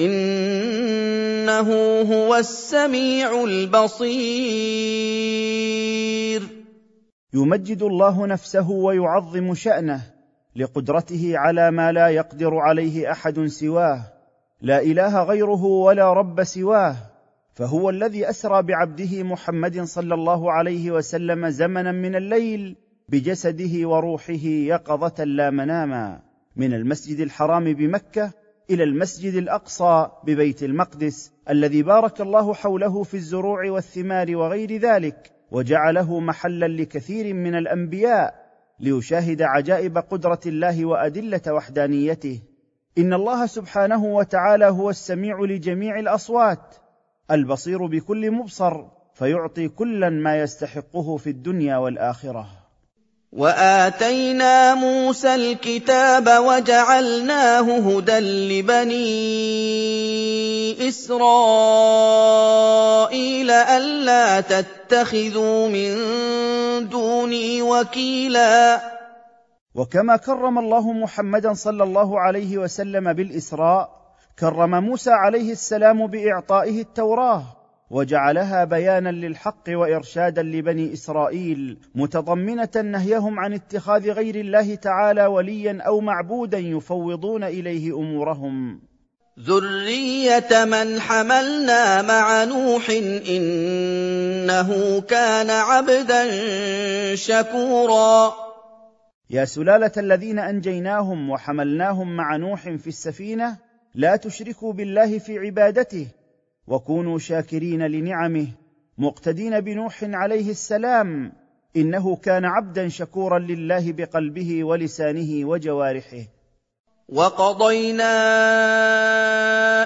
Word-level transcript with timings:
إِنَّهُ 0.00 1.68
هُوَ 2.14 2.34
السَّمِيعُ 2.34 3.44
الْبَصِيرُ 3.44 6.42
يمجد 7.34 7.82
الله 7.82 8.26
نفسه 8.26 8.70
ويعظم 8.70 9.54
شأنه 9.54 10.02
لقدرته 10.56 11.32
على 11.34 11.70
ما 11.70 11.92
لا 11.92 12.08
يقدر 12.08 12.54
عليه 12.56 13.10
أحد 13.12 13.40
سواه 13.46 14.02
لا 14.60 14.82
إله 14.82 15.22
غيره 15.22 15.64
ولا 15.64 16.12
رب 16.12 16.42
سواه 16.44 16.96
فهو 17.54 17.90
الذي 17.90 18.30
أسرى 18.30 18.62
بعبده 18.62 19.22
محمد 19.22 19.82
صلى 19.82 20.14
الله 20.14 20.52
عليه 20.52 20.90
وسلم 20.90 21.48
زمنا 21.48 21.92
من 21.92 22.16
الليل 22.16 22.76
بجسده 23.08 23.88
وروحه 23.88 24.44
يقظة 24.72 25.24
لا 25.24 25.50
مناما 25.50 26.22
من 26.56 26.74
المسجد 26.74 27.20
الحرام 27.20 27.64
بمكة 27.74 28.30
الى 28.70 28.84
المسجد 28.84 29.34
الاقصى 29.34 30.06
ببيت 30.24 30.62
المقدس 30.62 31.32
الذي 31.50 31.82
بارك 31.82 32.20
الله 32.20 32.54
حوله 32.54 33.02
في 33.02 33.14
الزروع 33.14 33.70
والثمار 33.70 34.36
وغير 34.36 34.76
ذلك 34.76 35.32
وجعله 35.50 36.20
محلا 36.20 36.66
لكثير 36.66 37.34
من 37.34 37.54
الانبياء 37.54 38.34
ليشاهد 38.80 39.42
عجائب 39.42 39.98
قدره 39.98 40.40
الله 40.46 40.84
وادله 40.86 41.52
وحدانيته 41.52 42.40
ان 42.98 43.12
الله 43.14 43.46
سبحانه 43.46 44.04
وتعالى 44.04 44.66
هو 44.66 44.90
السميع 44.90 45.40
لجميع 45.40 45.98
الاصوات 45.98 46.74
البصير 47.30 47.86
بكل 47.86 48.30
مبصر 48.30 48.84
فيعطي 49.14 49.68
كلا 49.68 50.10
ما 50.10 50.40
يستحقه 50.42 51.16
في 51.16 51.30
الدنيا 51.30 51.76
والاخره 51.76 52.59
واتينا 53.32 54.74
موسى 54.74 55.34
الكتاب 55.34 56.28
وجعلناه 56.42 57.60
هدى 57.62 58.18
لبني 58.58 59.28
اسرائيل 60.88 63.50
الا 63.50 64.40
تتخذوا 64.40 65.68
من 65.68 65.96
دوني 66.88 67.62
وكيلا 67.62 68.80
وكما 69.74 70.16
كرم 70.16 70.58
الله 70.58 70.92
محمدا 70.92 71.52
صلى 71.54 71.82
الله 71.82 72.20
عليه 72.20 72.58
وسلم 72.58 73.12
بالاسراء 73.12 73.90
كرم 74.38 74.70
موسى 74.84 75.10
عليه 75.10 75.52
السلام 75.52 76.06
باعطائه 76.06 76.80
التوراه 76.80 77.59
وجعلها 77.90 78.64
بيانا 78.64 79.08
للحق 79.10 79.62
وارشادا 79.68 80.42
لبني 80.42 80.92
اسرائيل 80.92 81.78
متضمنه 81.94 82.68
نهيهم 82.76 83.38
عن 83.38 83.52
اتخاذ 83.52 84.10
غير 84.10 84.34
الله 84.34 84.74
تعالى 84.74 85.26
وليا 85.26 85.78
او 85.86 86.00
معبودا 86.00 86.58
يفوضون 86.58 87.44
اليه 87.44 87.96
امورهم 87.96 88.80
ذريه 89.40 90.64
من 90.64 91.00
حملنا 91.00 92.02
مع 92.02 92.44
نوح 92.44 92.90
انه 93.30 95.00
كان 95.00 95.50
عبدا 95.50 96.24
شكورا 97.16 98.32
يا 99.30 99.44
سلاله 99.44 99.92
الذين 99.96 100.38
انجيناهم 100.38 101.30
وحملناهم 101.30 102.16
مع 102.16 102.36
نوح 102.36 102.60
في 102.62 102.86
السفينه 102.86 103.56
لا 103.94 104.16
تشركوا 104.16 104.72
بالله 104.72 105.18
في 105.18 105.38
عبادته 105.38 106.06
وكونوا 106.70 107.18
شاكرين 107.18 107.86
لنعمه 107.86 108.46
مقتدين 108.98 109.60
بنوح 109.60 109.98
عليه 110.02 110.50
السلام 110.50 111.32
انه 111.76 112.16
كان 112.16 112.44
عبدا 112.44 112.88
شكورا 112.88 113.38
لله 113.38 113.92
بقلبه 113.92 114.64
ولسانه 114.64 115.44
وجوارحه 115.46 116.24
وقضينا 117.08 118.12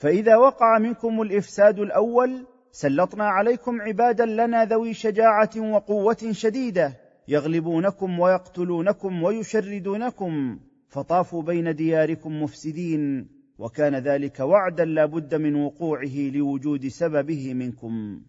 فَإِذَا 0.00 0.36
وَقَعَ 0.36 0.78
مِنكُمُ 0.78 1.22
الْإِفْسَادُ 1.22 1.78
الْأَوَّلُ 1.78 2.47
سلطنا 2.72 3.24
عليكم 3.24 3.80
عبادا 3.80 4.26
لنا 4.26 4.64
ذوي 4.64 4.94
شجاعه 4.94 5.50
وقوه 5.58 6.16
شديده 6.30 6.94
يغلبونكم 7.28 8.18
ويقتلونكم 8.20 9.22
ويشردونكم 9.22 10.58
فطافوا 10.88 11.42
بين 11.42 11.74
دياركم 11.76 12.42
مفسدين 12.42 13.28
وكان 13.58 13.94
ذلك 13.96 14.40
وعدا 14.40 14.84
لا 14.84 15.04
بد 15.06 15.34
من 15.34 15.54
وقوعه 15.54 16.16
لوجود 16.34 16.86
سببه 16.88 17.54
منكم 17.54 18.20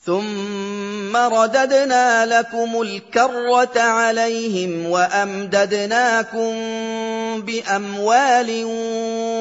ثم 0.00 1.16
رددنا 1.16 2.26
لكم 2.26 2.80
الكره 2.80 3.80
عليهم 3.80 4.90
وامددناكم 4.90 6.50
باموال 7.42 8.62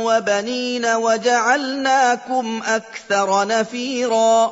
وبنين 0.05 0.85
وجعلناكم 0.85 2.61
اكثر 2.67 3.47
نفيرا 3.47 4.51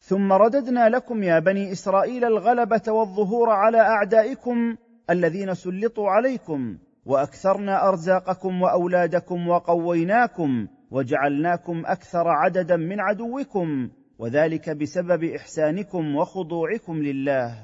ثم 0.00 0.32
رددنا 0.32 0.88
لكم 0.88 1.22
يا 1.22 1.38
بني 1.38 1.72
اسرائيل 1.72 2.24
الغلبه 2.24 2.92
والظهور 2.92 3.50
على 3.50 3.80
اعدائكم 3.80 4.76
الذين 5.10 5.54
سلطوا 5.54 6.10
عليكم 6.10 6.76
واكثرنا 7.06 7.88
ارزاقكم 7.88 8.62
واولادكم 8.62 9.48
وقويناكم 9.48 10.66
وجعلناكم 10.90 11.82
اكثر 11.86 12.28
عددا 12.28 12.76
من 12.76 13.00
عدوكم 13.00 13.88
وذلك 14.18 14.70
بسبب 14.70 15.24
احسانكم 15.24 16.16
وخضوعكم 16.16 17.02
لله 17.02 17.54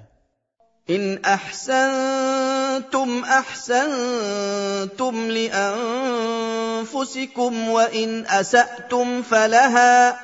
ان 0.91 1.19
احسنتم 1.25 3.23
احسنتم 3.25 5.29
لانفسكم 5.29 7.69
وان 7.69 8.25
اساتم 8.27 9.23
فلها 9.23 10.19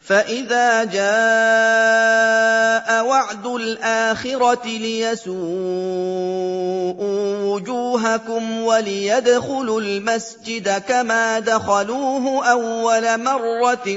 فَإِذَا 0.00 0.84
جَاءَ 0.84 3.06
وَعْدُ 3.06 3.46
الْآخِرَةِ 3.46 4.64
لِيَسُوءُوا 4.66 7.54
وُجُوهَكُمْ 7.54 8.60
وَلِيَدْخُلُوا 8.62 9.80
الْمَسْجِدَ 9.80 10.78
كَمَا 10.88 11.38
دَخَلُوهُ 11.38 12.50
أَوَّلَ 12.52 13.24
مَرَّةٍ 13.24 13.88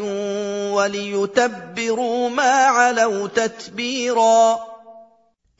وَلِيُتَبِّرُوا 0.75 2.29
مَا 2.29 2.51
عَلَوْا 2.51 3.27
تَتْبِيرًا 3.27 4.59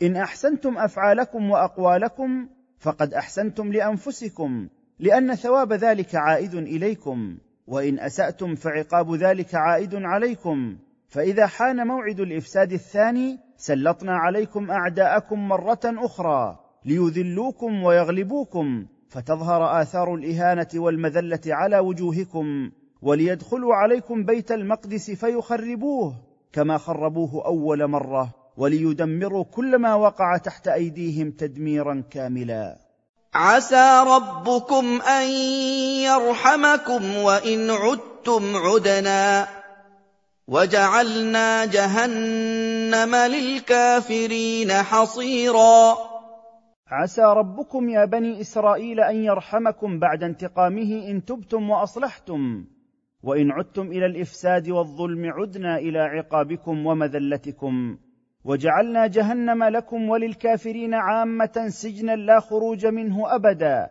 إِنْ 0.01 0.15
أَحْسَنْتُمْ 0.17 0.77
أَفْعَالَكُمْ 0.77 1.49
وَأَقْوَالَكُمْ 1.51 2.47
فَقَدْ 2.79 3.13
أَحْسَنْتُمْ 3.13 3.73
لِأَنفُسِكُمْ 3.73 4.67
لأن 4.99 5.35
ثواب 5.35 5.73
ذلك 5.73 6.15
عائد 6.15 6.53
إليكم 6.55 7.37
وان 7.67 7.99
اساتم 7.99 8.55
فعقاب 8.55 9.13
ذلك 9.13 9.55
عائد 9.55 9.95
عليكم 9.95 10.77
فاذا 11.07 11.47
حان 11.47 11.87
موعد 11.87 12.19
الافساد 12.19 12.73
الثاني 12.73 13.39
سلطنا 13.57 14.13
عليكم 14.17 14.71
اعداءكم 14.71 15.47
مره 15.47 15.79
اخرى 15.85 16.59
ليذلوكم 16.85 17.83
ويغلبوكم 17.83 18.85
فتظهر 19.09 19.81
اثار 19.81 20.15
الاهانه 20.15 20.67
والمذله 20.75 21.39
على 21.47 21.79
وجوهكم 21.79 22.71
وليدخلوا 23.01 23.75
عليكم 23.75 24.23
بيت 24.25 24.51
المقدس 24.51 25.11
فيخربوه 25.11 26.15
كما 26.53 26.77
خربوه 26.77 27.45
اول 27.45 27.87
مره 27.87 28.29
وليدمروا 28.57 29.43
كل 29.43 29.75
ما 29.77 29.93
وقع 29.95 30.37
تحت 30.37 30.67
ايديهم 30.67 31.31
تدميرا 31.31 32.03
كاملا 32.09 32.77
عَسَىٰ 33.35 34.03
رَبُّكُمْ 34.15 35.01
أَن 35.01 35.27
يَرْحَمَكُمْ 36.05 37.15
وَإِنْ 37.17 37.69
عُدتُّمْ 37.71 38.43
عُدْنَا 38.55 39.43
ۘ 39.45 39.47
وَجَعَلْنَا 40.47 41.65
جَهَنَّمَ 41.65 43.15
لِلْكَافِرِينَ 43.15 44.71
حَصِيرًا 44.71 45.95
عسى 46.87 47.21
ربكم 47.23 47.89
يا 47.89 48.05
بني 48.05 48.41
اسرائيل 48.41 48.99
ان 48.99 49.23
يرحمكم 49.23 49.99
بعد 49.99 50.23
انتقامه 50.23 51.07
ان 51.07 51.25
تبتم 51.25 51.69
واصلحتم 51.69 52.65
وان 53.23 53.51
عدتم 53.51 53.87
الى 53.91 54.05
الافساد 54.05 54.69
والظلم 54.69 55.21
عدنا 55.31 55.77
الى 55.77 55.99
عقابكم 55.99 56.85
ومذلتكم 56.85 57.97
وجعلنا 58.45 59.07
جهنم 59.07 59.63
لكم 59.63 60.09
وللكافرين 60.09 60.93
عامه 60.93 61.65
سجنا 61.67 62.15
لا 62.15 62.39
خروج 62.39 62.85
منه 62.85 63.35
ابدا 63.35 63.89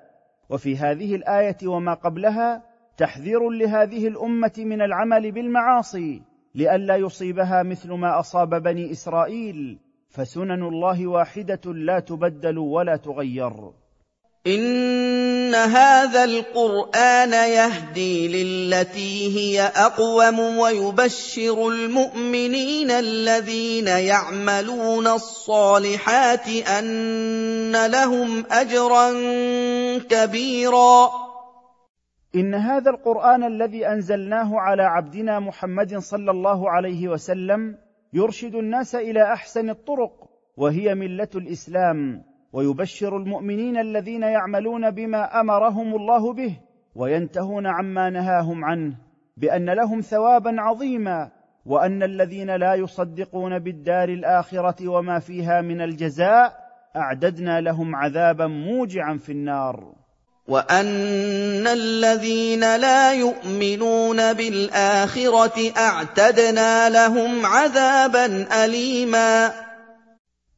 وفي 0.50 0.76
هذه 0.76 1.14
الايه 1.14 1.56
وما 1.68 1.94
قبلها 1.94 2.62
تحذير 2.96 3.50
لهذه 3.50 4.08
الامه 4.08 4.52
من 4.58 4.82
العمل 4.82 5.32
بالمعاصي 5.32 6.22
لئلا 6.54 6.96
يصيبها 6.96 7.62
مثل 7.62 7.92
ما 7.92 8.18
اصاب 8.18 8.62
بني 8.62 8.90
اسرائيل 8.90 9.78
فسنن 10.08 10.62
الله 10.62 11.06
واحده 11.06 11.72
لا 11.74 12.00
تبدل 12.00 12.58
ولا 12.58 12.96
تغير 12.96 13.52
ان 14.46 15.54
هذا 15.54 16.24
القران 16.24 17.32
يهدي 17.32 18.16
للتي 18.28 19.16
هي 19.38 19.62
اقوم 19.62 20.38
ويبشر 20.58 21.68
المؤمنين 21.68 22.90
الذين 22.90 23.86
يعملون 23.86 25.06
الصالحات 25.06 26.48
ان 26.48 27.86
لهم 27.86 28.44
اجرا 28.50 29.06
كبيرا 30.10 31.10
ان 32.34 32.54
هذا 32.54 32.90
القران 32.90 33.44
الذي 33.44 33.86
انزلناه 33.88 34.60
على 34.60 34.82
عبدنا 34.82 35.40
محمد 35.40 35.98
صلى 35.98 36.30
الله 36.30 36.70
عليه 36.70 37.08
وسلم 37.08 37.78
يرشد 38.12 38.54
الناس 38.54 38.94
الى 38.94 39.22
احسن 39.32 39.70
الطرق 39.70 40.12
وهي 40.56 40.94
مله 40.94 41.28
الاسلام 41.34 42.31
ويبشر 42.52 43.16
المؤمنين 43.16 43.76
الذين 43.78 44.22
يعملون 44.22 44.90
بما 44.90 45.40
امرهم 45.40 45.94
الله 45.96 46.32
به 46.32 46.56
وينتهون 46.94 47.66
عما 47.66 48.10
نهاهم 48.10 48.64
عنه 48.64 48.96
بان 49.36 49.70
لهم 49.70 50.00
ثوابا 50.00 50.54
عظيما 50.60 51.30
وان 51.66 52.02
الذين 52.02 52.56
لا 52.56 52.74
يصدقون 52.74 53.58
بالدار 53.58 54.08
الاخره 54.08 54.88
وما 54.88 55.18
فيها 55.18 55.60
من 55.60 55.80
الجزاء 55.80 56.52
اعددنا 56.96 57.60
لهم 57.60 57.96
عذابا 57.96 58.46
موجعا 58.46 59.16
في 59.16 59.32
النار 59.32 59.92
وان 60.48 61.66
الذين 61.66 62.60
لا 62.60 63.14
يؤمنون 63.14 64.32
بالاخره 64.32 65.72
اعتدنا 65.78 66.90
لهم 66.90 67.46
عذابا 67.46 68.26
اليما 68.64 69.50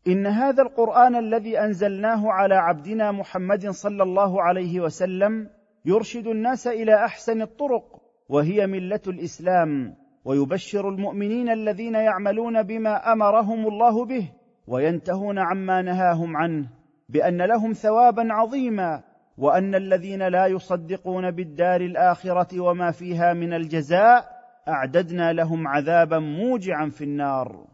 ان 0.08 0.26
هذا 0.26 0.62
القران 0.62 1.16
الذي 1.16 1.60
انزلناه 1.60 2.32
على 2.32 2.54
عبدنا 2.54 3.12
محمد 3.12 3.68
صلى 3.70 4.02
الله 4.02 4.42
عليه 4.42 4.80
وسلم 4.80 5.50
يرشد 5.84 6.26
الناس 6.26 6.66
الى 6.66 6.94
احسن 7.04 7.42
الطرق 7.42 8.00
وهي 8.28 8.66
مله 8.66 9.00
الاسلام 9.06 9.94
ويبشر 10.24 10.88
المؤمنين 10.88 11.48
الذين 11.50 11.94
يعملون 11.94 12.62
بما 12.62 13.12
امرهم 13.12 13.66
الله 13.68 14.04
به 14.04 14.28
وينتهون 14.66 15.38
عما 15.38 15.82
نهاهم 15.82 16.36
عنه 16.36 16.68
بان 17.08 17.42
لهم 17.42 17.72
ثوابا 17.72 18.32
عظيما 18.32 19.02
وان 19.38 19.74
الذين 19.74 20.28
لا 20.28 20.46
يصدقون 20.46 21.30
بالدار 21.30 21.80
الاخره 21.80 22.60
وما 22.60 22.90
فيها 22.90 23.32
من 23.32 23.52
الجزاء 23.54 24.24
اعددنا 24.68 25.32
لهم 25.32 25.68
عذابا 25.68 26.18
موجعا 26.18 26.88
في 26.88 27.04
النار 27.04 27.73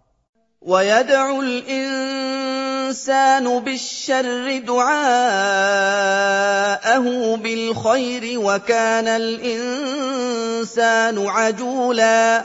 وَيَدْعُ 0.60 1.40
الْإِنسَانُ 1.40 3.46
بِالشَّرِّ 3.64 4.44
دُعَاءَهُ 4.66 7.06
بِالْخَيْرِ 7.36 8.40
ۖ 8.40 8.44
وَكَانَ 8.44 9.06
الْإِنسَانُ 9.08 11.18
عَجُولًا 11.28 12.44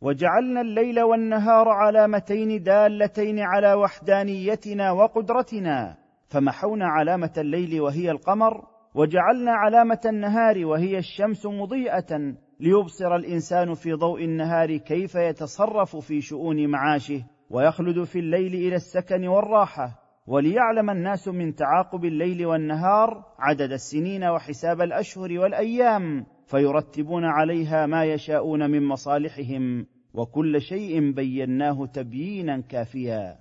وجعلنا 0.00 0.60
الليل 0.60 1.00
والنهار 1.02 1.68
علامتين 1.68 2.62
دالتين 2.62 3.38
على 3.38 3.74
وحدانيتنا 3.74 4.92
وقدرتنا 4.92 5.96
فمحونا 6.28 6.86
علامه 6.86 7.32
الليل 7.38 7.80
وهي 7.80 8.10
القمر 8.10 8.64
وجعلنا 8.94 9.52
علامه 9.52 10.00
النهار 10.06 10.64
وهي 10.66 10.98
الشمس 10.98 11.46
مضيئه 11.46 12.34
ليبصر 12.60 13.16
الانسان 13.16 13.74
في 13.74 13.92
ضوء 13.94 14.24
النهار 14.24 14.76
كيف 14.76 15.14
يتصرف 15.14 15.96
في 15.96 16.20
شؤون 16.20 16.66
معاشه 16.66 17.22
ويخلد 17.50 18.04
في 18.04 18.18
الليل 18.18 18.54
الى 18.54 18.74
السكن 18.76 19.26
والراحه 19.28 20.00
وليعلم 20.26 20.90
الناس 20.90 21.28
من 21.28 21.54
تعاقب 21.54 22.04
الليل 22.04 22.46
والنهار 22.46 23.24
عدد 23.38 23.72
السنين 23.72 24.24
وحساب 24.24 24.80
الاشهر 24.80 25.38
والايام 25.38 26.26
فيرتبون 26.46 27.24
عليها 27.24 27.86
ما 27.86 28.04
يشاءون 28.04 28.70
من 28.70 28.82
مصالحهم 28.86 29.86
وكل 30.14 30.60
شيء 30.62 31.10
بيناه 31.12 31.86
تبيينا 31.86 32.60
كافيا 32.60 33.36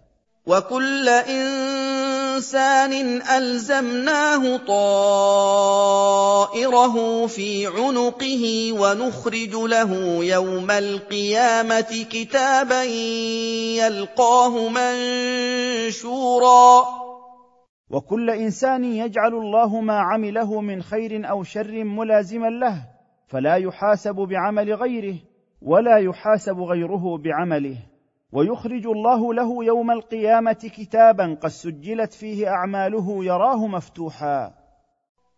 وكل 0.49 1.05
انسان 1.09 2.91
الزمناه 3.37 4.57
طائره 4.57 7.27
في 7.27 7.67
عنقه 7.67 8.73
ونخرج 8.73 9.55
له 9.55 9.91
يوم 10.25 10.71
القيامه 10.71 11.89
كتابا 12.11 12.83
يلقاه 13.77 14.69
منشورا 14.69 16.85
وكل 17.89 18.29
انسان 18.29 18.83
يجعل 18.83 19.33
الله 19.33 19.81
ما 19.81 19.99
عمله 20.13 20.61
من 20.61 20.81
خير 20.83 21.29
او 21.29 21.43
شر 21.43 21.83
ملازما 21.83 22.47
له 22.49 22.85
فلا 23.27 23.55
يحاسب 23.55 24.15
بعمل 24.15 24.73
غيره 24.73 25.15
ولا 25.61 25.97
يحاسب 25.97 26.59
غيره 26.59 27.17
بعمله 27.17 27.77
ويخرج 28.31 28.85
الله 28.87 29.33
له 29.33 29.65
يوم 29.65 29.91
القيامه 29.91 30.71
كتابا 30.77 31.37
قد 31.41 31.49
سجلت 31.49 32.13
فيه 32.13 32.47
اعماله 32.49 33.25
يراه 33.25 33.67
مفتوحا 33.67 34.53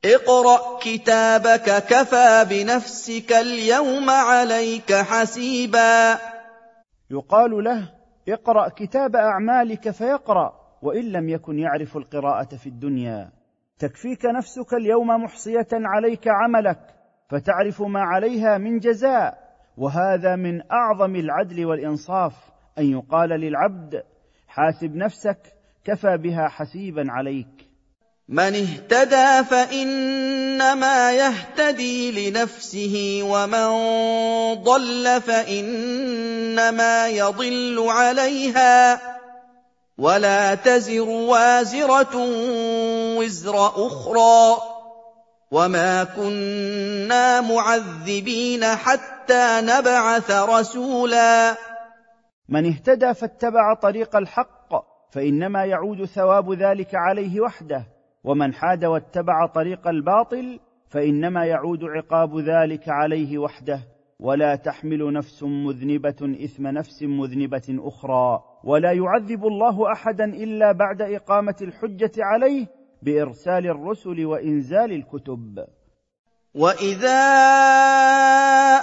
اقرا 0.06 0.80
كتابك 0.82 1.78
كفى 1.88 2.46
بنفسك 2.50 3.32
اليوم 3.32 4.10
عليك 4.10 4.94
حسيبا 4.94 6.18
يقال 7.12 7.64
له 7.64 7.90
اقرا 8.30 8.70
كتاب 8.70 9.16
اعمالك 9.16 9.90
فيقرا 9.90 10.54
وان 10.82 11.12
لم 11.12 11.30
يكن 11.30 11.60
يعرف 11.60 11.98
القراءه 11.98 12.56
في 12.56 12.68
الدنيا 12.68 13.30
تكفيك 13.80 14.26
نفسك 14.26 14.74
اليوم 14.74 15.08
محصيه 15.24 15.68
عليك 15.74 16.28
عملك 16.28 16.80
فتعرف 17.30 17.82
ما 17.82 18.00
عليها 18.02 18.58
من 18.58 18.80
جزاء 18.80 19.38
وهذا 19.78 20.36
من 20.36 20.62
اعظم 20.72 21.16
العدل 21.16 21.66
والانصاف 21.66 22.51
ان 22.80 22.92
يقال 22.92 23.30
للعبد 23.30 24.04
حاسب 24.48 24.96
نفسك 24.96 25.38
كفى 25.86 26.18
بها 26.18 26.48
حسيبا 26.48 27.04
عليك 27.10 27.68
من 28.30 28.56
اهتدى 28.56 29.50
فانما 29.50 31.12
يهتدي 31.14 32.30
لنفسه 32.32 33.20
ومن 33.24 33.66
ضل 34.64 35.22
فانما 35.22 37.08
يضل 37.08 37.86
عليها 37.88 39.00
ولا 39.98 40.56
تزر 40.56 41.10
وازره 41.10 42.16
وزر 43.20 43.68
اخرى 43.88 44.58
وما 45.52 46.04
كنا 46.04 47.42
معذبين 47.42 48.66
حتى 48.66 49.60
نبعث 49.62 50.32
رسولا 50.32 51.56
من 52.52 52.66
اهتدى 52.66 53.14
فاتبع 53.14 53.74
طريق 53.74 54.16
الحق 54.16 54.68
فانما 55.12 55.66
يعود 55.66 56.06
ثواب 56.06 56.52
ذلك 56.52 56.90
عليه 56.96 57.42
وحده 57.42 57.86
ومن 58.24 58.54
حاد 58.54 58.86
واتبع 58.86 59.46
طريق 59.46 59.88
الباطل 59.88 60.60
فانما 60.90 61.46
يعود 61.46 61.80
عقاب 61.84 62.38
ذلك 62.38 62.90
عليه 62.90 63.38
وحده 63.38 63.80
ولا 64.20 64.56
تحمل 64.56 65.14
نفس 65.14 65.44
مذنبه 65.44 66.38
اثم 66.46 66.68
نفس 66.68 67.04
مذنبه 67.04 67.76
اخرى 67.80 68.44
ولا 68.64 68.92
يعذب 68.92 69.46
الله 69.48 69.92
احدا 69.94 70.26
الا 70.26 70.72
بعد 70.72 71.02
اقامه 71.02 71.56
الحجه 71.62 72.12
عليه 72.20 72.66
بارسال 73.02 73.66
الرسل 73.68 74.26
وانزال 74.26 74.92
الكتب 74.92 75.66
واذا 76.56 77.22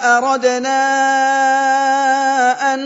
اردنا 0.04 0.78
ان 2.75 2.78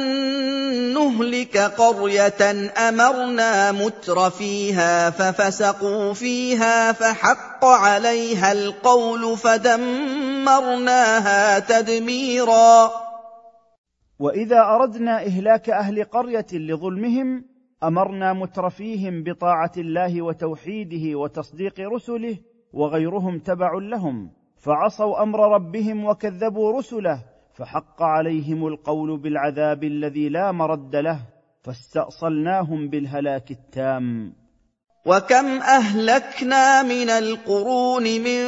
نهلك 1.32 1.56
قريه 1.56 2.42
امرنا 2.88 3.72
متر 3.72 4.30
فيها 4.30 5.10
ففسقوا 5.10 6.12
فيها 6.12 6.92
فحق 6.92 7.64
عليها 7.64 8.52
القول 8.52 9.36
فدمرناها 9.36 11.58
تدميرا 11.58 12.90
واذا 14.18 14.58
اردنا 14.58 15.22
اهلاك 15.26 15.70
اهل 15.70 16.04
قريه 16.04 16.46
لظلمهم 16.52 17.44
امرنا 17.82 18.32
مترفيهم 18.32 19.22
بطاعه 19.22 19.72
الله 19.76 20.22
وتوحيده 20.22 21.18
وتصديق 21.18 21.80
رسله 21.94 22.36
وغيرهم 22.72 23.38
تبع 23.38 23.72
لهم 23.74 24.30
فعصوا 24.58 25.22
امر 25.22 25.38
ربهم 25.54 26.04
وكذبوا 26.04 26.78
رسله 26.78 27.31
فحق 27.54 28.02
عليهم 28.02 28.66
القول 28.66 29.16
بالعذاب 29.18 29.84
الذي 29.84 30.28
لا 30.28 30.52
مرد 30.52 30.96
له 30.96 31.18
فاستأصلناهم 31.62 32.88
بالهلاك 32.88 33.50
التام 33.50 34.32
وكم 35.06 35.46
أهلكنا 35.60 36.82
من 36.82 37.10
القرون 37.10 38.02
من 38.04 38.42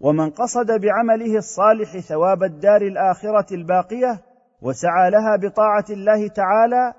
ومن 0.00 0.30
قصد 0.30 0.66
بعمله 0.66 1.36
الصالح 1.38 1.98
ثواب 1.98 2.42
الدار 2.42 2.82
الاخره 2.82 3.46
الباقيه 3.54 4.22
وسعى 4.64 5.10
لها 5.10 5.36
بطاعه 5.36 5.84
الله 5.90 6.28
تعالى 6.28 6.94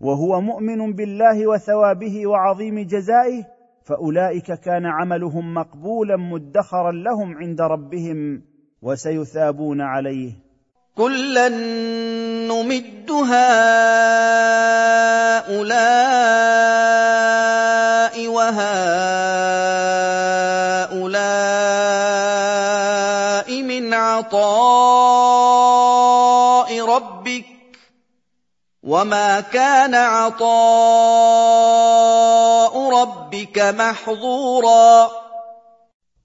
وهو 0.00 0.40
مؤمن 0.40 0.92
بالله 0.92 1.46
وثوابه 1.46 2.26
وعظيم 2.26 2.78
جزائه 2.86 3.44
فاولئك 3.84 4.52
كان 4.52 4.86
عملهم 4.86 5.54
مقبولا 5.54 6.16
مدخرا 6.16 6.92
لهم 6.92 7.36
عند 7.36 7.60
ربهم 7.60 8.42
وسيثابون 8.82 9.80
عليه 9.80 10.32
كلا 10.96 11.48
نمد 12.48 13.10
هؤلاء 13.10 15.58
وهؤلاء 18.26 19.27
وما 28.88 29.40
كان 29.40 29.94
عطاء 29.94 30.42
ربك 33.02 33.58
محظورا 33.58 35.08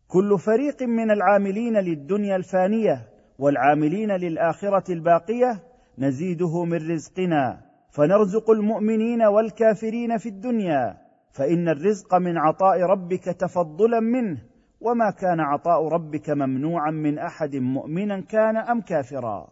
كل 0.08 0.40
فريق 0.40 0.82
من 0.84 1.12
العاملين 1.12 1.74
للدنيا 1.78 2.36
الفانيه 2.36 3.10
والعاملين 3.40 4.12
للاخره 4.12 4.92
الباقيه 4.94 5.64
نزيده 6.00 6.64
من 6.64 6.92
رزقنا 6.94 7.62
فنرزق 7.92 8.50
المؤمنين 8.50 9.22
والكافرين 9.24 10.18
في 10.18 10.30
الدنيا 10.30 10.98
فان 11.32 11.70
الرزق 11.70 12.16
من 12.16 12.38
عطاء 12.38 12.82
ربك 12.82 13.24
تفضلا 13.24 14.00
منه 14.00 14.38
وما 14.82 15.12
كان 15.12 15.40
عطاء 15.40 15.88
ربك 15.88 16.30
ممنوعا 16.30 16.92
من 16.92 17.20
احد 17.20 17.56
مؤمنا 17.56 18.20
كان 18.22 18.58
ام 18.58 18.82
كافرا 18.82 19.48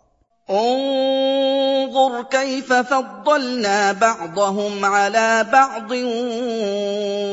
انظر 0.50 2.24
كيف 2.24 2.74
فضلنا 2.74 3.92
بعضهم 3.92 4.86
على 4.86 5.46
بعض 5.54 5.92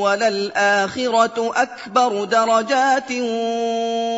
وللاخره 0.02 1.52
اكبر 1.62 2.24
درجات 2.24 3.12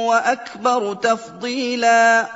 واكبر 0.09 0.95
تفضيلا 0.95 2.27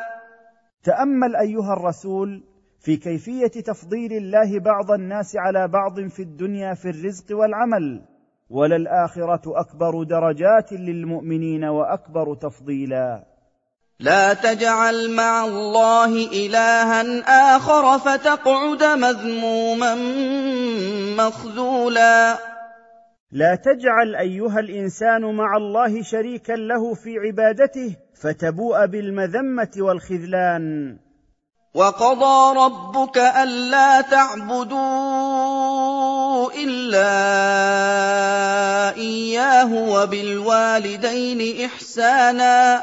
تامل 0.84 1.36
ايها 1.36 1.72
الرسول 1.72 2.44
في 2.80 2.96
كيفيه 2.96 3.46
تفضيل 3.66 4.12
الله 4.12 4.58
بعض 4.60 4.90
الناس 4.90 5.36
على 5.36 5.68
بعض 5.68 6.00
في 6.08 6.22
الدنيا 6.22 6.74
في 6.74 6.88
الرزق 6.90 7.24
والعمل 7.36 8.04
وللاخره 8.50 9.60
اكبر 9.60 10.02
درجات 10.02 10.72
للمؤمنين 10.72 11.64
واكبر 11.64 12.34
تفضيلا 12.34 13.33
لَّا 14.00 14.34
تَجْعَلْ 14.34 15.10
مَعَ 15.10 15.44
اللَّهِ 15.46 16.26
إِلَٰهًا 16.26 17.20
آخَرَ 17.56 17.98
فَتَقْعُدَ 17.98 18.82
مَذْمُومًا 18.84 19.94
مَّخْذُولًا 21.16 22.38
لا 23.34 23.54
تجعل 23.54 24.16
ايها 24.16 24.60
الانسان 24.60 25.34
مع 25.34 25.56
الله 25.56 26.02
شريكا 26.02 26.52
له 26.52 26.94
في 26.94 27.18
عبادته 27.18 27.96
فتبوء 28.22 28.86
بالمذمه 28.86 29.70
والخذلان 29.78 30.96
وقضى 31.74 32.58
ربك 32.58 33.18
الا 33.18 34.00
تعبدوا 34.00 36.52
الا 36.52 37.12
اياه 38.96 39.72
وبالوالدين 39.90 41.64
احسانا 41.64 42.82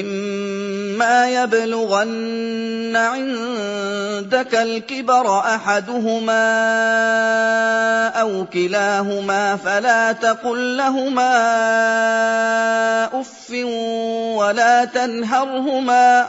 إما 0.00 1.28
يبلغن 1.28 2.96
عندك 2.96 4.54
الكبر 4.54 5.38
أحدهما 5.38 6.38
أو 8.08 8.44
كلاهما 8.52 9.56
فلا 9.56 10.12
تقل 10.12 10.76
لهما 10.76 11.30
أف 13.20 13.50
ولا 14.40 14.84
تنهرهما 14.84 16.26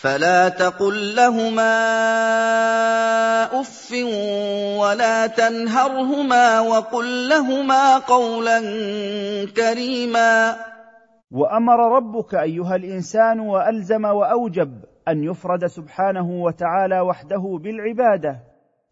فلا 0.00 0.48
تقل 0.48 1.14
لهما 1.16 1.76
اف 3.60 3.92
ولا 4.80 5.26
تنهرهما 5.26 6.60
وقل 6.60 7.28
لهما 7.28 7.98
قولا 7.98 8.58
كريما 9.56 10.56
وامر 11.34 11.76
ربك 11.96 12.34
ايها 12.34 12.76
الانسان 12.76 13.40
والزم 13.40 14.04
واوجب 14.04 14.84
ان 15.08 15.24
يفرد 15.24 15.66
سبحانه 15.66 16.30
وتعالى 16.30 17.00
وحده 17.00 17.58
بالعباده 17.62 18.40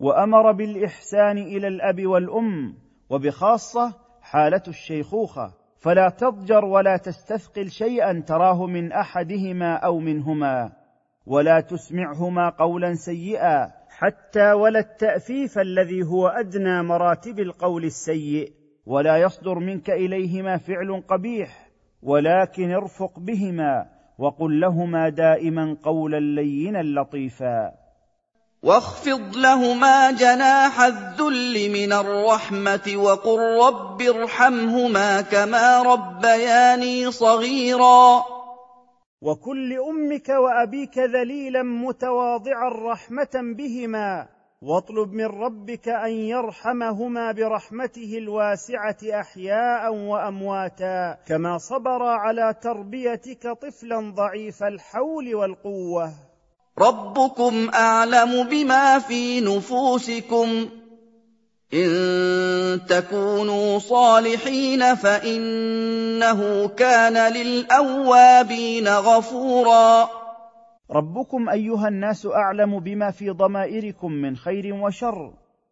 وامر 0.00 0.52
بالاحسان 0.52 1.38
الى 1.38 1.68
الاب 1.68 2.06
والام 2.06 2.74
وبخاصه 3.10 3.92
حاله 4.20 4.62
الشيخوخه 4.68 5.52
فلا 5.78 6.08
تضجر 6.08 6.64
ولا 6.64 6.96
تستثقل 6.96 7.70
شيئا 7.70 8.22
تراه 8.26 8.66
من 8.66 8.92
احدهما 8.92 9.74
او 9.74 9.98
منهما 9.98 10.72
ولا 11.26 11.60
تسمعهما 11.60 12.48
قولا 12.48 12.94
سيئا 12.94 13.70
حتى 13.88 14.52
ولا 14.52 14.78
التافيف 14.78 15.58
الذي 15.58 16.02
هو 16.02 16.26
ادنى 16.26 16.82
مراتب 16.82 17.40
القول 17.40 17.84
السيء 17.84 18.52
ولا 18.86 19.16
يصدر 19.16 19.58
منك 19.58 19.90
اليهما 19.90 20.56
فعل 20.56 21.02
قبيح 21.08 21.61
ولكن 22.02 22.70
ارفق 22.72 23.18
بهما 23.18 23.86
وقل 24.18 24.60
لهما 24.60 25.08
دائما 25.08 25.76
قولا 25.82 26.20
لينا 26.40 26.82
لطيفا 27.00 27.72
واخفض 28.62 29.36
لهما 29.36 30.10
جناح 30.10 30.80
الذل 30.80 31.72
من 31.72 31.92
الرحمه 31.92 32.92
وقل 32.96 33.38
رب 33.66 34.02
ارحمهما 34.02 35.20
كما 35.20 35.82
ربياني 35.82 37.10
صغيرا 37.10 38.22
وكن 39.22 39.68
لامك 39.68 40.28
وابيك 40.28 40.98
ذليلا 40.98 41.62
متواضعا 41.62 42.68
رحمه 42.92 43.54
بهما 43.56 44.28
واطلب 44.64 45.12
من 45.12 45.26
ربك 45.26 45.88
ان 45.88 46.10
يرحمهما 46.10 47.32
برحمته 47.32 48.14
الواسعه 48.18 48.96
احياء 49.20 49.94
وامواتا 49.94 51.16
كما 51.26 51.58
صبرا 51.58 52.10
على 52.10 52.54
تربيتك 52.62 53.48
طفلا 53.52 54.12
ضعيف 54.16 54.62
الحول 54.62 55.34
والقوه 55.34 56.12
ربكم 56.78 57.68
اعلم 57.74 58.46
بما 58.48 58.98
في 58.98 59.40
نفوسكم 59.40 60.68
ان 61.74 61.90
تكونوا 62.88 63.78
صالحين 63.78 64.94
فانه 64.94 66.68
كان 66.68 67.32
للاوابين 67.32 68.88
غفورا 68.88 70.21
ربكم 70.92 71.48
ايها 71.48 71.88
الناس 71.88 72.26
اعلم 72.26 72.78
بما 72.80 73.10
في 73.10 73.30
ضمائركم 73.30 74.12
من 74.12 74.36
خير 74.36 74.74
وشر 74.74 75.30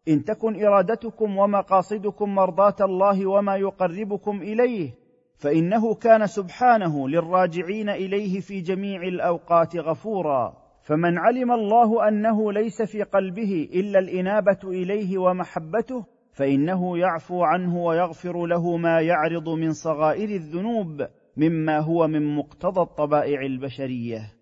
ان 0.09 0.25
تكن 0.25 0.65
ارادتكم 0.67 1.37
ومقاصدكم 1.37 2.35
مرضاه 2.35 2.75
الله 2.81 3.27
وما 3.27 3.57
يقربكم 3.57 4.43
اليه 4.43 4.91
فانه 5.37 5.95
كان 5.95 6.27
سبحانه 6.27 7.09
للراجعين 7.09 7.89
اليه 7.89 8.41
في 8.41 8.61
جميع 8.61 9.03
الاوقات 9.03 9.77
غفورا 9.77 10.57
فمن 10.83 11.19
علم 11.19 11.53
الله 11.53 12.09
انه 12.09 12.53
ليس 12.53 12.83
في 12.83 13.03
قلبه 13.03 13.69
الا 13.75 13.99
الانابه 13.99 14.59
اليه 14.65 15.19
ومحبته 15.19 16.05
فانه 16.33 16.99
يعفو 16.99 17.43
عنه 17.43 17.85
ويغفر 17.85 18.47
له 18.47 18.77
ما 18.77 19.01
يعرض 19.01 19.49
من 19.49 19.73
صغائر 19.73 20.29
الذنوب 20.29 21.07
مما 21.37 21.79
هو 21.79 22.07
من 22.09 22.35
مقتضى 22.37 22.81
الطبائع 22.81 23.41
البشريه 23.43 24.40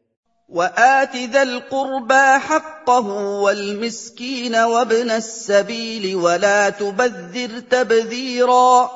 وآت 0.49 1.17
ذا 1.17 1.43
القربى 1.43 2.39
حقه 2.41 3.13
والمسكين 3.43 4.55
وابن 4.57 5.11
السبيل 5.11 6.17
ولا 6.17 6.71
تبذر 6.71 7.59
تبذيرا 7.59 8.91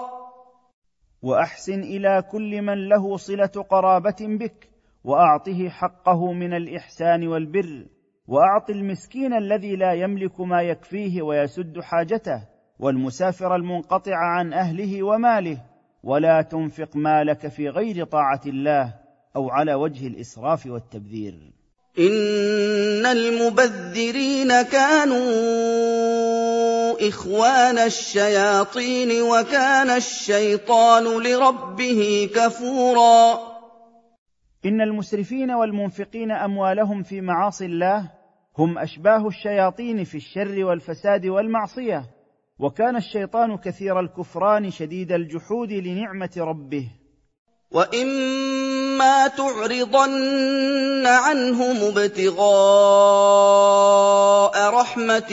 وأحسن 1.22 1.82
إلى 1.82 2.24
كل 2.30 2.62
من 2.62 2.88
له 2.88 3.16
صلة 3.16 3.46
قرابة 3.46 4.16
بك 4.20 4.68
وأعطه 5.04 5.68
حقه 5.68 6.32
من 6.32 6.54
الإحسان 6.54 7.28
والبر 7.28 7.86
وأعط 8.28 8.70
المسكين 8.70 9.34
الذي 9.34 9.76
لا 9.76 9.92
يملك 9.92 10.40
ما 10.40 10.62
يكفيه 10.62 11.22
ويسد 11.22 11.80
حاجته 11.80 12.48
والمسافر 12.78 13.56
المنقطع 13.56 14.16
عن 14.16 14.52
أهله 14.52 15.02
وماله 15.02 15.58
ولا 16.04 16.42
تنفق 16.42 16.96
مالك 16.96 17.48
في 17.48 17.68
غير 17.68 18.04
طاعة 18.04 18.40
الله 18.46 19.01
او 19.36 19.50
على 19.50 19.74
وجه 19.74 20.06
الاسراف 20.06 20.66
والتبذير 20.66 21.34
ان 21.98 23.06
المبذرين 23.06 24.62
كانوا 24.62 25.22
اخوان 27.08 27.78
الشياطين 27.78 29.22
وكان 29.22 29.90
الشيطان 29.96 31.04
لربه 31.22 32.30
كفورا 32.34 33.32
ان 34.66 34.80
المسرفين 34.80 35.50
والمنفقين 35.50 36.30
اموالهم 36.30 37.02
في 37.02 37.20
معاصي 37.20 37.66
الله 37.66 38.10
هم 38.58 38.78
اشباه 38.78 39.26
الشياطين 39.28 40.04
في 40.04 40.14
الشر 40.16 40.64
والفساد 40.64 41.26
والمعصيه 41.26 42.10
وكان 42.58 42.96
الشيطان 42.96 43.56
كثير 43.56 44.00
الكفران 44.00 44.70
شديد 44.70 45.12
الجحود 45.12 45.72
لنعمه 45.72 46.30
ربه 46.38 46.88
وَإِمَّا 47.74 49.28
تُعْرِضَنَّ 49.28 51.06
عَنْهُمُ 51.06 51.76
ابْتِغَاءَ 51.96 54.74
رَحْمَةٍ 54.80 55.32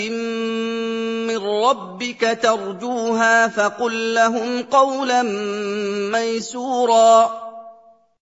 مِّن 1.27 1.37
رَّبِّكَ 1.37 2.37
تَرْجُوهَا 2.41 3.47
فَقُل 3.47 4.13
لَّهُمْ 4.13 4.61
قَوْلًا 4.71 5.23
مَّيْسُورًا 6.13 7.29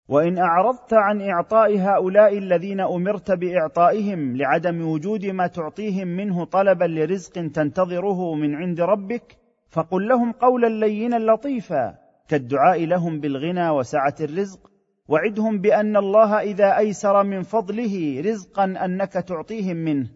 وان 0.10 0.38
اعرضت 0.38 0.93
عن 0.93 1.21
اعطاء 1.21 1.78
هؤلاء 1.78 2.38
الذين 2.38 2.80
امرت 2.80 3.32
باعطائهم 3.32 4.38
لعدم 4.38 4.88
وجود 4.88 5.26
ما 5.26 5.47
تعطيهم 5.47 6.08
منه 6.08 6.45
طلبا 6.45 6.86
لرزق 6.86 7.32
تنتظره 7.34 8.36
من 8.36 8.56
عند 8.56 8.82
ربك 8.82 9.38
فقل 9.69 10.08
لهم 10.08 10.32
قولا 10.32 10.67
لينا 10.86 11.15
لطيفا 11.32 11.95
كالدعاء 12.29 12.86
لهم 12.86 13.19
بالغنى 13.19 13.69
وسعه 13.69 14.15
الرزق 14.21 14.59
وعدهم 15.07 15.59
بان 15.62 15.97
الله 15.97 16.39
اذا 16.41 16.77
ايسر 16.77 17.23
من 17.23 17.43
فضله 17.43 18.23
رزقا 18.25 18.63
انك 18.63 19.13
تعطيهم 19.13 19.77
منه 19.77 20.09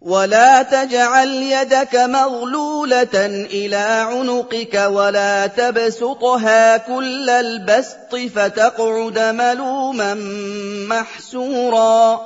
ولا 0.00 0.62
تجعل 0.62 1.28
يدك 1.28 1.94
مغلوله 1.94 3.26
الى 3.46 3.76
عنقك 4.00 4.74
ولا 4.74 5.46
تبسطها 5.46 6.76
كل 6.76 7.30
البسط 7.30 8.16
فتقعد 8.16 9.18
ملوما 9.18 10.14
محسورا 10.90 12.20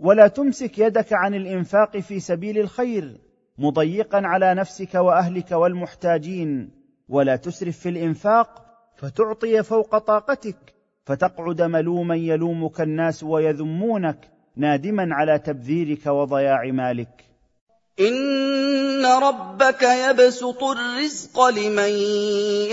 ولا 0.00 0.28
تمسك 0.28 0.78
يدك 0.78 1.08
عن 1.12 1.34
الانفاق 1.34 1.96
في 1.98 2.20
سبيل 2.20 2.58
الخير 2.58 3.16
مضيقا 3.58 4.20
على 4.24 4.54
نفسك 4.54 4.94
واهلك 4.94 5.52
والمحتاجين 5.52 6.75
ولا 7.08 7.36
تسرف 7.36 7.78
في 7.78 7.88
الانفاق 7.88 8.64
فتعطي 8.96 9.62
فوق 9.62 9.98
طاقتك 9.98 10.56
فتقعد 11.06 11.62
ملوما 11.62 12.16
يلومك 12.16 12.80
الناس 12.80 13.22
ويذمونك 13.22 14.28
نادما 14.56 15.08
على 15.14 15.38
تبذيرك 15.38 16.06
وضياع 16.06 16.64
مالك 16.72 17.24
ان 18.00 19.06
ربك 19.06 19.82
يبسط 19.82 20.62
الرزق 20.64 21.44
لمن 21.46 21.90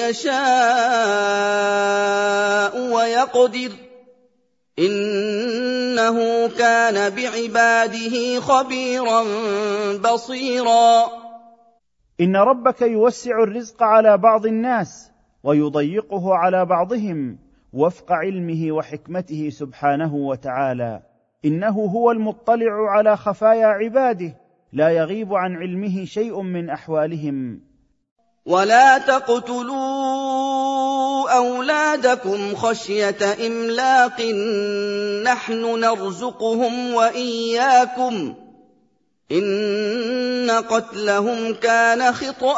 يشاء 0.09 2.93
ويقدر 2.95 3.71
انه 4.79 6.47
كان 6.49 7.09
بعباده 7.15 8.39
خبيرا 8.41 9.23
بصيرا 9.97 11.22
ان 12.21 12.35
ربك 12.35 12.81
يوسع 12.81 13.43
الرزق 13.43 13.83
على 13.83 14.17
بعض 14.17 14.45
الناس 14.45 15.11
ويضيقه 15.43 16.35
على 16.35 16.65
بعضهم 16.65 17.37
وفق 17.73 18.11
علمه 18.11 18.71
وحكمته 18.71 19.49
سبحانه 19.49 20.15
وتعالى 20.15 21.01
انه 21.45 21.69
هو 21.81 22.11
المطلع 22.11 22.91
على 22.91 23.17
خفايا 23.17 23.65
عباده 23.67 24.37
لا 24.73 24.89
يغيب 24.89 25.33
عن 25.33 25.55
علمه 25.55 26.05
شيء 26.05 26.41
من 26.41 26.69
احوالهم 26.69 27.61
ولا 28.45 28.97
تقتلوا 28.97 29.73
اولادكم 31.37 32.55
خشيه 32.55 33.17
املاق 33.47 34.21
نحن 35.33 35.79
نرزقهم 35.79 36.93
واياكم 36.93 38.33
إن 39.31 40.49
قتلهم 40.51 41.53
كان 41.53 42.11
خطأ 42.13 42.57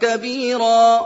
كبيرا 0.00 1.00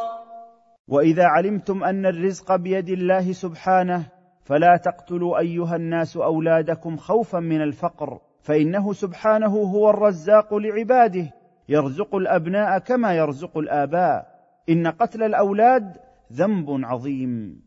وإذا 0.89 1.25
علمتم 1.25 1.85
أن 1.85 2.07
الرزق 2.07 2.57
بيد 2.57 2.89
الله 2.89 3.33
سبحانه 3.33 4.07
فلا 4.45 4.77
تقتلوا 4.77 5.39
أيها 5.39 5.77
الناس 5.77 6.17
أولادكم 6.17 6.97
خوفا 6.97 7.39
من 7.39 7.63
الفقر 7.63 8.19
فإنه 8.43 8.93
سبحانه 8.93 9.57
هو 9.57 9.91
الرزاق 9.91 10.55
لعباده 10.55 11.27
يرزق 11.69 12.15
الأبناء 12.15 12.79
كما 12.79 13.15
يرزق 13.17 13.59
الآباء 13.59 14.35
إن 14.69 14.87
قتل 14.87 15.23
الأولاد 15.23 15.97
ذنب 16.33 16.67
عظيم 16.85 17.64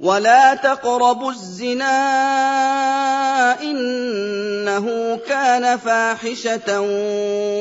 ولا 0.00 0.54
تقربوا 0.54 1.30
الزنا 1.30 1.84
انه 3.62 5.16
كان 5.16 5.76
فاحشه 5.76 6.80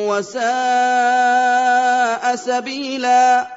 وساء 0.09 2.35
سبيلا 2.35 3.47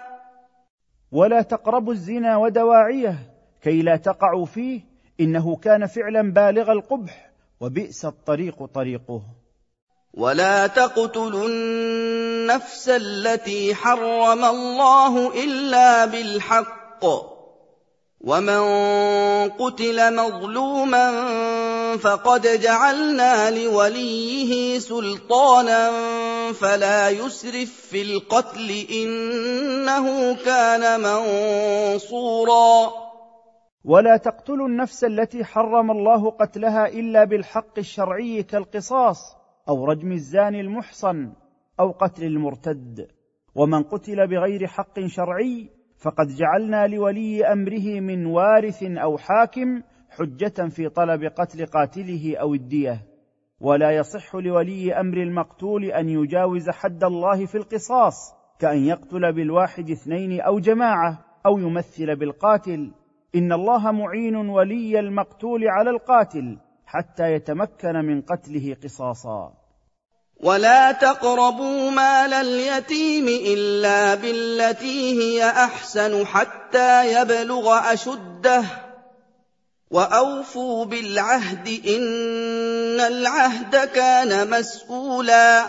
ولا 1.12 1.43
تقربوا 1.43 1.93
الزنا 1.93 2.37
ودواعيه 2.37 3.19
كي 3.62 3.83
لا 3.83 3.97
تقعوا 3.97 4.47
فيه 4.47 4.81
انه 5.21 5.57
كان 5.57 5.87
فعلا 5.87 6.33
بالغ 6.33 6.71
القبح 6.73 7.31
وبئس 7.61 8.05
الطريق 8.05 8.65
طريقه 8.65 9.23
ولا 10.15 10.67
تقتلوا 10.67 11.49
النفس 11.49 12.89
التي 12.89 13.75
حرم 13.75 14.45
الله 14.45 15.45
الا 15.45 16.05
بالحق 16.05 17.05
وَمَن 18.20 18.61
قُتِلَ 19.61 20.16
مَظْلُومًا 20.16 21.09
فَقَدْ 21.96 22.42
جَعَلْنَا 22.61 23.50
لِوَلِيِّهِ 23.50 24.79
سُلْطَانًا 24.79 25.90
فَلَا 26.52 27.09
يُسْرِف 27.11 27.87
فِّي 27.90 28.02
الْقَتْلِ 28.02 28.68
ۖ 28.68 28.90
إِنَّهُ 28.92 30.35
كَانَ 30.44 31.00
مَنصُورًا 31.00 32.92
ولا 33.85 34.16
تقتلوا 34.16 34.68
النفس 34.68 35.05
التي 35.05 35.44
حرم 35.44 35.90
الله 35.90 36.31
قتلها 36.31 36.87
الا 36.87 37.24
بالحق 37.24 37.79
الشرعي 37.79 38.42
كالقصاص 38.42 39.18
او 39.68 39.85
رجم 39.85 40.12
الزاني 40.12 40.61
المحصن 40.61 41.33
او 41.81 41.90
قتل 42.00 42.24
المرتد 42.24 43.09
ومن 43.55 43.83
قتل 43.83 44.26
بغير 44.26 44.66
حق 44.66 45.00
شرعي 45.07 45.70
فقد 45.98 46.26
جعلنا 46.28 46.87
لولي 46.87 47.44
امره 47.52 48.00
من 48.00 48.26
وارث 48.26 48.82
او 48.82 49.18
حاكم 49.18 49.82
حجه 50.11 50.68
في 50.68 50.88
طلب 50.88 51.24
قتل 51.24 51.66
قاتله 51.66 52.37
او 52.40 52.54
الديه 52.54 53.04
ولا 53.61 53.90
يصح 53.96 54.35
لولي 54.37 54.94
امر 55.00 55.16
المقتول 55.16 55.85
ان 55.85 56.09
يجاوز 56.09 56.70
حد 56.70 57.04
الله 57.04 57.46
في 57.46 57.54
القصاص 57.54 58.35
كان 58.59 58.76
يقتل 58.85 59.32
بالواحد 59.32 59.90
اثنين 59.90 60.40
او 60.40 60.59
جماعه 60.59 61.24
او 61.46 61.59
يمثل 61.59 62.16
بالقاتل 62.16 62.92
ان 63.35 63.52
الله 63.52 63.92
معين 63.92 64.37
ولي 64.37 64.98
المقتول 65.00 65.68
على 65.68 65.90
القاتل 65.90 66.59
حتى 66.87 67.32
يتمكن 67.32 67.94
من 67.94 68.20
قتله 68.22 68.74
قصاصا 68.82 69.65
ولا 70.40 70.92
تقربوا 70.92 71.90
مال 71.90 72.33
اليتيم 72.33 73.29
الا 73.29 74.14
بالتي 74.14 75.20
هي 75.22 75.51
احسن 75.51 76.27
حتى 76.27 77.12
يبلغ 77.22 77.92
اشده 77.92 78.64
واوفوا 79.90 80.85
بالعهد 80.85 81.66
ان 81.68 83.01
العهد 83.01 83.88
كان 83.88 84.51
مسؤولا 84.51 85.62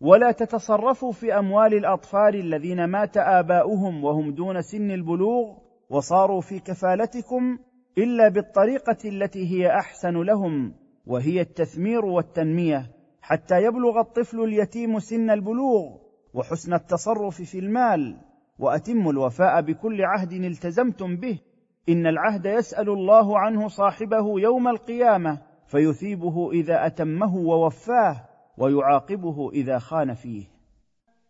ولا 0.00 0.32
تتصرفوا 0.32 1.12
في 1.12 1.38
اموال 1.38 1.74
الاطفال 1.74 2.34
الذين 2.34 2.84
مات 2.84 3.16
اباؤهم 3.16 4.04
وهم 4.04 4.34
دون 4.34 4.62
سن 4.62 4.90
البلوغ 4.90 5.56
وصاروا 5.90 6.40
في 6.40 6.58
كفالتكم 6.58 7.58
الا 7.98 8.28
بالطريقه 8.28 8.96
التي 9.04 9.50
هي 9.52 9.70
احسن 9.78 10.14
لهم 10.22 10.74
وهي 11.06 11.40
التثمير 11.40 12.04
والتنميه 12.04 12.92
حتى 13.22 13.62
يبلغ 13.62 14.00
الطفل 14.00 14.40
اليتيم 14.40 14.98
سن 14.98 15.30
البلوغ 15.30 15.96
وحسن 16.34 16.74
التصرف 16.74 17.42
في 17.42 17.58
المال 17.58 18.16
واتموا 18.58 19.12
الوفاء 19.12 19.60
بكل 19.60 20.02
عهد 20.04 20.32
التزمتم 20.32 21.16
به 21.16 21.38
ان 21.88 22.06
العهد 22.06 22.46
يسال 22.46 22.88
الله 22.88 23.38
عنه 23.38 23.68
صاحبه 23.68 24.40
يوم 24.40 24.68
القيامه 24.68 25.38
فيثيبه 25.68 26.50
اذا 26.52 26.86
اتمه 26.86 27.36
ووفاه 27.36 28.16
ويعاقبه 28.58 29.50
اذا 29.50 29.78
خان 29.78 30.14
فيه 30.14 30.44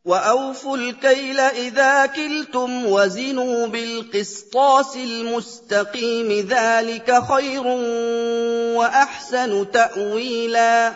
واوفوا 0.05 0.77
الكيل 0.77 1.41
اذا 1.41 2.07
كلتم 2.07 2.71
وزنوا 2.87 3.67
بالقسطاس 3.67 4.97
المستقيم 4.97 6.47
ذلك 6.49 7.23
خير 7.23 7.67
واحسن 8.79 9.71
تاويلا 9.71 10.93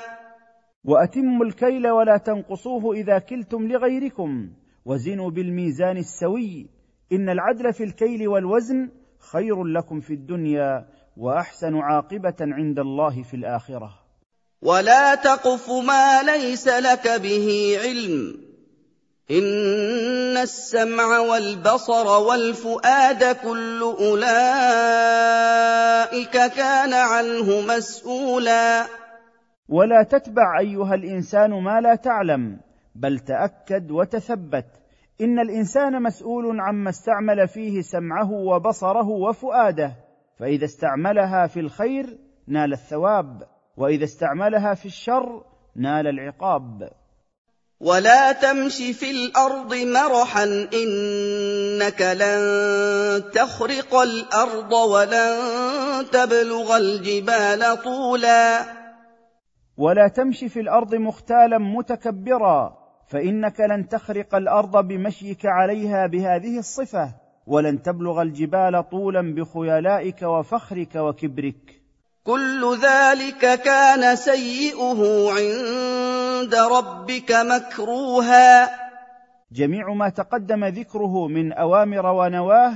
واتموا 0.86 1.44
الكيل 1.46 1.88
ولا 1.90 2.16
تنقصوه 2.16 2.92
اذا 2.94 3.18
كلتم 3.18 3.68
لغيركم 3.68 4.48
وزنوا 4.84 5.30
بالميزان 5.30 5.96
السوي 5.96 6.66
ان 7.12 7.28
العدل 7.28 7.72
في 7.72 7.84
الكيل 7.84 8.28
والوزن 8.28 8.88
خير 9.32 9.64
لكم 9.64 10.00
في 10.00 10.12
الدنيا 10.14 10.86
واحسن 11.16 11.76
عاقبه 11.76 12.34
عند 12.40 12.78
الله 12.78 13.22
في 13.22 13.34
الاخره 13.36 13.94
ولا 14.62 15.14
تقف 15.14 15.70
ما 15.70 16.22
ليس 16.22 16.68
لك 16.68 17.08
به 17.22 17.76
علم 17.82 18.46
ان 19.30 19.46
السمع 20.42 21.18
والبصر 21.18 22.06
والفؤاد 22.28 23.36
كل 23.36 23.80
اولئك 23.82 26.30
كان 26.30 26.92
عنه 26.92 27.60
مسؤولا 27.60 28.86
ولا 29.68 30.02
تتبع 30.02 30.58
ايها 30.60 30.94
الانسان 30.94 31.50
ما 31.50 31.80
لا 31.80 31.94
تعلم 31.94 32.60
بل 32.94 33.18
تاكد 33.18 33.90
وتثبت 33.90 34.66
ان 35.20 35.38
الانسان 35.38 36.02
مسؤول 36.02 36.60
عما 36.60 36.90
استعمل 36.90 37.48
فيه 37.48 37.80
سمعه 37.80 38.30
وبصره 38.32 39.08
وفؤاده 39.08 39.92
فاذا 40.38 40.64
استعملها 40.64 41.46
في 41.46 41.60
الخير 41.60 42.18
نال 42.48 42.72
الثواب 42.72 43.42
واذا 43.76 44.04
استعملها 44.04 44.74
في 44.74 44.86
الشر 44.86 45.44
نال 45.76 46.06
العقاب 46.06 46.90
ولا 47.80 48.32
تمش 48.32 48.76
في 48.82 49.10
الارض 49.10 49.74
مرحا 49.74 50.44
انك 50.74 52.02
لن 52.02 52.40
تخرق 53.32 53.94
الارض 53.94 54.72
ولن 54.72 56.10
تبلغ 56.12 56.76
الجبال 56.76 57.82
طولا 57.84 58.60
ولا 59.78 60.08
تمش 60.08 60.44
في 60.44 60.60
الارض 60.60 60.94
مختالا 60.94 61.58
متكبرا 61.58 62.78
فانك 63.08 63.60
لن 63.60 63.88
تخرق 63.88 64.34
الارض 64.34 64.86
بمشيك 64.86 65.46
عليها 65.46 66.06
بهذه 66.06 66.58
الصفه 66.58 67.14
ولن 67.46 67.82
تبلغ 67.82 68.22
الجبال 68.22 68.88
طولا 68.90 69.34
بخيلائك 69.34 70.22
وفخرك 70.22 70.96
وكبرك 70.96 71.82
كل 72.24 72.76
ذلك 72.82 73.60
كان 73.62 74.16
سيئه 74.16 75.28
عند 75.30 76.54
ربك 76.54 77.32
مكروها 77.32 78.70
جميع 79.52 79.92
ما 79.92 80.08
تقدم 80.08 80.64
ذكره 80.64 81.26
من 81.28 81.52
اوامر 81.52 82.06
ونواه 82.06 82.72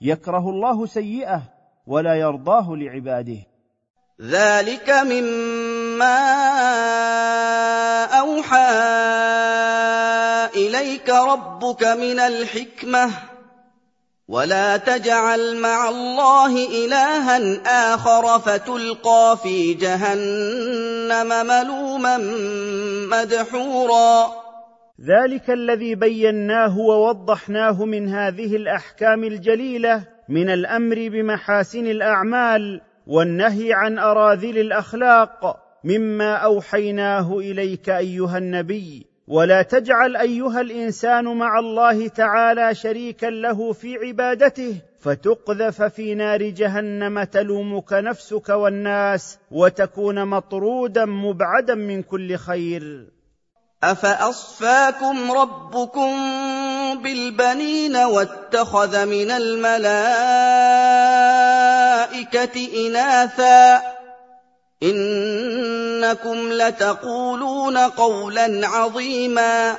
يكره 0.00 0.50
الله 0.50 0.86
سيئه 0.86 1.42
ولا 1.86 2.14
يرضاه 2.14 2.70
لعباده 2.76 3.36
ذلك 4.20 4.90
مما 4.90 5.79
مَا 6.00 6.18
أَوْحَىٰ 8.20 8.80
إِلَيْكَ 10.56 11.10
رَبُّكَ 11.10 11.82
مِنَ 11.84 12.18
الْحِكْمَةِ 12.20 13.06
ۗ 13.08 13.12
وَلَا 14.28 14.76
تَجْعَلْ 14.76 15.56
مَعَ 15.56 15.88
اللَّهِ 15.88 16.68
إِلَٰهًا 16.84 17.38
آخَرَ 17.94 18.38
فَتُلْقَىٰ 18.38 19.36
فِي 19.42 19.74
جَهَنَّمَ 19.74 21.28
مَلُومًا 21.46 22.16
مَّدْحُورًا 23.12 24.40
ذلك 25.08 25.50
الذي 25.50 25.94
بيناه 25.94 26.78
ووضحناه 26.78 27.84
من 27.84 28.08
هذه 28.08 28.56
الاحكام 28.56 29.24
الجليله 29.24 30.04
من 30.28 30.50
الامر 30.50 30.96
بمحاسن 31.08 31.86
الاعمال 31.86 32.80
والنهي 33.06 33.72
عن 33.74 33.98
اراذل 33.98 34.58
الاخلاق 34.58 35.56
مما 35.84 36.34
اوحيناه 36.36 37.38
اليك 37.38 37.88
ايها 37.90 38.38
النبي 38.38 39.06
ولا 39.28 39.62
تجعل 39.62 40.16
ايها 40.16 40.60
الانسان 40.60 41.24
مع 41.24 41.58
الله 41.58 42.08
تعالى 42.08 42.74
شريكا 42.74 43.26
له 43.26 43.72
في 43.72 43.96
عبادته 44.06 44.76
فتقذف 45.00 45.82
في 45.82 46.14
نار 46.14 46.42
جهنم 46.42 47.22
تلومك 47.22 47.92
نفسك 47.92 48.48
والناس 48.48 49.38
وتكون 49.50 50.24
مطرودا 50.26 51.04
مبعدا 51.04 51.74
من 51.74 52.02
كل 52.02 52.36
خير 52.36 53.08
افاصفاكم 53.82 55.32
ربكم 55.32 56.10
بالبنين 57.02 57.96
واتخذ 57.96 59.06
من 59.06 59.30
الملائكه 59.30 59.80
اناثا 62.88 63.80
انكم 64.82 66.48
لتقولون 66.52 67.76
قولا 67.78 68.66
عظيما 68.68 69.76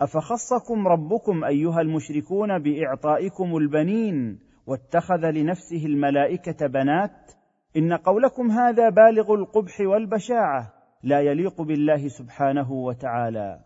افخصكم 0.00 0.88
ربكم 0.88 1.44
ايها 1.44 1.80
المشركون 1.80 2.48
باعطائكم 2.62 3.56
البنين 3.56 4.38
واتخذ 4.66 5.30
لنفسه 5.30 5.84
الملائكه 5.86 6.66
بنات 6.66 7.32
ان 7.76 7.92
قولكم 7.92 8.50
هذا 8.50 8.88
بالغ 8.88 9.34
القبح 9.34 9.80
والبشاعه 9.80 10.72
لا 11.02 11.20
يليق 11.20 11.60
بالله 11.62 12.08
سبحانه 12.08 12.72
وتعالى 12.72 13.58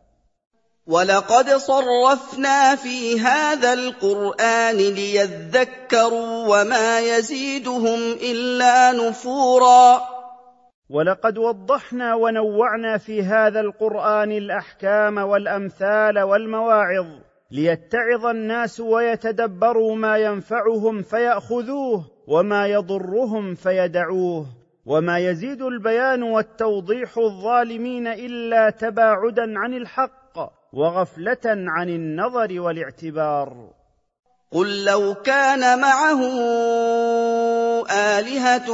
ولقد 0.86 1.48
صرفنا 1.50 2.74
في 2.74 3.20
هذا 3.20 3.72
القران 3.72 4.76
ليذكروا 4.76 6.60
وما 6.62 7.00
يزيدهم 7.16 8.00
الا 8.32 8.92
نفورا 8.92 10.17
ولقد 10.90 11.38
وضحنا 11.38 12.14
ونوعنا 12.14 12.98
في 12.98 13.22
هذا 13.22 13.60
القران 13.60 14.32
الاحكام 14.32 15.16
والامثال 15.18 16.18
والمواعظ 16.18 17.06
ليتعظ 17.50 18.26
الناس 18.30 18.80
ويتدبروا 18.80 19.96
ما 19.96 20.16
ينفعهم 20.16 21.02
فياخذوه 21.02 22.04
وما 22.28 22.66
يضرهم 22.66 23.54
فيدعوه 23.54 24.46
وما 24.86 25.18
يزيد 25.18 25.62
البيان 25.62 26.22
والتوضيح 26.22 27.18
الظالمين 27.18 28.06
الا 28.06 28.70
تباعدا 28.70 29.58
عن 29.58 29.74
الحق 29.74 30.38
وغفله 30.72 31.40
عن 31.46 31.88
النظر 31.88 32.60
والاعتبار 32.60 33.70
قل 34.52 34.84
لو 34.84 35.14
كان 35.24 35.80
معه 35.80 36.18
آلهة 38.18 38.66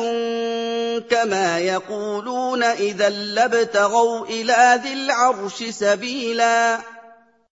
كما 1.01 1.59
يقولون 1.59 2.63
إذا 2.63 3.09
لابتغوا 3.11 4.25
إلى 4.27 4.81
ذي 4.83 4.93
العرش 4.93 5.63
سبيلا 5.65 6.77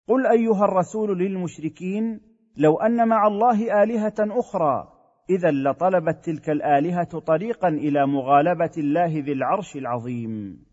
قل 0.09 0.27
أيها 0.27 0.65
الرسول 0.65 1.19
للمشركين 1.19 2.21
لو 2.57 2.77
أن 2.81 3.09
مع 3.09 3.27
الله 3.27 3.83
آلهة 3.83 4.15
أخرى 4.21 4.85
إذا 5.31 5.51
لطلبت 5.51 6.25
تلك 6.25 6.51
الآلهة 6.51 7.19
طريقا 7.21 7.69
إلى 7.69 8.07
مغالبة 8.07 8.71
الله 8.79 9.13
ذي 9.27 9.33
العرش 9.33 9.77
العظيم 9.77 10.65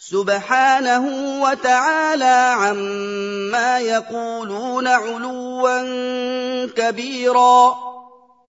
سبحانه 0.00 1.04
وتعالى 1.42 2.38
عما 2.60 3.78
يقولون 3.78 4.86
علوا 4.86 5.80
كبيرا 6.76 7.87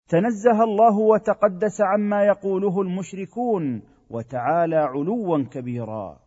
تنزه 0.10 0.63
الله 0.63 0.98
وتقدس 0.98 1.82
عما 1.82 2.26
يقوله 2.26 2.82
المشركون 2.82 3.82
وتعالى 4.10 4.76
علوا 4.76 5.45
كبيرا 5.54 6.17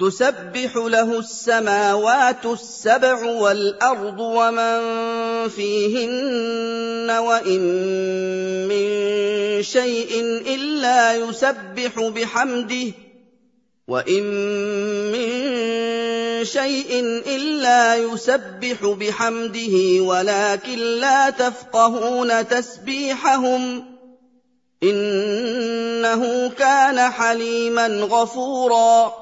تسبح 0.00 0.76
له 0.76 1.18
السماوات 1.18 2.46
السبع 2.46 3.22
والارض 3.40 4.20
ومن 4.20 4.78
فيهن 5.48 7.10
وان 7.10 7.60
من 8.68 8.86
شيء 9.62 10.20
الا 10.54 11.14
يسبح 11.16 11.92
بحمده 12.16 12.92
وان 13.88 14.22
من 15.12 15.32
شيء 16.44 17.00
إلا 17.36 17.96
يسبح 17.96 18.80
بحمده 19.00 20.02
ولكن 20.08 20.78
لا 21.00 21.30
تفقهون 21.30 22.28
تسبيحهم 22.46 23.84
إنه 24.82 26.50
كان 26.50 27.10
حليما 27.10 27.86
غفورا 27.86 29.12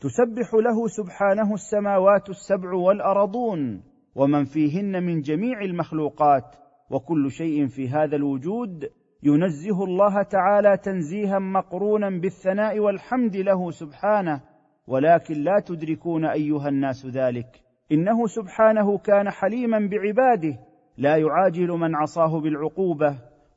تسبح 0.00 0.54
له 0.54 0.88
سبحانه 0.88 1.54
السماوات 1.54 2.28
السبع 2.28 2.72
والأرضون 2.72 3.82
ومن 4.14 4.44
فيهن 4.44 5.02
من 5.02 5.20
جميع 5.20 5.60
المخلوقات 5.60 6.44
وكل 6.90 7.30
شيء 7.30 7.66
في 7.66 7.88
هذا 7.88 8.16
الوجود 8.16 8.88
ينزه 9.22 9.84
الله 9.84 10.22
تعالى 10.22 10.76
تنزيها 10.84 11.38
مقرونا 11.38 12.10
بالثناء 12.20 12.78
والحمد 12.78 13.36
له 13.36 13.70
سبحانه 13.70 14.40
ولكن 14.86 15.34
لا 15.34 15.60
تدركون 15.66 16.24
ايها 16.24 16.68
الناس 16.68 17.06
ذلك 17.06 17.60
انه 17.92 18.26
سبحانه 18.26 18.98
كان 18.98 19.30
حليما 19.30 19.88
بعباده 19.90 20.58
لا 20.98 21.16
يعاجل 21.16 21.68
من 21.68 21.94
عصاه 21.94 22.40
بالعقوبه 22.40 23.14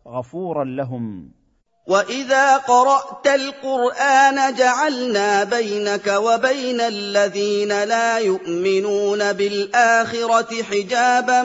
غفورا 0.08 0.64
لهم 0.64 1.32
واذا 1.88 2.58
قرات 2.58 3.28
القران 3.28 4.54
جعلنا 4.56 5.44
بينك 5.44 6.08
وبين 6.08 6.82
الذين 6.82 7.68
لا 7.70 8.18
يؤمنون 8.18 9.34
بالاخره 9.34 10.64
حجابا 10.64 11.42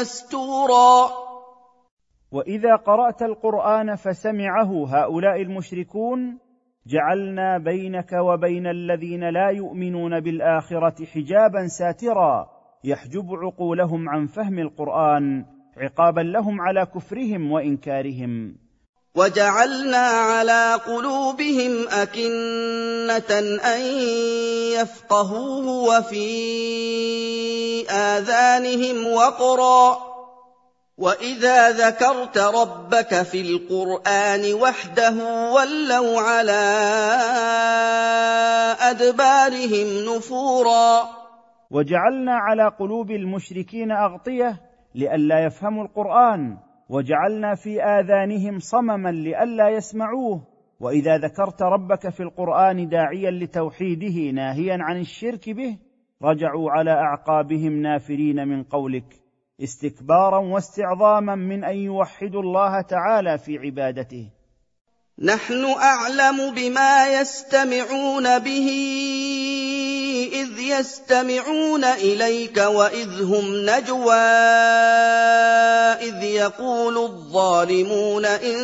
مستورا 0.00 1.10
واذا 2.32 2.76
قرات 2.76 3.22
القران 3.22 3.94
فسمعه 3.96 4.86
هؤلاء 4.88 5.42
المشركون 5.42 6.38
جعلنا 6.88 7.58
بينك 7.58 8.12
وبين 8.12 8.66
الذين 8.66 9.28
لا 9.30 9.48
يؤمنون 9.50 10.20
بالاخره 10.20 11.04
حجابا 11.04 11.66
ساترا 11.66 12.46
يحجب 12.84 13.26
عقولهم 13.44 14.08
عن 14.08 14.26
فهم 14.26 14.58
القران 14.58 15.44
عقابا 15.76 16.20
لهم 16.20 16.60
على 16.60 16.86
كفرهم 16.94 17.52
وانكارهم 17.52 18.56
وجعلنا 19.16 20.06
على 20.06 20.74
قلوبهم 20.86 21.72
اكنه 21.92 23.38
ان 23.74 23.80
يفقهوه 24.82 25.66
وفي 25.66 26.22
اذانهم 27.90 29.12
وقرا 29.14 29.98
واذا 30.98 31.70
ذكرت 31.70 32.38
ربك 32.38 33.22
في 33.22 33.40
القران 33.40 34.54
وحده 34.62 35.10
ولوا 35.54 36.20
على 36.20 36.60
ادبارهم 38.90 40.16
نفورا 40.16 41.00
وجعلنا 41.70 42.34
على 42.34 42.68
قلوب 42.80 43.10
المشركين 43.10 43.90
اغطيه 43.92 44.60
لئلا 44.94 45.44
يفهموا 45.44 45.84
القران 45.84 46.58
وجعلنا 46.88 47.54
في 47.54 47.82
اذانهم 47.82 48.58
صمما 48.58 49.08
لئلا 49.10 49.68
يسمعوه 49.68 50.42
واذا 50.80 51.18
ذكرت 51.18 51.62
ربك 51.62 52.08
في 52.08 52.22
القران 52.22 52.88
داعيا 52.88 53.30
لتوحيده 53.30 54.30
ناهيا 54.34 54.76
عن 54.80 55.00
الشرك 55.00 55.50
به 55.50 55.76
رجعوا 56.22 56.70
على 56.70 56.90
اعقابهم 56.90 57.72
نافرين 57.82 58.48
من 58.48 58.62
قولك 58.62 59.27
استكبارا 59.62 60.38
واستعظاما 60.38 61.34
من 61.34 61.64
ان 61.64 61.76
يوحدوا 61.76 62.40
الله 62.42 62.80
تعالى 62.80 63.38
في 63.38 63.58
عبادته 63.58 64.30
نحن 65.22 65.64
اعلم 65.64 66.54
بما 66.54 67.20
يستمعون 67.20 68.38
به 68.38 68.68
اذ 70.32 70.58
يستمعون 70.58 71.84
اليك 71.84 72.56
واذ 72.56 73.22
هم 73.22 73.44
نجوى 73.54 74.28
اذ 76.08 76.22
يقول 76.22 76.98
الظالمون 76.98 78.24
ان 78.26 78.56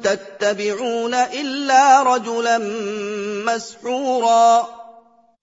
تتبعون 0.00 1.14
الا 1.14 2.02
رجلا 2.14 2.58
مسحورا 3.46 4.62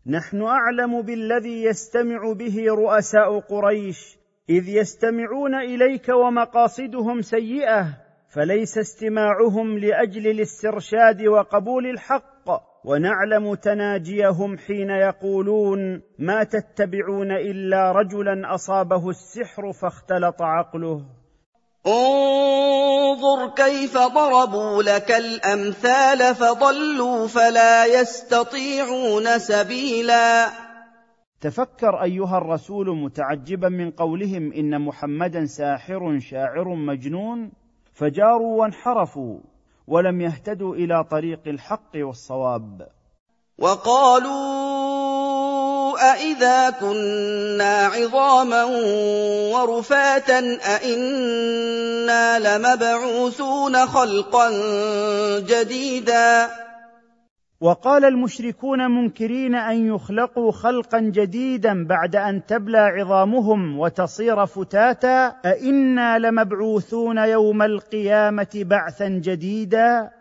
نحن 0.08 0.42
اعلم 0.42 1.02
بالذي 1.02 1.64
يستمع 1.64 2.34
به 2.34 2.66
رؤساء 2.70 3.40
قريش 3.40 4.19
اذ 4.50 4.70
يستمعون 4.70 5.56
اليك 5.56 6.10
ومقاصدهم 6.10 7.22
سيئه 7.22 7.88
فليس 8.30 8.78
استماعهم 8.78 9.78
لاجل 9.80 10.28
الاسترشاد 10.28 11.22
وقبول 11.22 11.86
الحق 11.88 12.50
ونعلم 12.86 13.56
تناجيهم 13.56 14.58
حين 14.58 14.90
يقولون 14.90 16.02
ما 16.20 16.44
تتبعون 16.44 17.32
الا 17.32 17.92
رجلا 17.92 18.54
اصابه 18.56 19.10
السحر 19.10 19.72
فاختلط 19.72 20.42
عقله 20.42 21.02
انظر 21.88 23.48
كيف 23.56 23.94
ضربوا 23.98 24.84
لك 24.84 25.12
الامثال 25.12 26.36
فضلوا 26.36 27.28
فلا 27.28 27.86
يستطيعون 28.02 29.40
سبيلا 29.40 30.48
تفكر 31.42 32.04
ايها 32.04 32.38
الرسول 32.38 32.98
متعجبا 32.98 33.70
من 33.70 33.92
قولهم 33.92 34.54
ان 34.54 34.82
محمدا 34.82 35.46
ساحر 35.46 36.20
شاعر 36.32 36.76
مجنون 36.76 37.52
فجاروا 37.94 38.62
وانحرفوا 38.62 39.38
ولم 39.88 40.22
يهتدوا 40.22 40.76
الى 40.76 41.04
طريق 41.12 41.40
الحق 41.48 41.92
والصواب 41.96 42.88
وقالوا 43.58 44.60
أإذا 46.14 46.70
كنا 46.70 47.86
عظاما 47.86 48.64
ورفاتا 49.56 50.40
أإنا 50.56 50.88
لمبعوثون 52.40 53.88
خلقا 53.88 54.50
جديدا 55.40 56.48
وقال 57.62 58.06
المشركون 58.06 58.92
منكرين 58.92 59.56
ان 59.56 59.86
يخلقوا 59.88 60.52
خلقا 60.52 61.00
جديدا 61.00 61.84
بعد 61.88 62.16
ان 62.16 62.46
تبلى 62.46 62.78
عظامهم 62.78 63.80
وتصير 63.80 64.46
فتاتا 64.46 65.28
ائنا 65.46 66.20
لمبعوثون 66.20 67.18
يوم 67.18 67.62
القيامه 67.62 68.48
بعثا 68.56 69.08
جديدا 69.10 70.12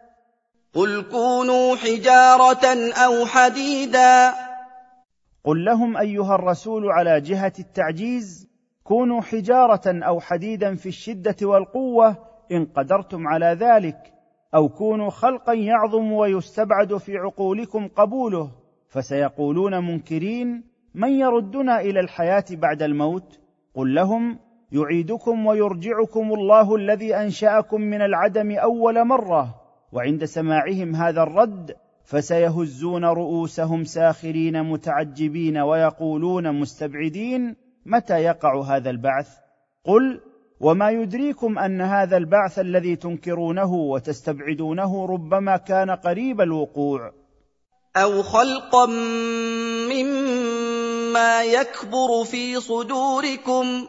قل 0.75 1.03
كونوا 1.03 1.77
حجاره 1.77 2.93
او 3.05 3.27
حديدا 3.27 4.31
قل 5.45 5.65
لهم 5.65 5.97
ايها 5.97 6.35
الرسول 6.35 6.87
على 6.91 7.21
جهه 7.21 7.53
التعجيز 7.59 8.49
كونوا 8.85 9.21
حجاره 9.21 9.83
او 10.05 10.21
حديدا 10.21 10.75
في 10.75 10.89
الشده 10.89 11.37
والقوه 11.43 12.17
ان 12.53 12.67
قدرتم 12.77 13.29
على 13.29 13.57
ذلك 13.61 14.13
او 14.55 14.69
كونوا 14.69 15.11
خلقا 15.11 15.53
يعظم 15.53 16.13
ويستبعد 16.13 16.97
في 16.97 17.17
عقولكم 17.17 17.89
قبوله 17.89 18.51
فسيقولون 18.89 19.79
منكرين 19.87 20.63
من 20.95 21.09
يردنا 21.09 21.81
الى 21.81 22.01
الحياه 22.01 22.45
بعد 22.51 22.83
الموت 22.83 23.39
قل 23.75 23.95
لهم 23.95 24.39
يعيدكم 24.73 25.47
ويرجعكم 25.47 26.33
الله 26.33 26.75
الذي 26.77 27.15
انشاكم 27.17 27.81
من 27.81 28.03
العدم 28.03 28.51
اول 28.53 29.05
مره 29.05 29.55
وعند 29.93 30.25
سماعهم 30.25 30.97
هذا 30.97 31.23
الرد 31.23 31.77
فسيهزون 32.05 33.05
رؤوسهم 33.05 33.85
ساخرين 33.85 34.63
متعجبين 34.63 35.59
ويقولون 35.59 36.61
مستبعدين 36.61 37.57
متى 37.87 38.15
يقع 38.23 38.61
هذا 38.61 38.91
البعث 38.91 39.35
قل 39.85 40.21
وما 40.61 40.91
يدريكم 40.91 41.59
ان 41.59 41.81
هذا 41.81 42.17
البعث 42.17 42.59
الذي 42.59 42.97
تنكرونه 42.97 43.73
وتستبعدونه 43.75 45.07
ربما 45.07 45.57
كان 45.57 45.91
قريب 45.91 46.41
الوقوع 46.41 47.13
او 47.97 48.23
خلقا 48.23 48.87
مما 49.93 51.43
يكبر 51.45 52.25
في 52.25 52.61
صدوركم 52.61 53.87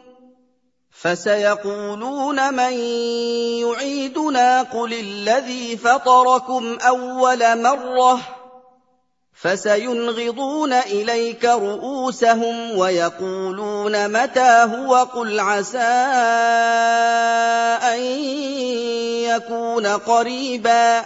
فسيقولون 0.90 2.54
من 2.54 2.72
يعيدنا 3.68 4.62
قل 4.62 4.92
الذي 4.92 5.76
فطركم 5.76 6.78
اول 6.88 7.62
مره 7.62 8.20
فسينغضون 9.40 10.72
اليك 10.72 11.44
رؤوسهم 11.44 12.78
ويقولون 12.78 14.12
متى 14.22 14.64
هو 14.76 14.94
قل 14.96 15.40
عسى 15.40 15.94
ان 17.88 18.00
يكون 19.36 19.86
قريبا 19.86 20.98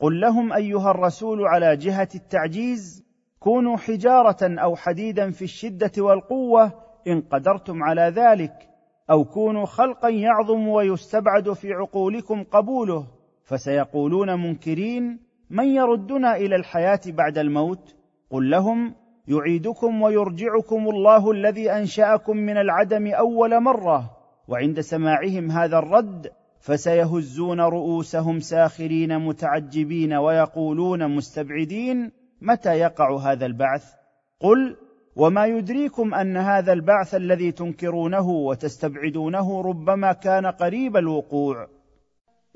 قل 0.00 0.20
لهم 0.20 0.52
ايها 0.52 0.90
الرسول 0.90 1.46
على 1.46 1.76
جهه 1.76 2.08
التعجيز 2.14 3.02
كونوا 3.40 3.76
حجاره 3.76 4.42
او 4.62 4.76
حديدا 4.76 5.30
في 5.30 5.42
الشده 5.42 5.92
والقوه 5.98 6.72
ان 7.08 7.20
قدرتم 7.20 7.82
على 7.82 8.00
ذلك 8.16 8.68
او 9.10 9.24
كونوا 9.24 9.66
خلقا 9.66 10.08
يعظم 10.08 10.68
ويستبعد 10.68 11.52
في 11.52 11.72
عقولكم 11.72 12.44
قبوله 12.44 13.06
فسيقولون 13.44 14.34
منكرين 14.42 15.27
من 15.50 15.64
يردنا 15.66 16.36
الى 16.36 16.56
الحياه 16.56 17.00
بعد 17.06 17.38
الموت 17.38 17.94
قل 18.30 18.50
لهم 18.50 18.94
يعيدكم 19.28 20.02
ويرجعكم 20.02 20.88
الله 20.88 21.30
الذي 21.30 21.70
انشاكم 21.70 22.36
من 22.36 22.56
العدم 22.56 23.06
اول 23.06 23.60
مره 23.60 24.10
وعند 24.48 24.80
سماعهم 24.80 25.50
هذا 25.50 25.78
الرد 25.78 26.30
فسيهزون 26.60 27.60
رؤوسهم 27.60 28.38
ساخرين 28.40 29.18
متعجبين 29.18 30.12
ويقولون 30.12 31.16
مستبعدين 31.16 32.10
متى 32.40 32.78
يقع 32.78 33.16
هذا 33.16 33.46
البعث 33.46 33.92
قل 34.40 34.76
وما 35.16 35.46
يدريكم 35.46 36.14
ان 36.14 36.36
هذا 36.36 36.72
البعث 36.72 37.14
الذي 37.14 37.52
تنكرونه 37.52 38.28
وتستبعدونه 38.30 39.60
ربما 39.62 40.12
كان 40.12 40.46
قريب 40.46 40.96
الوقوع 40.96 41.68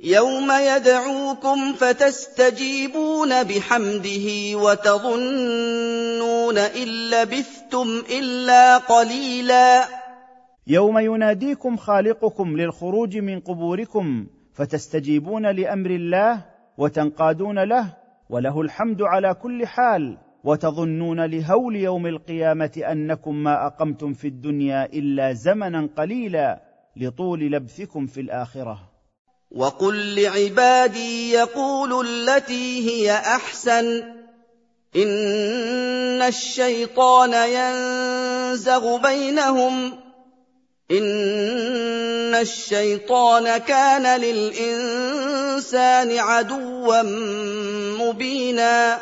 يوم 0.04 0.50
يدعوكم 0.50 1.72
فتستجيبون 1.72 3.42
بحمده 3.44 4.26
وتظنون 4.54 6.58
ان 6.58 6.86
لبثتم 7.10 8.02
الا 8.18 8.76
قليلا 8.78 9.84
يوم 10.66 10.98
يناديكم 10.98 11.76
خالقكم 11.76 12.56
للخروج 12.56 13.16
من 13.18 13.40
قبوركم 13.40 14.26
فتستجيبون 14.52 15.46
لامر 15.46 15.90
الله 15.90 16.44
وتنقادون 16.78 17.58
له 17.58 17.94
وله 18.30 18.60
الحمد 18.60 19.02
على 19.02 19.34
كل 19.34 19.66
حال 19.66 20.18
وتظنون 20.44 21.20
لهول 21.24 21.76
يوم 21.76 22.06
القيامه 22.06 22.82
انكم 22.92 23.34
ما 23.42 23.66
اقمتم 23.66 24.12
في 24.12 24.28
الدنيا 24.28 24.84
الا 24.86 25.32
زمنا 25.32 25.88
قليلا 25.98 26.62
لطول 26.96 27.40
لبثكم 27.40 28.06
في 28.06 28.20
الاخره 28.20 28.91
وَقُل 29.54 30.20
لِّعِبَادِي 30.22 31.32
يَقُولُوا 31.32 32.04
الَّتِي 32.04 32.88
هِيَ 32.90 33.12
أَحْسَنُ 33.12 33.84
ۚ 34.02 34.04
إِنَّ 34.96 36.22
الشَّيْطَانَ 36.24 37.32
يَنزَغُ 37.48 38.96
بَيْنَهُمْ 39.02 39.90
ۚ 39.90 39.94
إِنَّ 40.90 42.34
الشَّيْطَانَ 42.40 43.56
كَانَ 43.58 44.20
لِلْإِنسَانِ 44.20 46.18
عَدُوًّا 46.18 47.02
مُّبِينًا 48.00 48.98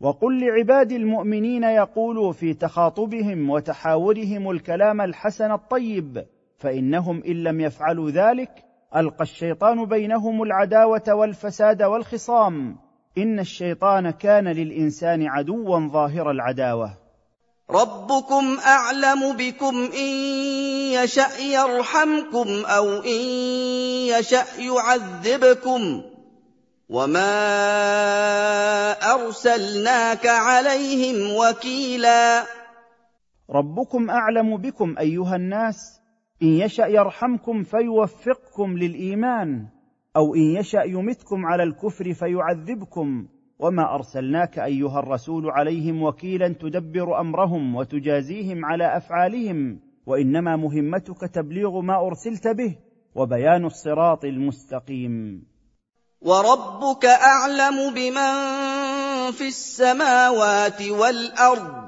وقل 0.00 0.40
لعبادي 0.44 0.96
المؤمنين 0.96 1.62
يقولوا 1.64 2.32
في 2.32 2.54
تخاطبهم 2.54 3.50
وتحاورهم 3.50 4.50
الكلام 4.50 5.00
الحسن 5.00 5.52
الطيب 5.52 6.24
فانهم 6.58 7.22
ان 7.26 7.42
لم 7.42 7.60
يفعلوا 7.60 8.10
ذلك 8.10 8.65
القى 8.94 9.22
الشيطان 9.22 9.84
بينهم 9.84 10.42
العداوه 10.42 11.02
والفساد 11.08 11.82
والخصام 11.82 12.76
ان 13.18 13.38
الشيطان 13.38 14.10
كان 14.10 14.48
للانسان 14.48 15.26
عدوا 15.26 15.88
ظاهر 15.92 16.30
العداوه 16.30 16.94
ربكم 17.70 18.58
اعلم 18.66 19.36
بكم 19.36 19.76
ان 19.76 20.06
يشا 21.04 21.26
يرحمكم 21.38 22.48
او 22.66 22.88
ان 23.02 23.20
يشا 24.18 24.42
يعذبكم 24.58 26.02
وما 26.88 27.62
ارسلناك 29.12 30.26
عليهم 30.26 31.36
وكيلا 31.36 32.44
ربكم 33.50 34.10
اعلم 34.10 34.56
بكم 34.56 34.94
ايها 34.98 35.36
الناس 35.36 35.95
ان 36.42 36.46
يشا 36.48 36.82
يرحمكم 36.82 37.62
فيوفقكم 37.62 38.78
للايمان 38.78 39.66
او 40.16 40.34
ان 40.34 40.40
يشا 40.40 40.82
يمتكم 40.86 41.46
على 41.46 41.62
الكفر 41.62 42.14
فيعذبكم 42.14 43.26
وما 43.58 43.94
ارسلناك 43.94 44.58
ايها 44.58 44.98
الرسول 44.98 45.50
عليهم 45.50 46.02
وكيلا 46.02 46.48
تدبر 46.48 47.20
امرهم 47.20 47.74
وتجازيهم 47.76 48.64
على 48.64 48.96
افعالهم 48.96 49.80
وانما 50.06 50.56
مهمتك 50.56 51.20
تبليغ 51.34 51.80
ما 51.80 52.06
ارسلت 52.06 52.48
به 52.48 52.76
وبيان 53.14 53.64
الصراط 53.64 54.24
المستقيم 54.24 55.42
وربك 56.20 57.04
اعلم 57.04 57.94
بمن 57.94 58.32
في 59.32 59.48
السماوات 59.48 60.82
والارض 60.88 61.85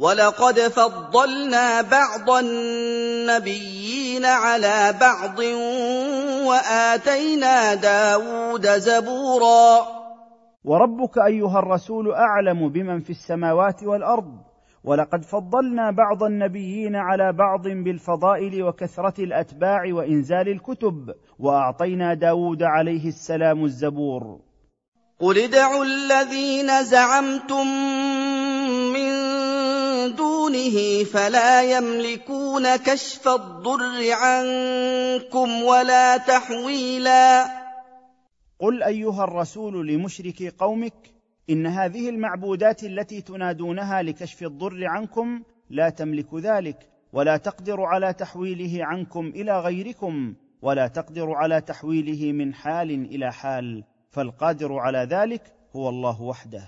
وَلَقَدْ 0.00 0.58
فَضَّلْنَا 0.60 1.80
بَعْضَ 1.80 2.30
النَّبِيِّينَ 2.44 4.24
عَلَىٰ 4.24 4.94
بَعْضٍ 5.00 5.38
وَآتَيْنَا 6.48 7.74
دَاوُودَ 7.74 8.66
زَبُورًا 8.66 9.78
وَرَبُّكَ 10.64 11.18
أَيُّهَا 11.26 11.58
الرَّسُولُ 11.58 12.12
أَعْلَمُ 12.12 12.68
بِمَنْ 12.68 13.00
فِي 13.00 13.10
السَّمَاوَاتِ 13.10 13.82
وَالْأَرْضِ 13.82 14.34
وَلَقَدْ 14.84 15.22
فَضَّلْنَا 15.24 15.90
بَعْضَ 15.90 16.22
النَّبِيِّينَ 16.24 16.96
عَلَىٰ 16.96 17.32
بَعْضٍ 17.32 17.68
بِالْفَضَائِلِ 17.68 18.62
وَكَثْرَةِ 18.62 19.14
الْأَتْبَاعِ 19.24 19.82
وَإِنْزَالِ 19.92 20.48
الْكُتُبِ 20.48 21.10
وَأَعْطَيْنَا 21.38 22.14
دَاوُودَ 22.14 22.62
عَلَيْهِ 22.62 23.08
السَّلَامُ 23.08 23.64
الزَّبُورَ 23.64 24.40
قل 25.20 25.38
ادعوا 25.38 25.84
الذين 25.84 26.82
زعمتم 26.84 27.66
من 28.92 29.08
دونه 30.16 31.04
فلا 31.04 31.62
يملكون 31.62 32.76
كشف 32.76 33.28
الضر 33.28 34.10
عنكم 34.12 35.62
ولا 35.62 36.16
تحويلا 36.16 37.44
قل 38.60 38.82
ايها 38.82 39.24
الرسول 39.24 39.86
لمشركي 39.88 40.48
قومك 40.48 40.92
ان 41.50 41.66
هذه 41.66 42.08
المعبودات 42.08 42.82
التي 42.84 43.20
تنادونها 43.20 44.02
لكشف 44.02 44.42
الضر 44.42 44.86
عنكم 44.86 45.42
لا 45.70 45.88
تملك 45.90 46.34
ذلك 46.34 46.88
ولا 47.12 47.36
تقدر 47.36 47.82
على 47.82 48.12
تحويله 48.12 48.84
عنكم 48.84 49.26
الى 49.28 49.60
غيركم 49.60 50.34
ولا 50.62 50.86
تقدر 50.88 51.30
على 51.32 51.60
تحويله 51.60 52.32
من 52.32 52.54
حال 52.54 52.90
الى 53.14 53.32
حال 53.32 53.84
فالقادر 54.10 54.74
على 54.78 54.98
ذلك 54.98 55.42
هو 55.76 55.88
الله 55.88 56.22
وحده 56.22 56.62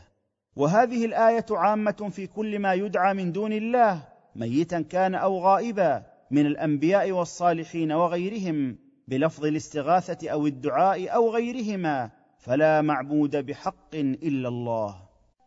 وهذه 0.57 1.05
الايه 1.05 1.47
عامه 1.51 2.11
في 2.13 2.27
كل 2.27 2.59
ما 2.59 2.75
يدعى 2.75 3.15
من 3.15 3.33
دون 3.33 3.53
الله 3.53 4.09
ميتا 4.37 4.81
كان 4.81 5.15
او 5.15 5.39
غائبا 5.39 6.03
من 6.31 6.47
الانبياء 6.47 7.11
والصالحين 7.13 7.93
وغيرهم 7.93 8.77
بلفظ 9.09 9.45
الاستغاثه 9.45 10.29
او 10.31 10.47
الدعاء 10.47 11.15
او 11.15 11.31
غيرهما 11.31 12.11
فلا 12.39 12.83
معبود 12.83 13.37
بحق 13.47 13.95
الا 13.95 14.49
الله 14.49 14.97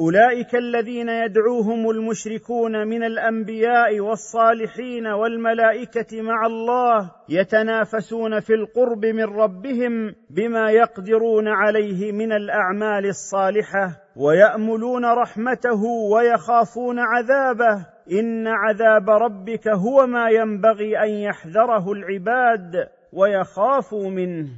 اولئك 0.00 0.54
الذين 0.56 1.08
يدعوهم 1.08 1.90
المشركون 1.90 2.88
من 2.88 3.04
الانبياء 3.04 4.00
والصالحين 4.00 5.06
والملائكه 5.06 6.22
مع 6.22 6.46
الله 6.46 7.10
يتنافسون 7.28 8.40
في 8.40 8.52
القرب 8.54 9.04
من 9.04 9.24
ربهم 9.24 10.14
بما 10.30 10.70
يقدرون 10.70 11.48
عليه 11.48 12.12
من 12.12 12.32
الاعمال 12.32 13.06
الصالحه 13.06 13.96
وياملون 14.16 15.04
رحمته 15.04 15.82
ويخافون 16.14 16.98
عذابه 16.98 17.86
ان 18.12 18.46
عذاب 18.46 19.10
ربك 19.10 19.68
هو 19.68 20.06
ما 20.06 20.28
ينبغي 20.28 20.98
ان 20.98 21.08
يحذره 21.08 21.92
العباد 21.92 22.72
ويخافوا 23.12 24.08
منه 24.10 24.48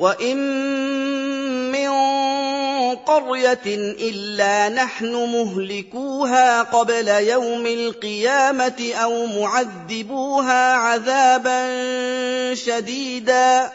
وَإِن 0.00 0.36
مِّن 1.72 1.90
قَرْيَةٍ 3.04 3.66
إِلَّا 4.00 4.68
نَحْنُ 4.68 5.12
مُهْلِكُوهَا 5.12 6.62
قَبْلَ 6.62 7.08
يَوْمِ 7.08 7.66
الْقِيَامَةِ 7.66 8.78
أَوْ 8.96 9.26
مُعَذِّبُوهَا 9.26 10.72
عَذَابًا 10.72 11.60
شَدِيدًا 12.54 13.66
ۚ 13.66 13.70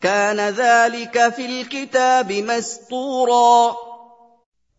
كَانَ 0.00 0.40
ذَٰلِكَ 0.48 1.28
فِي 1.28 1.46
الْكِتَابِ 1.46 2.32
مَسْطُورًا 2.32 3.76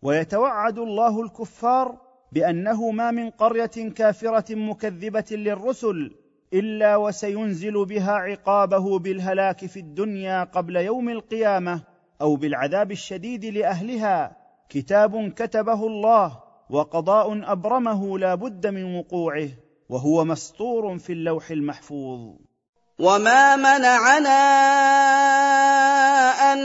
ويتوعد 0.02 0.78
الله 0.78 1.20
الكفار 1.20 1.96
بانه 2.32 2.90
ما 2.90 3.10
من 3.10 3.30
قريه 3.30 3.88
كافره 3.96 4.54
مكذبه 4.54 5.24
للرسل 5.30 6.14
الا 6.54 6.96
وسينزل 6.96 7.84
بها 7.84 8.12
عقابه 8.12 8.98
بالهلاك 8.98 9.66
في 9.66 9.80
الدنيا 9.80 10.44
قبل 10.44 10.76
يوم 10.76 11.08
القيامه 11.08 11.82
او 12.20 12.36
بالعذاب 12.36 12.90
الشديد 12.90 13.44
لاهلها 13.44 14.36
كتاب 14.68 15.28
كتبه 15.30 15.86
الله 15.86 16.40
وقضاء 16.70 17.52
ابرمه 17.52 18.18
لا 18.18 18.34
بد 18.34 18.66
من 18.66 18.98
وقوعه 18.98 19.48
وهو 19.88 20.24
مسطور 20.24 20.98
في 20.98 21.12
اللوح 21.12 21.50
المحفوظ 21.50 22.36
وما 22.98 23.56
منعنا 23.56 24.38
ان 26.52 26.58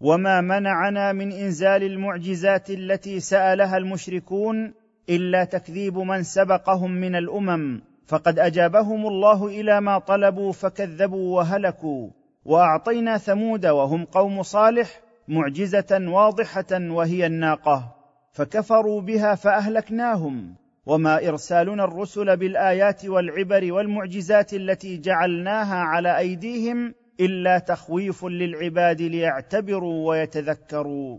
وما 0.00 0.40
منعنا 0.40 1.12
من 1.12 1.32
انزال 1.32 1.82
المعجزات 1.82 2.70
التي 2.70 3.20
سالها 3.20 3.76
المشركون 3.76 4.74
الا 5.10 5.44
تكذيب 5.44 5.98
من 5.98 6.22
سبقهم 6.22 6.90
من 6.90 7.14
الامم 7.16 7.82
فقد 8.06 8.38
اجابهم 8.38 9.06
الله 9.06 9.46
الى 9.46 9.80
ما 9.80 9.98
طلبوا 9.98 10.52
فكذبوا 10.52 11.36
وهلكوا 11.38 12.08
واعطينا 12.44 13.16
ثمود 13.18 13.66
وهم 13.66 14.04
قوم 14.04 14.42
صالح 14.42 15.00
معجزه 15.28 15.98
واضحه 16.08 16.66
وهي 16.72 17.26
الناقه 17.26 17.96
فكفروا 18.32 19.00
بها 19.00 19.34
فاهلكناهم 19.34 20.54
وما 20.86 21.28
ارسالنا 21.28 21.84
الرسل 21.84 22.36
بالايات 22.36 23.04
والعبر 23.06 23.72
والمعجزات 23.72 24.54
التي 24.54 24.98
جعلناها 25.00 25.76
على 25.78 26.18
ايديهم 26.18 26.94
الا 27.20 27.58
تخويف 27.58 28.24
للعباد 28.24 29.02
ليعتبروا 29.02 30.08
ويتذكروا 30.10 31.18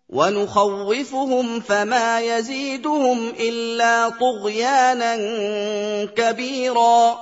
ونخوفهم 0.09 1.59
فما 1.59 2.19
يزيدهم 2.19 3.17
الا 3.49 4.09
طغيانا 4.09 5.15
كبيرا 6.05 7.15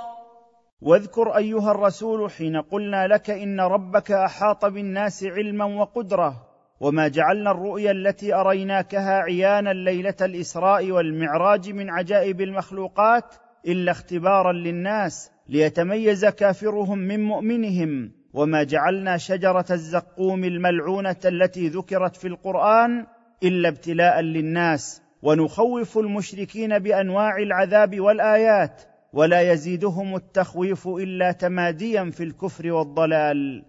واذكر 0.82 1.38
ايها 1.38 1.72
الرسول 1.72 2.32
حين 2.32 2.62
قلنا 2.62 3.08
لك 3.08 3.30
ان 3.30 3.60
ربك 3.60 4.12
احاط 4.12 4.66
بالناس 4.66 5.24
علما 5.24 5.66
وقدره 5.66 6.34
وما 6.80 7.08
جعلنا 7.08 7.52
الرؤيا 7.52 7.92
التي 7.92 8.36
اريناكها 8.36 9.14
عيانا 9.14 9.74
ليله 9.74 10.16
الاسراء 10.22 10.92
والمعراج 10.92 11.70
من 11.70 11.90
عجائب 11.90 12.42
المخلوقات 12.42 13.26
الا 13.68 13.92
اختبارا 13.92 14.54
للناس 14.54 15.32
ليتميز 15.50 16.26
كافرهم 16.26 16.98
من 17.00 17.24
مؤمنهم 17.26 18.17
وما 18.38 18.64
جعلنا 18.64 19.18
شجره 19.18 19.66
الزقوم 19.72 20.44
الملعونه 20.44 21.16
التي 21.26 21.68
ذكرت 21.68 22.16
في 22.16 22.28
القران 22.28 23.08
الا 23.44 23.70
ابتلاء 23.70 24.20
للناس 24.20 25.02
ونخوف 25.24 25.98
المشركين 25.98 26.80
بانواع 26.80 27.38
العذاب 27.38 28.00
والايات 28.00 28.82
ولا 29.14 29.42
يزيدهم 29.52 30.16
التخويف 30.16 30.88
الا 30.88 31.32
تماديا 31.32 32.10
في 32.14 32.24
الكفر 32.24 32.72
والضلال 32.72 33.64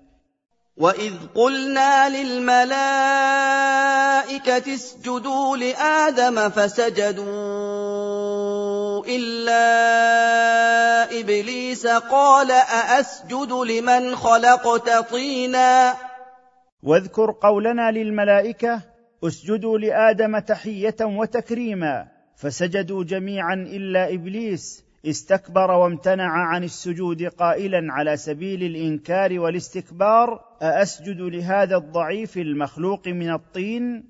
واذ 0.77 1.13
قلنا 1.35 2.09
للملائكه 2.09 2.75
اسجدوا 4.75 5.57
لادم 5.57 6.49
فسجدوا 6.49 7.59
إِلَّا 9.07 9.63
إِبْلِيسَ 11.21 11.87
قَالَ 11.87 12.51
أَأَسْجُدُ 12.51 13.53
لِمَنْ 13.53 14.17
خَلَقْتَ 14.17 14.91
طِينًا 15.11 15.95
واذكر 16.83 17.33
قولنا 17.43 17.91
للملائكة 17.91 18.83
اسجدوا 19.25 19.79
لآدم 19.79 20.39
تحية 20.39 20.97
وتكريما 21.01 22.09
فسجدوا 22.37 23.05
جميعا 23.05 23.55
إلا 23.55 24.15
إبليس 24.15 24.85
استكبر 25.07 25.71
وامتنع 25.71 26.31
عن 26.33 26.65
السجود 26.65 27.23
قائلا 27.23 27.93
على 27.93 28.17
سبيل 28.17 28.63
الانكار 28.63 29.39
والاستكبار 29.41 30.45
ااسجد 30.63 31.21
لهذا 31.21 31.77
الضعيف 31.77 32.37
المخلوق 32.37 33.09
من 33.09 33.31
الطين 33.31 34.05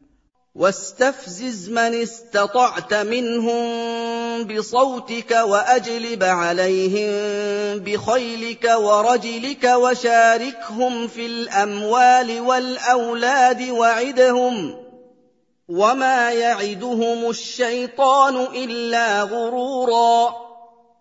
واستفزز 0.54 1.70
من 1.70 1.94
استطعت 2.02 2.94
منهم 2.94 3.64
بصوتك 4.46 5.30
واجلب 5.30 6.22
عليهم 6.22 7.12
بخيلك 7.78 8.66
ورجلك 8.80 9.64
وشاركهم 9.64 11.08
في 11.08 11.26
الاموال 11.26 12.40
والاولاد 12.40 13.68
وعدهم 13.70 14.74
وما 15.70 16.32
يعدهم 16.32 17.30
الشيطان 17.30 18.34
الا 18.64 19.22
غرورا 19.22 20.32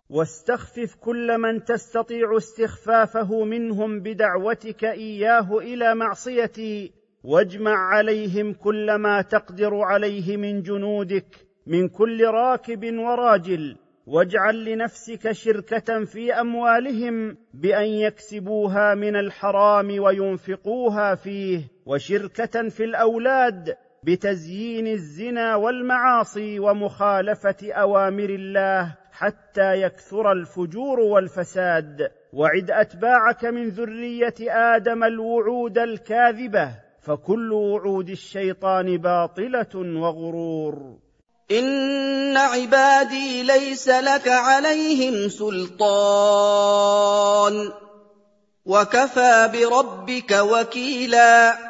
واستخفف 0.10 0.96
كل 0.96 1.38
من 1.38 1.64
تستطيع 1.64 2.38
استخفافه 2.38 3.44
منهم 3.44 4.00
بدعوتك 4.00 4.84
اياه 4.86 5.58
الى 5.58 5.96
معصيتي 5.96 6.92
واجمع 7.24 7.72
عليهم 7.96 8.54
كل 8.54 8.96
ما 8.96 9.22
تقدر 9.22 9.76
عليه 9.80 10.38
من 10.38 10.62
جنودك 10.62 11.36
من 11.68 11.88
كل 11.90 12.24
راكب 12.26 12.96
وراجل 13.00 13.78
واجعل 14.08 14.66
لنفسك 14.66 15.32
شركه 15.32 16.06
في 16.06 16.34
اموالهم 16.34 17.38
بان 17.54 17.86
يكسبوها 17.88 18.96
من 18.96 19.16
الحرام 19.16 20.02
وينفقوها 20.04 21.16
فيه 21.16 21.60
وشركه 21.86 22.70
في 22.70 22.84
الاولاد 22.84 23.76
بتزيين 24.04 24.88
الزنا 24.88 25.56
والمعاصي 25.56 26.60
ومخالفه 26.60 27.56
اوامر 27.64 28.30
الله 28.30 28.96
حتى 29.12 29.82
يكثر 29.82 30.32
الفجور 30.32 31.00
والفساد 31.00 32.12
وعد 32.34 32.72
اتباعك 32.72 33.46
من 33.46 33.70
ذريه 33.70 34.34
ادم 34.76 35.04
الوعود 35.04 35.78
الكاذبه 35.78 36.72
فكل 37.02 37.54
وعود 37.54 38.10
الشيطان 38.10 38.98
باطله 38.98 39.76
وغرور 40.00 40.98
ان 41.52 42.38
عبادي 42.38 43.44
ليس 43.44 43.90
لك 43.90 44.28
عليهم 44.28 45.30
سلطان 45.30 47.54
وكفى 48.66 49.52
بربك 49.54 50.32
وكيلا 50.32 51.69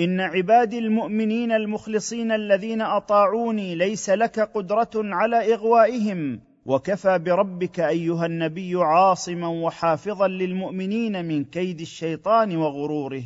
ان 0.00 0.20
عبادي 0.20 0.78
المؤمنين 0.78 1.52
المخلصين 1.52 2.32
الذين 2.32 2.80
اطاعوني 2.82 3.74
ليس 3.74 4.10
لك 4.10 4.40
قدره 4.40 4.90
على 4.94 5.54
اغوائهم 5.54 6.40
وكفى 6.66 7.18
بربك 7.18 7.80
ايها 7.80 8.26
النبي 8.26 8.72
عاصما 8.74 9.48
وحافظا 9.48 10.28
للمؤمنين 10.28 11.24
من 11.24 11.44
كيد 11.44 11.80
الشيطان 11.80 12.56
وغروره 12.56 13.22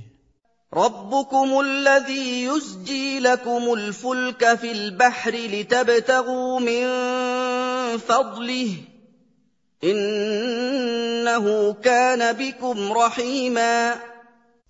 ربكم 0.75 1.61
الذي 1.61 2.45
يزجي 2.45 3.21
لكم 3.21 3.61
الفلك 3.75 4.55
في 4.55 4.73
البحر 4.73 5.31
لتبتغوا 5.33 6.61
من 6.61 6.85
فضله 7.99 8.69
انه 9.85 11.73
كان 11.73 12.33
بكم 12.37 12.93
رحيما 12.93 13.95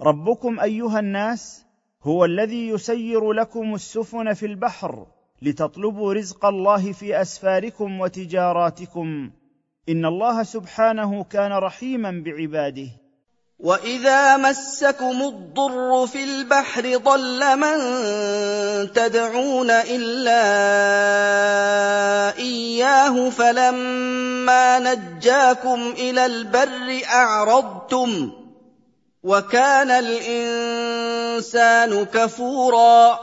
ربكم 0.03 0.61
ايها 0.61 0.99
الناس 0.99 1.65
هو 2.05 2.25
الذي 2.25 2.69
يسير 2.69 3.33
لكم 3.33 3.75
السفن 3.75 4.33
في 4.35 4.47
البحر 4.47 5.07
لتطلبوا 5.43 6.13
رزق 6.15 6.45
الله 6.47 6.93
في 6.93 7.21
اسفاركم 7.23 8.01
وتجاراتكم 8.01 9.31
ان 9.89 10.05
الله 10.05 10.43
سبحانه 10.43 11.25
كان 11.25 11.53
رحيما 11.53 12.23
بعباده 12.27 12.89
واذا 13.59 14.37
مسكم 14.37 15.23
الضر 15.23 16.07
في 16.07 16.25
البحر 16.25 16.97
ضل 16.97 17.57
من 17.59 17.77
تدعون 18.93 19.71
الا 19.71 20.43
اياه 22.39 23.31
فلما 23.31 24.79
نجاكم 24.95 25.81
الى 25.99 26.27
البر 26.27 27.01
اعرضتم 27.15 28.42
وكان 29.23 29.91
الانسان 29.91 32.05
كفورا 32.05 33.19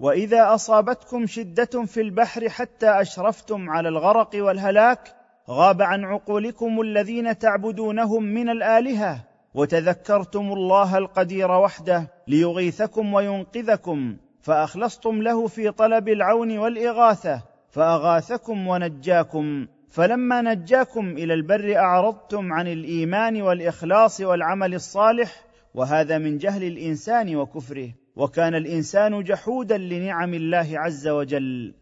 واذا 0.00 0.54
اصابتكم 0.54 1.26
شده 1.26 1.84
في 1.84 2.00
البحر 2.00 2.48
حتى 2.48 2.90
اشرفتم 3.00 3.70
على 3.70 3.88
الغرق 3.88 4.30
والهلاك 4.34 5.14
غاب 5.50 5.82
عن 5.82 6.04
عقولكم 6.04 6.80
الذين 6.80 7.38
تعبدونهم 7.38 8.22
من 8.22 8.48
الالهه 8.48 9.20
وتذكرتم 9.54 10.52
الله 10.52 10.98
القدير 10.98 11.50
وحده 11.50 12.10
ليغيثكم 12.28 13.14
وينقذكم 13.14 14.16
فاخلصتم 14.42 15.22
له 15.22 15.46
في 15.46 15.70
طلب 15.70 16.08
العون 16.08 16.58
والاغاثه 16.58 17.42
فاغاثكم 17.70 18.68
ونجاكم 18.68 19.66
فلما 19.90 20.42
نجاكم 20.42 21.08
الى 21.10 21.34
البر 21.34 21.76
اعرضتم 21.76 22.52
عن 22.52 22.66
الايمان 22.66 23.42
والاخلاص 23.42 24.20
والعمل 24.20 24.74
الصالح 24.74 25.44
وهذا 25.74 26.18
من 26.18 26.38
جهل 26.38 26.64
الانسان 26.64 27.36
وكفره 27.36 27.88
وكان 28.16 28.54
الانسان 28.54 29.22
جحودا 29.24 29.78
لنعم 29.78 30.34
الله 30.34 30.66
عز 30.74 31.08
وجل 31.08 31.74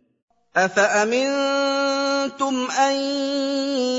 افامنتم 0.57 2.69
ان 2.81 2.95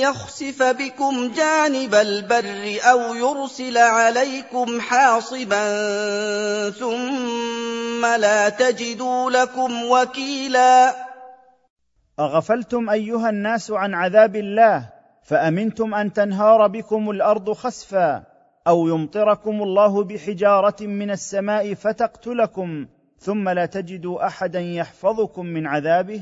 يخسف 0.01 0.63
بكم 0.63 1.31
جانب 1.33 1.95
البر 1.95 2.81
او 2.83 3.15
يرسل 3.15 3.77
عليكم 3.77 4.79
حاصبا 4.79 5.65
ثم 6.69 8.05
لا 8.05 8.49
تجدوا 8.49 9.31
لكم 9.31 9.71
وكيلا 9.83 11.06
اغفلتم 12.19 12.89
ايها 12.89 13.29
الناس 13.29 13.71
عن 13.71 13.93
عذاب 13.93 14.35
الله 14.35 14.89
فامنتم 15.23 15.93
ان 15.95 16.13
تنهار 16.13 16.67
بكم 16.67 17.09
الارض 17.09 17.53
خسفا 17.53 18.23
او 18.67 18.87
يمطركم 18.87 19.61
الله 19.63 20.03
بحجاره 20.03 20.83
من 20.85 21.11
السماء 21.11 21.73
فتقتلكم 21.73 22.85
ثم 23.19 23.49
لا 23.49 23.65
تجدوا 23.65 24.25
احدا 24.27 24.59
يحفظكم 24.59 25.45
من 25.45 25.67
عذابه 25.67 26.21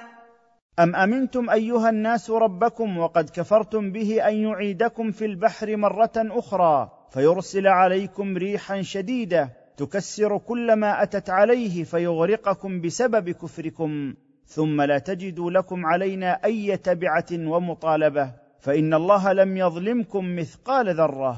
ام 0.83 0.95
امنتم 0.95 1.49
ايها 1.49 1.89
الناس 1.89 2.29
ربكم 2.29 2.97
وقد 2.97 3.29
كفرتم 3.29 3.91
به 3.91 4.27
ان 4.27 4.35
يعيدكم 4.35 5.11
في 5.11 5.25
البحر 5.25 5.77
مره 5.77 6.11
اخرى 6.17 6.91
فيرسل 7.09 7.67
عليكم 7.67 8.37
ريحا 8.37 8.81
شديده 8.81 9.49
تكسر 9.77 10.37
كل 10.37 10.73
ما 10.73 11.03
اتت 11.03 11.29
عليه 11.29 11.83
فيغرقكم 11.83 12.81
بسبب 12.81 13.29
كفركم 13.29 14.13
ثم 14.45 14.81
لا 14.81 14.97
تجدوا 14.97 15.51
لكم 15.51 15.85
علينا 15.85 16.45
اي 16.45 16.77
تبعه 16.77 17.25
ومطالبه 17.33 18.31
فان 18.59 18.93
الله 18.93 19.33
لم 19.33 19.57
يظلمكم 19.57 20.35
مثقال 20.35 20.95
ذره 20.95 21.37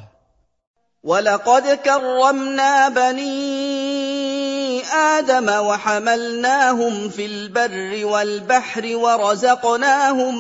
وَلَقَدْ 1.04 1.68
كَرَّمْنَا 1.84 2.90
بَنِي 2.96 4.82
آدَمَ 4.88 5.48
وَحَمَلْنَاهُمْ 5.50 7.10
فِي 7.10 7.26
الْبَرِّ 7.26 8.06
وَالْبَحْرِ 8.06 8.96
وَرَزَقْنَاهُم 8.96 10.36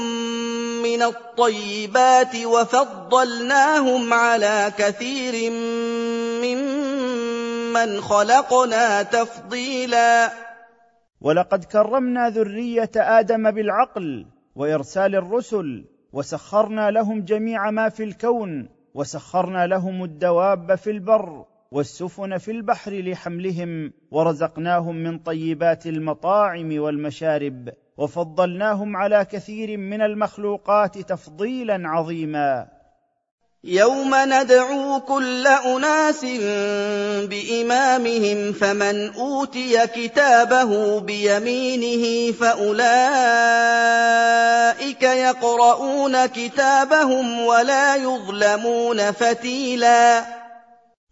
مِّنَ 0.83 1.01
الطَّيِّبَاتِ 1.01 2.35
وَفَضَّلْنَاهُمْ 2.45 4.13
عَلَىٰ 4.13 4.71
كَثِيرٍ 4.77 5.51
مِّمَّنْ 6.39 8.01
خَلَقْنَا 8.01 9.03
تَفْضِيلًا 9.03 10.31
وَلَقَدْ 11.21 11.63
كَرَّمْنَا 11.65 12.29
ذُرِّيَّةَ 12.29 12.91
آدَمَ 12.95 13.51
بِالْعَقْلِ 13.51 14.25
وَإِرْسَالِ 14.55 15.15
الرُّسُلِ 15.15 15.85
وَسَخَّرْنَا 16.13 16.91
لَهُمْ 16.91 17.21
جَمِيعَ 17.25 17.71
مَا 17.71 17.89
فِي 17.89 18.03
الْكَوْنِ 18.03 18.69
وسخرنا 18.93 19.67
لهم 19.67 20.03
الدواب 20.03 20.75
في 20.75 20.91
البر 20.91 21.45
والسفن 21.71 22.37
في 22.37 22.51
البحر 22.51 22.91
لحملهم 22.93 23.93
ورزقناهم 24.11 24.95
من 24.95 25.19
طيبات 25.19 25.87
المطاعم 25.87 26.73
والمشارب 26.79 27.69
وفضلناهم 27.97 28.95
على 28.97 29.25
كثير 29.25 29.77
من 29.77 30.01
المخلوقات 30.01 30.97
تفضيلا 30.97 31.89
عظيما 31.89 32.67
يوم 33.65 34.11
ندعو 34.15 34.99
كل 34.99 35.47
اناس 35.47 36.25
بامامهم 37.29 38.53
فمن 38.53 39.13
اوتي 39.13 39.87
كتابه 39.87 40.99
بيمينه 40.99 42.31
فاولئك 42.33 45.03
يقرؤون 45.03 46.25
كتابهم 46.25 47.39
ولا 47.41 47.95
يظلمون 47.95 49.11
فتيلا 49.11 50.23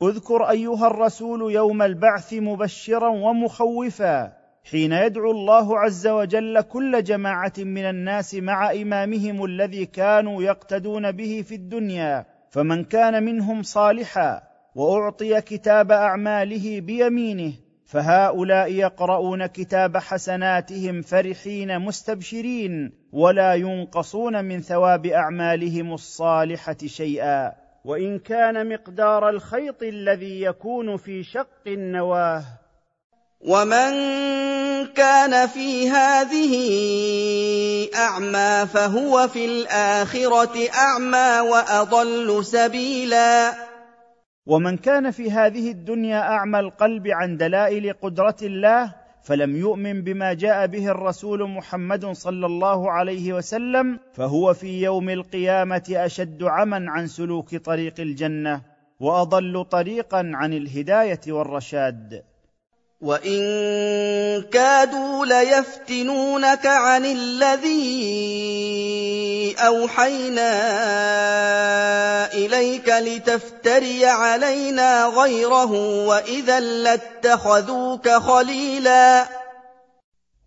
اذكر 0.04 0.50
ايها 0.50 0.88
الرسول 0.88 1.52
يوم 1.52 1.82
البعث 1.82 2.34
مبشرا 2.34 3.08
ومخوفا 3.08 4.32
حين 4.72 4.92
يدعو 4.92 5.32
الله 5.32 5.80
عز 5.80 6.08
وجل 6.08 6.62
كل 6.62 7.04
جماعه 7.04 7.54
من 7.58 7.86
الناس 7.90 8.34
مع 8.36 8.72
امامهم 8.72 9.46
الذي 9.46 9.86
كانوا 9.86 10.44
يقتدون 10.44 11.12
به 11.12 11.44
في 11.50 11.56
الدنيا 11.56 12.26
فمن 12.52 12.84
كان 12.84 13.24
منهم 13.24 13.64
صالحا 13.64 14.42
واعطي 14.76 15.42
كتاب 15.42 15.92
اعماله 15.92 16.82
بيمينه 16.82 17.54
فهؤلاء 17.86 18.72
يقرؤون 18.72 19.46
كتاب 19.46 19.98
حسناتهم 19.98 21.02
فرحين 21.02 21.80
مستبشرين 21.80 22.92
ولا 23.12 23.54
ينقصون 23.54 24.46
من 24.46 24.60
ثواب 24.60 25.06
اعمالهم 25.06 25.94
الصالحه 25.94 26.78
شيئا 26.86 27.52
وان 27.86 28.20
كان 28.20 28.74
مقدار 28.74 29.30
الخيط 29.30 29.84
الذي 29.84 30.42
يكون 30.42 30.98
في 30.98 31.24
شق 31.24 31.68
النواه 31.68 32.44
ومن 33.44 33.92
كان 34.96 35.48
في 35.48 35.90
هذه 35.90 36.54
اعمى 37.96 38.68
فهو 38.68 39.28
في 39.28 39.46
الاخره 39.46 40.70
اعمى 40.78 41.50
واضل 41.50 42.46
سبيلا 42.46 43.54
ومن 44.46 44.78
كان 44.78 45.12
في 45.12 45.32
هذه 45.32 45.72
الدنيا 45.72 46.20
اعمى 46.22 46.60
القلب 46.60 47.08
عن 47.08 47.38
دلائل 47.38 47.94
قدره 48.02 48.36
الله 48.42 48.94
فلم 49.24 49.56
يؤمن 49.56 50.02
بما 50.02 50.34
جاء 50.34 50.68
به 50.68 50.88
الرسول 50.88 51.50
محمد 51.50 52.06
صلى 52.06 52.46
الله 52.46 52.92
عليه 52.92 53.34
وسلم 53.34 54.00
فهو 54.14 54.54
في 54.54 54.82
يوم 54.82 55.10
القيامه 55.10 55.84
اشد 55.92 56.44
عما 56.44 56.86
عن 56.90 57.08
سلوك 57.08 57.56
طريق 57.56 57.94
الجنه 58.00 58.62
واضل 59.00 59.66
طريقا 59.72 60.32
عن 60.34 60.54
الهدايه 60.54 61.22
والرشاد 61.28 62.24
وَإِن 63.02 63.42
كَادُوا 64.52 65.26
لَيَفْتِنُونَكَ 65.26 66.66
عَنِ 66.66 67.06
الَّذِي 67.06 67.82
أَوْحَيْنَا 69.60 70.52
إِلَيْكَ 72.34 72.90
لِتَفْتَرِيَ 72.90 74.06
عَلَيْنَا 74.06 75.06
غَيْرَهُ 75.06 75.72
وَإِذًا 76.08 76.60
لَّاتَّخَذُوكَ 76.60 78.10
خَلِيلًا 78.10 79.28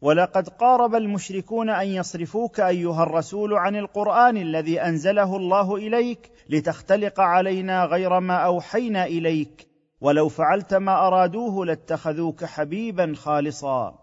ولقد 0.01 0.49
قارب 0.49 0.95
المشركون 0.95 1.71
ان 1.71 1.87
يصرفوك 1.87 2.61
ايها 2.61 3.03
الرسول 3.03 3.55
عن 3.55 3.77
القران 3.77 4.37
الذي 4.37 4.81
انزله 4.81 5.37
الله 5.37 5.77
اليك 5.77 6.31
لتختلق 6.49 7.21
علينا 7.21 7.85
غير 7.85 8.21
ما 8.21 8.37
اوحينا 8.45 9.05
اليك 9.07 9.69
ولو 10.05 10.29
فعلت 10.29 10.75
ما 10.75 11.07
ارادوه 11.07 11.67
لاتخذوك 11.67 12.45
حبيبا 12.45 13.15
خالصا 13.17 13.95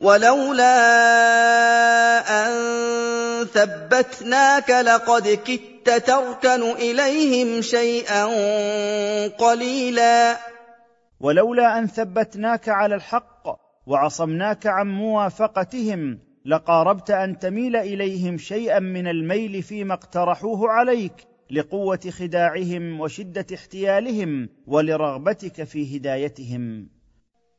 ولولا 0.00 0.78
ان 2.46 2.52
ثبتناك 3.44 4.70
لقد 4.70 5.28
كدت 5.28 5.90
تركن 6.06 6.62
اليهم 6.70 7.62
شيئا 7.62 8.24
قليلا 9.28 10.36
ولولا 11.20 11.78
ان 11.78 11.86
ثبتناك 11.86 12.68
على 12.68 12.94
الحق 12.94 13.42
وعصمناك 13.86 14.66
عن 14.66 14.86
موافقتهم 14.86 16.18
لقاربت 16.44 17.10
ان 17.10 17.38
تميل 17.38 17.76
اليهم 17.76 18.38
شيئا 18.38 18.78
من 18.78 19.06
الميل 19.08 19.62
فيما 19.62 19.94
اقترحوه 19.94 20.68
عليك 20.70 21.27
لقوه 21.50 21.98
خداعهم 22.18 23.00
وشده 23.00 23.46
احتيالهم 23.54 24.48
ولرغبتك 24.66 25.62
في 25.64 25.96
هدايتهم 25.96 26.88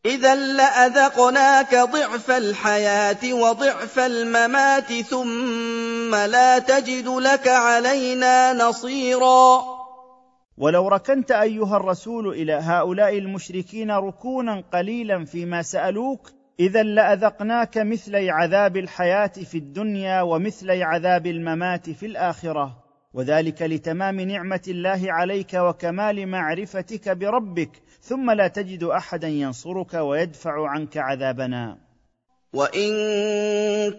اذا 0.05 0.35
لاذقناك 0.35 1.75
ضعف 1.75 2.31
الحياه 2.31 3.33
وضعف 3.33 3.99
الممات 3.99 4.93
ثم 4.93 6.15
لا 6.15 6.59
تجد 6.59 7.07
لك 7.07 7.47
علينا 7.47 8.53
نصيرا 8.53 9.61
ولو 10.57 10.87
ركنت 10.87 11.31
ايها 11.31 11.77
الرسول 11.77 12.27
الى 12.29 12.53
هؤلاء 12.53 13.17
المشركين 13.17 13.91
ركونا 13.91 14.63
قليلا 14.73 15.25
فيما 15.25 15.61
سالوك 15.61 16.31
اذا 16.59 16.83
لاذقناك 16.83 17.77
مثلي 17.77 18.29
عذاب 18.29 18.77
الحياه 18.77 19.27
في 19.51 19.57
الدنيا 19.57 20.21
ومثلي 20.21 20.83
عذاب 20.83 21.25
الممات 21.27 21.89
في 21.89 22.05
الاخره 22.05 22.88
وذلك 23.14 23.62
لتمام 23.62 24.20
نعمه 24.20 24.62
الله 24.68 25.01
عليك 25.05 25.53
وكمال 25.53 26.28
معرفتك 26.28 27.10
بربك 27.10 27.70
ثم 28.01 28.32
لا 28.32 28.47
تجد 28.47 28.84
احدا 28.84 29.28
ينصرك 29.28 29.93
ويدفع 29.93 30.68
عنك 30.70 30.97
عذابنا 30.97 31.78
وان 32.53 32.91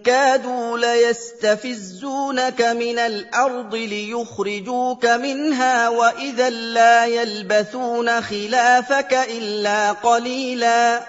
كادوا 0.04 0.78
ليستفزونك 0.78 2.62
من 2.62 2.98
الارض 2.98 3.74
ليخرجوك 3.74 5.06
منها 5.06 5.88
واذا 5.88 6.50
لا 6.50 7.06
يلبثون 7.06 8.20
خلافك 8.20 9.12
الا 9.14 9.92
قليلا 9.92 11.00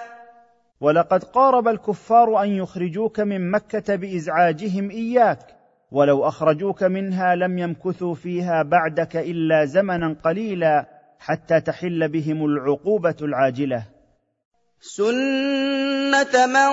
ولقد 0.80 1.24
قارب 1.24 1.68
الكفار 1.68 2.42
ان 2.42 2.48
يخرجوك 2.48 3.20
من 3.20 3.50
مكه 3.50 3.94
بازعاجهم 3.96 4.90
اياك 4.90 5.61
ولو 5.92 6.28
اخرجوك 6.28 6.82
منها 6.82 7.34
لم 7.34 7.58
يمكثوا 7.58 8.14
فيها 8.14 8.62
بعدك 8.62 9.16
الا 9.16 9.64
زمنا 9.64 10.16
قليلا 10.24 10.86
حتى 11.18 11.60
تحل 11.60 12.08
بهم 12.08 12.44
العقوبه 12.44 13.16
العاجله 13.22 13.82
سنه 14.80 16.46
من 16.46 16.70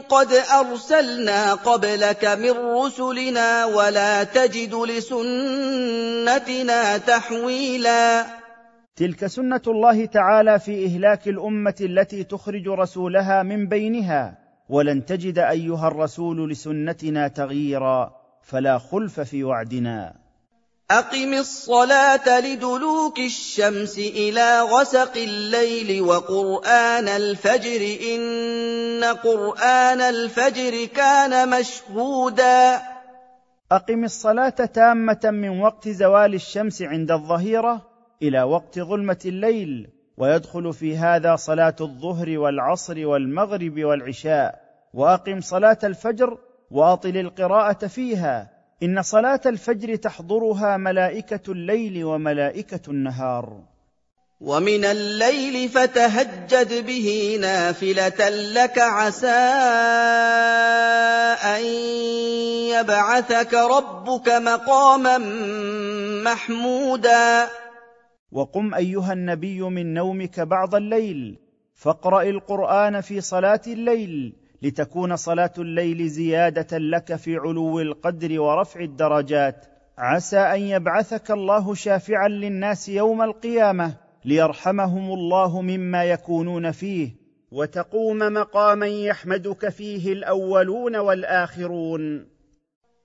قد 0.00 0.26
ارسلنا 0.60 1.54
قبلك 1.54 2.24
من 2.24 2.50
رسلنا 2.56 3.64
ولا 3.64 4.24
تجد 4.24 4.74
لسنتنا 4.74 6.98
تحويلا 6.98 8.24
تلك 8.96 9.26
سنه 9.26 9.62
الله 9.66 10.06
تعالى 10.06 10.58
في 10.58 10.84
اهلاك 10.84 11.28
الامه 11.28 11.74
التي 11.80 12.24
تخرج 12.24 12.68
رسولها 12.68 13.42
من 13.42 13.68
بينها 13.68 14.38
ولن 14.68 15.04
تجد 15.04 15.38
ايها 15.38 15.88
الرسول 15.88 16.50
لسنتنا 16.50 17.28
تغييرا 17.28 18.21
فلا 18.42 18.78
خلف 18.78 19.20
في 19.20 19.44
وعدنا 19.44 20.14
اقم 20.90 21.34
الصلاه 21.34 22.40
لدلوك 22.40 23.18
الشمس 23.18 23.98
الى 23.98 24.60
غسق 24.60 25.16
الليل 25.16 26.02
وقران 26.02 27.08
الفجر 27.08 27.96
ان 28.14 29.04
قران 29.04 30.00
الفجر 30.00 30.84
كان 30.84 31.50
مشهودا 31.50 32.80
اقم 33.72 34.04
الصلاه 34.04 34.48
تامه 34.50 35.20
من 35.24 35.60
وقت 35.60 35.88
زوال 35.88 36.34
الشمس 36.34 36.82
عند 36.82 37.10
الظهيره 37.10 37.86
الى 38.22 38.42
وقت 38.42 38.78
ظلمه 38.78 39.20
الليل 39.24 39.88
ويدخل 40.16 40.72
في 40.72 40.96
هذا 40.96 41.36
صلاه 41.36 41.76
الظهر 41.80 42.38
والعصر 42.38 43.06
والمغرب 43.06 43.78
والعشاء 43.80 44.62
واقم 44.94 45.40
صلاه 45.40 45.78
الفجر 45.84 46.38
واطل 46.72 47.16
القراءه 47.16 47.86
فيها 47.86 48.48
ان 48.82 49.02
صلاه 49.02 49.40
الفجر 49.46 49.96
تحضرها 49.96 50.76
ملائكه 50.76 51.52
الليل 51.52 52.04
وملائكه 52.04 52.80
النهار 52.90 53.60
ومن 54.40 54.84
الليل 54.84 55.68
فتهجد 55.68 56.86
به 56.86 57.38
نافله 57.40 58.28
لك 58.28 58.78
عسى 58.78 59.42
ان 61.56 61.64
يبعثك 62.80 63.54
ربك 63.54 64.28
مقاما 64.28 65.18
محمودا 66.24 67.46
وقم 68.32 68.74
ايها 68.74 69.12
النبي 69.12 69.60
من 69.62 69.94
نومك 69.94 70.40
بعض 70.40 70.74
الليل 70.74 71.38
فاقرا 71.74 72.22
القران 72.22 73.00
في 73.00 73.20
صلاه 73.20 73.60
الليل 73.66 74.34
لتكون 74.62 75.16
صلاه 75.16 75.52
الليل 75.58 76.08
زياده 76.08 76.78
لك 76.78 77.14
في 77.16 77.36
علو 77.36 77.80
القدر 77.80 78.40
ورفع 78.40 78.80
الدرجات 78.80 79.64
عسى 79.98 80.38
ان 80.38 80.60
يبعثك 80.60 81.30
الله 81.30 81.74
شافعا 81.74 82.28
للناس 82.28 82.88
يوم 82.88 83.22
القيامه 83.22 83.94
ليرحمهم 84.24 85.12
الله 85.12 85.60
مما 85.62 86.04
يكونون 86.04 86.70
فيه 86.70 87.16
وتقوم 87.52 88.18
مقاما 88.18 88.86
يحمدك 88.86 89.68
فيه 89.68 90.12
الاولون 90.12 90.96
والاخرون 90.96 92.32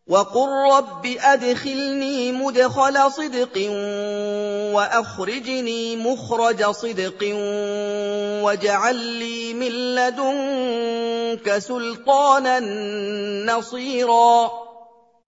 وقل 0.08 0.48
رب 0.78 1.06
ادخلني 1.26 2.32
مدخل 2.32 3.12
صدق 3.12 3.70
واخرجني 4.76 5.96
مخرج 5.96 6.64
صدق 6.64 7.24
واجعل 8.44 8.96
لي 8.96 9.54
من 9.54 9.72
لدنك 9.96 10.97
كسلطانا 11.36 12.60
نصيرا 13.46 14.52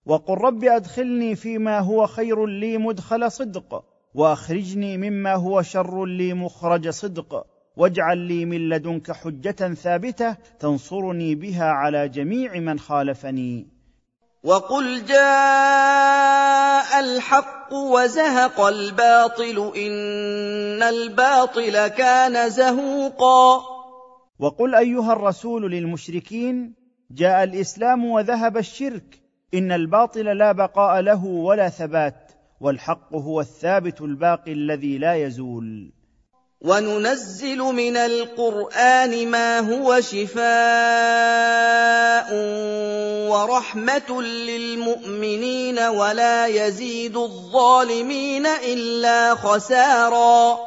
وقل 0.05 0.33
رب 0.41 0.63
ادخلني 0.63 1.35
فيما 1.35 1.79
هو 1.79 2.07
خير 2.07 2.45
لي 2.45 2.77
مدخل 2.77 3.31
صدق 3.31 3.83
واخرجني 4.15 4.97
مما 4.97 5.35
هو 5.35 5.61
شر 5.61 6.05
لي 6.05 6.33
مخرج 6.33 6.89
صدق 6.89 7.45
واجعل 7.77 8.17
لي 8.17 8.45
من 8.45 8.69
لدنك 8.69 9.11
حجه 9.11 9.73
ثابته 9.73 10.35
تنصرني 10.59 11.35
بها 11.35 11.63
على 11.65 12.09
جميع 12.09 12.59
من 12.59 12.79
خالفني 12.79 13.67
وقل 14.43 15.05
جاء 15.05 16.99
الحق 16.99 17.73
وزهق 17.73 18.61
الباطل 18.61 19.71
ان 19.75 20.83
الباطل 20.83 21.87
كان 21.87 22.49
زهوقا 22.49 23.59
وقل 24.39 24.75
ايها 24.75 25.13
الرسول 25.13 25.71
للمشركين 25.71 26.73
جاء 27.11 27.43
الاسلام 27.43 28.05
وذهب 28.05 28.57
الشرك 28.57 29.19
ان 29.53 29.71
الباطل 29.71 30.25
لا 30.37 30.51
بقاء 30.51 31.01
له 31.01 31.25
ولا 31.25 31.69
ثبات 31.69 32.31
والحق 32.61 33.15
هو 33.15 33.41
الثابت 33.41 34.01
الباقي 34.01 34.51
الذي 34.51 34.97
لا 34.97 35.13
يزول 35.15 35.91
وننزل 36.61 37.57
من 37.57 37.95
القران 37.97 39.27
ما 39.31 39.59
هو 39.59 40.01
شفاء 40.01 40.39
ورحمه 43.31 44.21
للمؤمنين 44.21 45.79
ولا 45.79 46.47
يزيد 46.47 47.17
الظالمين 47.17 48.45
الا 48.45 49.35
خسارا 49.35 50.57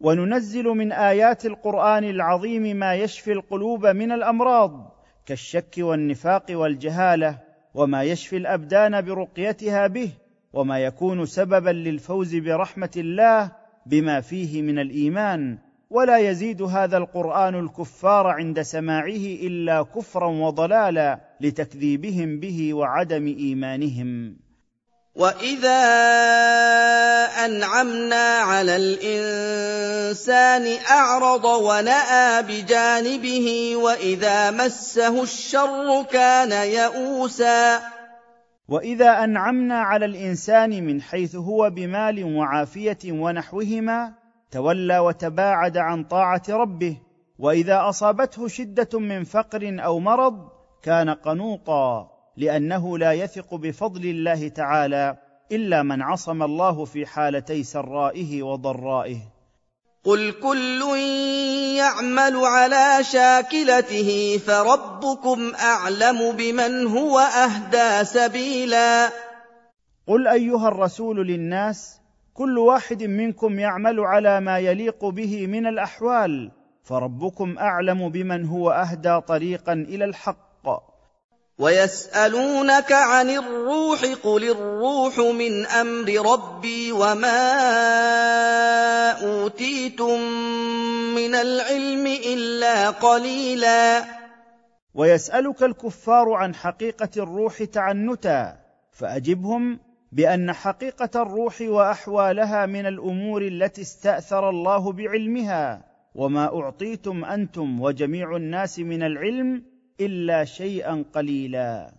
وننزل 0.00 0.64
من 0.64 0.92
ايات 0.92 1.46
القران 1.46 2.04
العظيم 2.04 2.62
ما 2.62 2.94
يشفي 2.94 3.32
القلوب 3.32 3.86
من 3.86 4.12
الامراض 4.12 4.96
كالشك 5.26 5.74
والنفاق 5.78 6.44
والجهاله 6.50 7.38
وما 7.74 8.02
يشفي 8.02 8.36
الابدان 8.36 9.00
برقيتها 9.04 9.86
به 9.86 10.08
وما 10.52 10.78
يكون 10.78 11.26
سببا 11.26 11.70
للفوز 11.70 12.36
برحمه 12.36 12.90
الله 12.96 13.52
بما 13.86 14.20
فيه 14.20 14.62
من 14.62 14.78
الايمان 14.78 15.58
ولا 15.90 16.18
يزيد 16.18 16.62
هذا 16.62 16.96
القران 16.96 17.54
الكفار 17.54 18.26
عند 18.26 18.62
سماعه 18.62 19.16
الا 19.42 19.82
كفرا 19.82 20.26
وضلالا 20.28 21.20
لتكذيبهم 21.40 22.40
به 22.40 22.74
وعدم 22.74 23.26
ايمانهم 23.26 24.36
واذا 25.14 25.84
انعمنا 27.44 28.36
على 28.38 28.76
الانسان 28.76 30.76
اعرض 30.90 31.44
وناى 31.44 32.42
بجانبه 32.42 33.76
واذا 33.76 34.50
مسه 34.50 35.22
الشر 35.22 36.02
كان 36.12 36.50
يئوسا 36.52 37.80
واذا 38.68 39.24
انعمنا 39.24 39.78
على 39.80 40.04
الانسان 40.04 40.86
من 40.86 41.02
حيث 41.02 41.36
هو 41.36 41.70
بمال 41.70 42.36
وعافيه 42.36 43.12
ونحوهما 43.12 44.12
تولى 44.50 44.98
وتباعد 44.98 45.76
عن 45.76 46.04
طاعه 46.04 46.42
ربه 46.48 46.96
واذا 47.38 47.88
اصابته 47.88 48.48
شده 48.48 48.98
من 48.98 49.24
فقر 49.24 49.76
او 49.84 49.98
مرض 49.98 50.34
كان 50.82 51.10
قنوطا 51.10 52.10
لانه 52.36 52.98
لا 52.98 53.12
يثق 53.12 53.54
بفضل 53.54 54.02
الله 54.06 54.48
تعالى 54.48 55.16
الا 55.52 55.82
من 55.82 56.02
عصم 56.02 56.42
الله 56.42 56.84
في 56.84 57.06
حالتي 57.06 57.62
سرائه 57.62 58.42
وضرائه 58.42 59.18
قل 60.04 60.32
كل 60.32 60.80
يعمل 61.78 62.36
على 62.36 63.04
شاكلته 63.04 64.38
فربكم 64.38 65.52
اعلم 65.60 66.32
بمن 66.36 66.86
هو 66.86 67.18
اهدى 67.18 68.04
سبيلا 68.04 69.08
قل 70.06 70.28
ايها 70.28 70.68
الرسول 70.68 71.26
للناس 71.26 72.00
كل 72.34 72.58
واحد 72.58 73.02
منكم 73.02 73.58
يعمل 73.58 74.00
على 74.00 74.40
ما 74.40 74.58
يليق 74.58 75.04
به 75.04 75.46
من 75.46 75.66
الاحوال 75.66 76.50
فربكم 76.84 77.58
اعلم 77.58 78.08
بمن 78.08 78.44
هو 78.46 78.70
اهدى 78.70 79.20
طريقا 79.26 79.72
الى 79.72 80.04
الحق 80.04 80.49
ويسألونك 81.60 82.92
عن 82.92 83.30
الروح 83.30 84.00
قل 84.24 84.44
الروح 84.50 85.18
من 85.18 85.66
أمر 85.66 86.32
ربي 86.32 86.92
وما 86.92 87.42
أوتيتم 89.10 90.20
من 91.14 91.34
العلم 91.34 92.06
إلا 92.06 92.90
قليلا 92.90 94.04
ويسألك 94.94 95.62
الكفار 95.62 96.32
عن 96.32 96.54
حقيقة 96.54 97.10
الروح 97.16 97.62
تعنتا 97.62 98.56
فأجبهم 98.92 99.78
بأن 100.12 100.52
حقيقة 100.52 101.22
الروح 101.22 101.56
وأحوالها 101.60 102.66
من 102.66 102.86
الأمور 102.86 103.42
التي 103.42 103.82
استأثر 103.82 104.48
الله 104.50 104.92
بعلمها 104.92 105.84
وما 106.14 106.46
أعطيتم 106.60 107.24
أنتم 107.24 107.80
وجميع 107.80 108.36
الناس 108.36 108.78
من 108.78 109.02
العلم 109.02 109.69
الا 110.00 110.44
شيئا 110.44 111.04
قليلا 111.14 111.90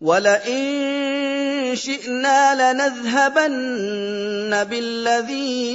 ولئن 0.00 0.86
شئنا 1.76 2.72
لنذهبن 2.72 4.64
بالذي 4.70 5.66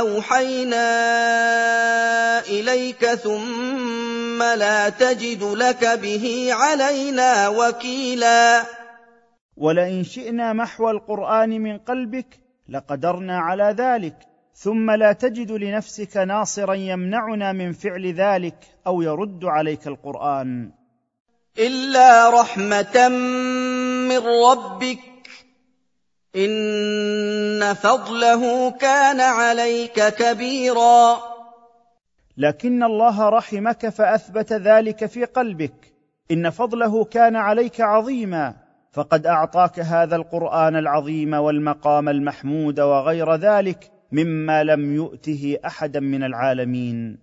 اوحينا 0.00 0.90
اليك 2.38 3.06
ثم 3.06 4.42
لا 4.42 4.88
تجد 4.88 5.42
لك 5.44 5.84
به 5.84 6.48
علينا 6.52 7.48
وكيلا 7.48 8.62
ولئن 9.56 10.04
شئنا 10.04 10.52
محو 10.52 10.90
القران 10.90 11.60
من 11.60 11.78
قلبك 11.78 12.40
لقدرنا 12.68 13.38
على 13.38 13.74
ذلك 13.78 14.27
ثم 14.60 14.90
لا 14.90 15.12
تجد 15.12 15.52
لنفسك 15.52 16.16
ناصرا 16.16 16.74
يمنعنا 16.74 17.52
من 17.52 17.72
فعل 17.72 18.06
ذلك 18.06 18.54
او 18.86 19.02
يرد 19.02 19.44
عليك 19.44 19.86
القران 19.86 20.70
الا 21.58 22.40
رحمه 22.40 23.08
من 24.08 24.18
ربك 24.18 24.98
ان 26.36 27.74
فضله 27.74 28.70
كان 28.70 29.20
عليك 29.20 30.06
كبيرا 30.06 31.16
لكن 32.36 32.82
الله 32.82 33.28
رحمك 33.28 33.88
فاثبت 33.88 34.52
ذلك 34.52 35.06
في 35.06 35.24
قلبك 35.24 35.92
ان 36.30 36.50
فضله 36.50 37.04
كان 37.04 37.36
عليك 37.36 37.80
عظيما 37.80 38.54
فقد 38.92 39.26
اعطاك 39.26 39.80
هذا 39.80 40.16
القران 40.16 40.76
العظيم 40.76 41.32
والمقام 41.34 42.08
المحمود 42.08 42.80
وغير 42.80 43.34
ذلك 43.36 43.92
مما 44.12 44.64
لم 44.64 44.94
يؤته 44.94 45.56
احدا 45.66 46.00
من 46.00 46.22
العالمين 46.24 47.18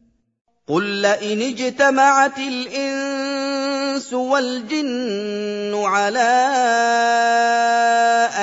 قل 0.67 0.83
لئن 1.01 1.41
اجتمعت 1.41 2.37
الانس 2.37 4.13
والجن 4.13 5.73
على 5.85 6.35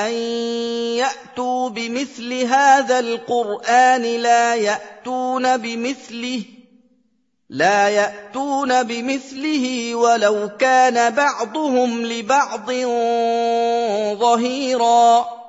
ان 0.06 0.12
ياتوا 0.98 1.68
بمثل 1.68 2.32
هذا 2.34 2.98
القران 2.98 4.02
لا 4.02 4.54
ياتون 4.54 5.56
بمثله 5.56 6.42
لا 7.50 7.88
ياتون 7.88 8.82
بمثله 8.82 9.94
ولو 9.94 10.48
كان 10.58 11.14
بعضهم 11.14 12.02
لبعض 12.02 12.70
ظهيرا 14.20 15.41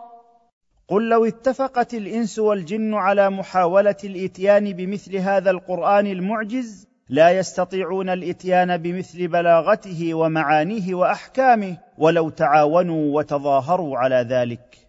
قل 0.93 1.09
لو 1.09 1.25
اتفقت 1.25 1.93
الانس 1.93 2.39
والجن 2.39 2.93
على 2.93 3.29
محاوله 3.29 3.95
الاتيان 4.03 4.73
بمثل 4.73 5.15
هذا 5.15 5.51
القران 5.51 6.07
المعجز 6.07 6.87
لا 7.09 7.29
يستطيعون 7.29 8.09
الاتيان 8.09 8.77
بمثل 8.77 9.27
بلاغته 9.27 10.13
ومعانيه 10.13 10.95
واحكامه 10.95 11.77
ولو 11.97 12.29
تعاونوا 12.29 13.15
وتظاهروا 13.15 13.97
على 13.97 14.15
ذلك 14.29 14.82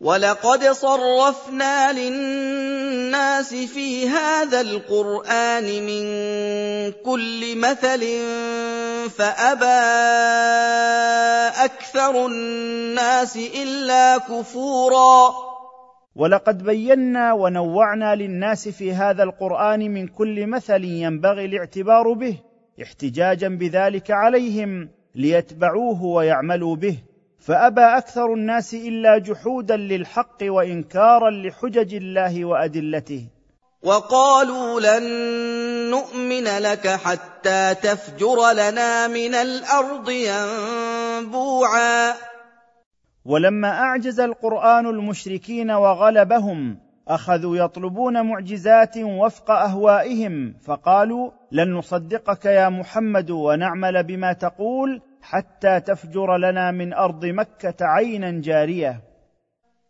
وَلَقَدْ 0.00 0.64
صَرَّفْنَا 0.64 1.92
لِلنَّاسِ 1.92 3.54
فِي 3.54 4.08
هَٰذَا 4.08 4.60
الْقُرْآنِ 4.60 5.64
مِن 5.86 6.04
كُلِّ 7.06 7.40
مَثَلٍ 7.58 8.02
فَأَبَىٰ 9.10 9.90
أَكْثَرُ 11.64 12.26
النَّاسِ 12.26 13.36
إِلَّا 13.62 14.18
كُفُورًا 14.18 15.34
ولقد 16.16 16.62
بينا 16.62 17.32
ونوعنا 17.32 18.14
للناس 18.14 18.68
في 18.68 18.92
هذا 18.92 19.22
القران 19.22 19.80
من 19.94 20.06
كل 20.08 20.46
مثل 20.46 20.84
ينبغي 20.84 21.44
الاعتبار 21.44 22.12
به 22.12 22.38
احتجاجا 22.82 23.48
بذلك 23.48 24.10
عليهم 24.10 24.88
ليتبعوه 25.14 26.04
ويعملوا 26.04 26.76
به 26.76 26.96
فابى 27.46 27.80
اكثر 27.84 28.34
الناس 28.34 28.74
الا 28.74 29.18
جحودا 29.18 29.76
للحق 29.76 30.36
وانكارا 30.42 31.30
لحجج 31.30 31.94
الله 31.94 32.44
وادلته 32.44 33.26
وقالوا 33.82 34.80
لن 34.80 35.08
نؤمن 35.90 36.44
لك 36.44 36.88
حتى 36.88 37.74
تفجر 37.74 38.36
لنا 38.54 39.06
من 39.08 39.34
الارض 39.34 40.10
ينبوعا 41.20 42.12
ولما 43.24 43.70
اعجز 43.78 44.20
القران 44.20 44.86
المشركين 44.86 45.70
وغلبهم 45.70 46.78
اخذوا 47.08 47.56
يطلبون 47.56 48.26
معجزات 48.30 48.98
وفق 48.98 49.50
اهوائهم 49.50 50.54
فقالوا 50.66 51.30
لن 51.52 51.72
نصدقك 51.72 52.44
يا 52.44 52.68
محمد 52.68 53.30
ونعمل 53.30 54.02
بما 54.02 54.32
تقول 54.32 55.02
حتى 55.30 55.80
تفجر 55.80 56.36
لنا 56.36 56.70
من 56.70 56.92
ارض 56.94 57.24
مكه 57.26 57.74
عينا 57.80 58.30
جاريه 58.40 59.00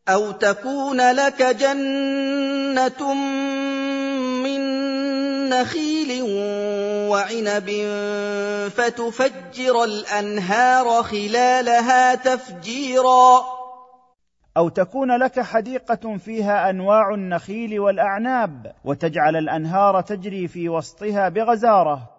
او 0.08 0.30
تكون 0.30 1.10
لك 1.12 1.42
جنه 1.42 3.14
من 4.44 4.60
نخيل 5.48 6.22
وعنب 7.10 7.70
فتفجر 8.68 9.84
الانهار 9.84 11.02
خلالها 11.02 12.14
تفجيرا 12.14 13.42
او 14.56 14.68
تكون 14.68 15.16
لك 15.18 15.40
حديقه 15.40 16.16
فيها 16.16 16.70
انواع 16.70 17.14
النخيل 17.14 17.80
والاعناب 17.80 18.72
وتجعل 18.84 19.36
الانهار 19.36 20.00
تجري 20.00 20.48
في 20.48 20.68
وسطها 20.68 21.28
بغزاره 21.28 22.13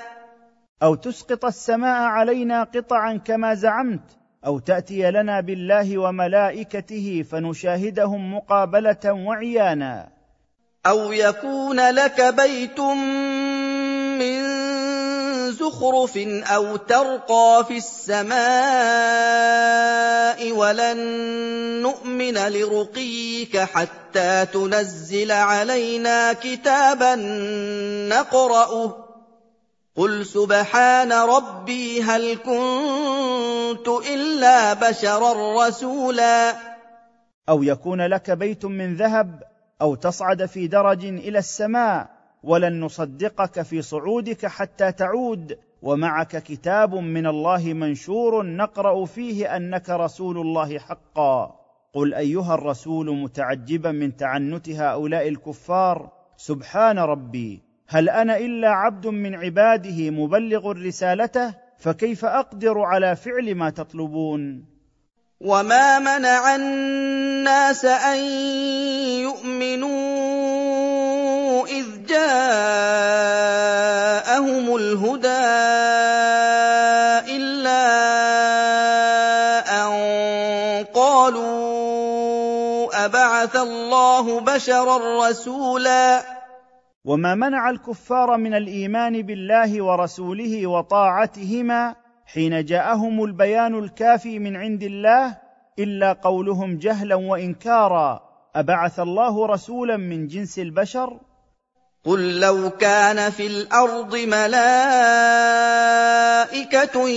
أَوْ 0.82 0.94
تُسْقِطَ 0.94 1.44
السَّمَاءَ 1.44 2.00
عَلَيْنَا 2.00 2.64
قِطَعًا 2.74 3.16
كَمَا 3.24 3.54
زَعَمْتَ 3.54 4.04
أَوْ 4.46 4.58
تَأْتِيَ 4.58 5.10
لَنَا 5.10 5.40
بِاللَّهِ 5.40 5.98
وَمَلَائِكَتِهِ 5.98 7.24
فَنُشَاهِدَهُمْ 7.30 8.34
مُقَابَلَةً 8.34 9.04
وَعِيَانًا 9.26 10.08
أَوْ 10.86 11.12
يَكُونَ 11.12 11.90
لَكَ 11.94 12.20
بَيْتٌ 12.36 12.80
مِّن 14.20 14.49
زخرف 15.50 16.16
او 16.54 16.76
ترقى 16.76 17.64
في 17.68 17.76
السماء 17.76 20.52
ولن 20.52 20.96
نؤمن 21.82 22.34
لرقيك 22.34 23.58
حتى 23.58 24.46
تنزل 24.46 25.30
علينا 25.32 26.32
كتابا 26.32 27.14
نقراه 28.08 29.04
قل 29.96 30.26
سبحان 30.26 31.12
ربي 31.12 32.02
هل 32.02 32.34
كنت 32.36 33.88
الا 34.06 34.72
بشرا 34.74 35.66
رسولا 35.66 36.54
او 37.48 37.62
يكون 37.62 38.06
لك 38.06 38.30
بيت 38.30 38.64
من 38.64 38.96
ذهب 38.96 39.42
او 39.82 39.94
تصعد 39.94 40.46
في 40.46 40.66
درج 40.66 41.04
الى 41.04 41.38
السماء 41.38 42.19
ولن 42.42 42.80
نصدقك 42.80 43.62
في 43.62 43.82
صعودك 43.82 44.46
حتى 44.46 44.92
تعود 44.92 45.58
ومعك 45.82 46.36
كتاب 46.42 46.94
من 46.94 47.26
الله 47.26 47.72
منشور 47.72 48.42
نقرا 48.46 49.04
فيه 49.04 49.56
انك 49.56 49.90
رسول 49.90 50.38
الله 50.38 50.78
حقا 50.78 51.56
قل 51.94 52.14
ايها 52.14 52.54
الرسول 52.54 53.16
متعجبا 53.16 53.92
من 53.92 54.16
تعنت 54.16 54.68
هؤلاء 54.68 55.28
الكفار 55.28 56.10
سبحان 56.36 56.98
ربي 56.98 57.62
هل 57.88 58.08
انا 58.08 58.36
الا 58.36 58.68
عبد 58.68 59.06
من 59.06 59.34
عباده 59.34 60.10
مبلغ 60.10 60.72
رسالته 60.72 61.54
فكيف 61.78 62.24
اقدر 62.24 62.78
على 62.80 63.16
فعل 63.16 63.54
ما 63.54 63.70
تطلبون 63.70 64.64
وما 65.40 65.98
منع 65.98 66.54
الناس 66.56 67.84
ان 67.84 68.18
يؤمنون 69.22 70.59
جَاءَهُمُ 72.10 74.66
الْهُدَىٰ 74.76 75.48
إِلَّا 77.36 77.82
أَن 79.82 79.90
قَالُوا 80.94 81.60
أَبَعَثَ 83.04 83.56
اللَّهُ 83.56 84.40
بَشَرًا 84.40 85.28
رَّسُولًا 85.28 86.22
وما 87.04 87.34
منع 87.34 87.70
الكفار 87.70 88.36
من 88.36 88.54
الايمان 88.54 89.22
بالله 89.22 89.84
ورسوله 89.84 90.66
وطاعتهما 90.66 91.94
حين 92.26 92.64
جاءهم 92.64 93.24
البيان 93.24 93.78
الكافي 93.78 94.38
من 94.38 94.56
عند 94.56 94.82
الله 94.82 95.36
الا 95.78 96.12
قولهم 96.12 96.78
جهلا 96.78 97.14
وانكارا 97.14 98.20
ابعث 98.54 99.00
الله 99.00 99.46
رسولا 99.46 99.96
من 99.96 100.26
جنس 100.26 100.58
البشر 100.58 101.20
قل 102.04 102.40
لو 102.40 102.70
كان 102.70 103.30
في 103.30 103.46
الارض 103.46 104.16
ملائكه 104.16 107.08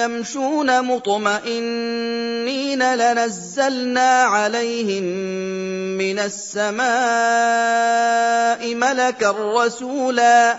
يمشون 0.00 0.84
مطمئنين 0.84 2.94
لنزلنا 2.94 4.22
عليهم 4.22 5.04
من 5.98 6.18
السماء 6.18 8.74
ملكا 8.74 9.30
رسولا 9.64 10.54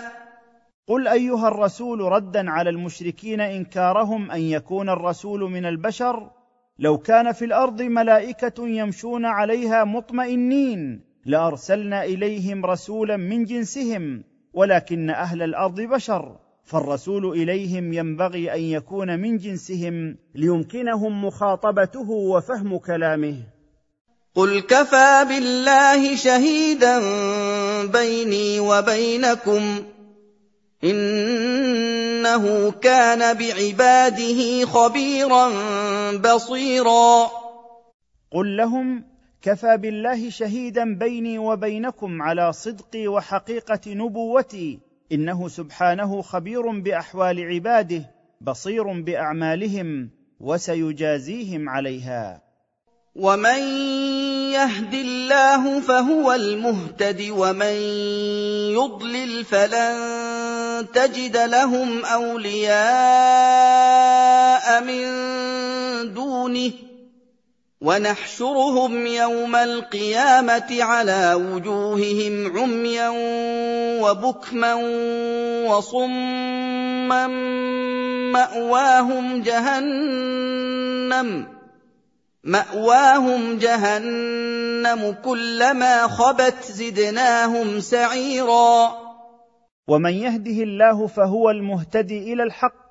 قل 0.88 1.08
ايها 1.08 1.48
الرسول 1.48 2.00
ردا 2.00 2.50
على 2.50 2.70
المشركين 2.70 3.40
انكارهم 3.40 4.30
ان 4.30 4.40
يكون 4.40 4.88
الرسول 4.88 5.40
من 5.40 5.66
البشر 5.66 6.30
لو 6.78 6.98
كان 6.98 7.32
في 7.32 7.44
الارض 7.44 7.82
ملائكه 7.82 8.68
يمشون 8.68 9.24
عليها 9.26 9.84
مطمئنين 9.84 11.11
لارسلنا 11.26 12.04
اليهم 12.04 12.66
رسولا 12.66 13.16
من 13.16 13.44
جنسهم 13.44 14.24
ولكن 14.54 15.10
اهل 15.10 15.42
الارض 15.42 15.80
بشر 15.80 16.38
فالرسول 16.64 17.26
اليهم 17.30 17.92
ينبغي 17.92 18.54
ان 18.54 18.60
يكون 18.60 19.20
من 19.20 19.36
جنسهم 19.38 20.16
ليمكنهم 20.34 21.24
مخاطبته 21.24 22.10
وفهم 22.10 22.76
كلامه 22.78 23.36
قل 24.34 24.60
كفى 24.60 25.24
بالله 25.28 26.16
شهيدا 26.16 26.98
بيني 27.86 28.60
وبينكم 28.60 29.82
انه 30.84 32.70
كان 32.70 33.36
بعباده 33.38 34.66
خبيرا 34.66 35.50
بصيرا 36.18 37.30
قل 38.32 38.56
لهم 38.56 39.11
كفى 39.42 39.76
بالله 39.76 40.30
شهيدا 40.30 40.94
بيني 40.98 41.38
وبينكم 41.38 42.22
على 42.22 42.52
صدقي 42.52 43.08
وحقيقه 43.08 43.80
نبوتي 43.92 44.78
انه 45.12 45.48
سبحانه 45.48 46.22
خبير 46.22 46.80
باحوال 46.80 47.44
عباده 47.54 48.02
بصير 48.40 49.00
باعمالهم 49.02 50.10
وسيجازيهم 50.40 51.68
عليها 51.68 52.42
ومن 53.14 53.58
يهد 54.54 54.94
الله 54.94 55.80
فهو 55.80 56.32
المهتد 56.32 57.26
ومن 57.30 57.74
يضلل 58.78 59.44
فلن 59.44 59.96
تجد 60.94 61.36
لهم 61.36 62.04
اولياء 62.04 64.82
من 64.84 65.04
دونه 66.14 66.70
ونحشرهم 67.82 69.06
يوم 69.06 69.56
القيامه 69.56 70.82
على 70.82 71.34
وجوههم 71.34 72.58
عميا 72.58 73.08
وبكما 74.02 74.74
وصما 75.66 77.26
ماواهم 78.32 79.42
جهنم 79.42 81.46
ماواهم 82.44 83.58
جهنم 83.58 85.14
كلما 85.24 86.02
خبت 86.06 86.62
زدناهم 86.64 87.80
سعيرا 87.80 88.92
ومن 89.88 90.12
يهده 90.12 90.62
الله 90.62 91.06
فهو 91.06 91.50
المهتدي 91.50 92.32
الى 92.32 92.42
الحق 92.42 92.81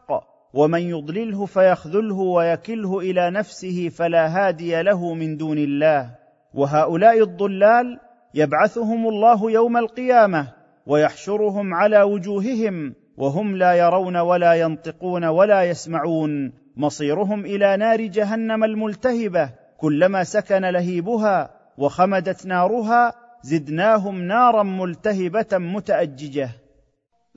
ومن 0.54 0.80
يضلله 0.82 1.46
فيخذله 1.46 2.16
ويكله 2.16 3.00
الى 3.00 3.30
نفسه 3.32 3.90
فلا 3.90 4.28
هادي 4.28 4.82
له 4.82 5.14
من 5.14 5.38
دون 5.38 5.58
الله 5.58 6.10
وهؤلاء 6.54 7.24
الضلال 7.24 8.00
يبعثهم 8.34 9.08
الله 9.08 9.52
يوم 9.52 9.78
القيامه 9.78 10.48
ويحشرهم 10.86 11.74
على 11.74 12.02
وجوههم 12.02 12.94
وهم 13.18 13.58
لا 13.58 13.74
يرون 13.74 14.18
ولا 14.18 14.54
ينطقون 14.54 15.26
ولا 15.26 15.64
يسمعون 15.64 16.54
مصيرهم 16.78 17.46
الى 17.46 17.78
نار 17.78 18.02
جهنم 18.02 18.64
الملتهبه 18.64 19.50
كلما 19.78 20.24
سكن 20.24 20.62
لهيبها 20.66 21.50
وخمدت 21.78 22.46
نارها 22.46 23.14
زدناهم 23.44 24.22
نارا 24.22 24.64
ملتهبه 24.64 25.48
متاججه 25.58 26.50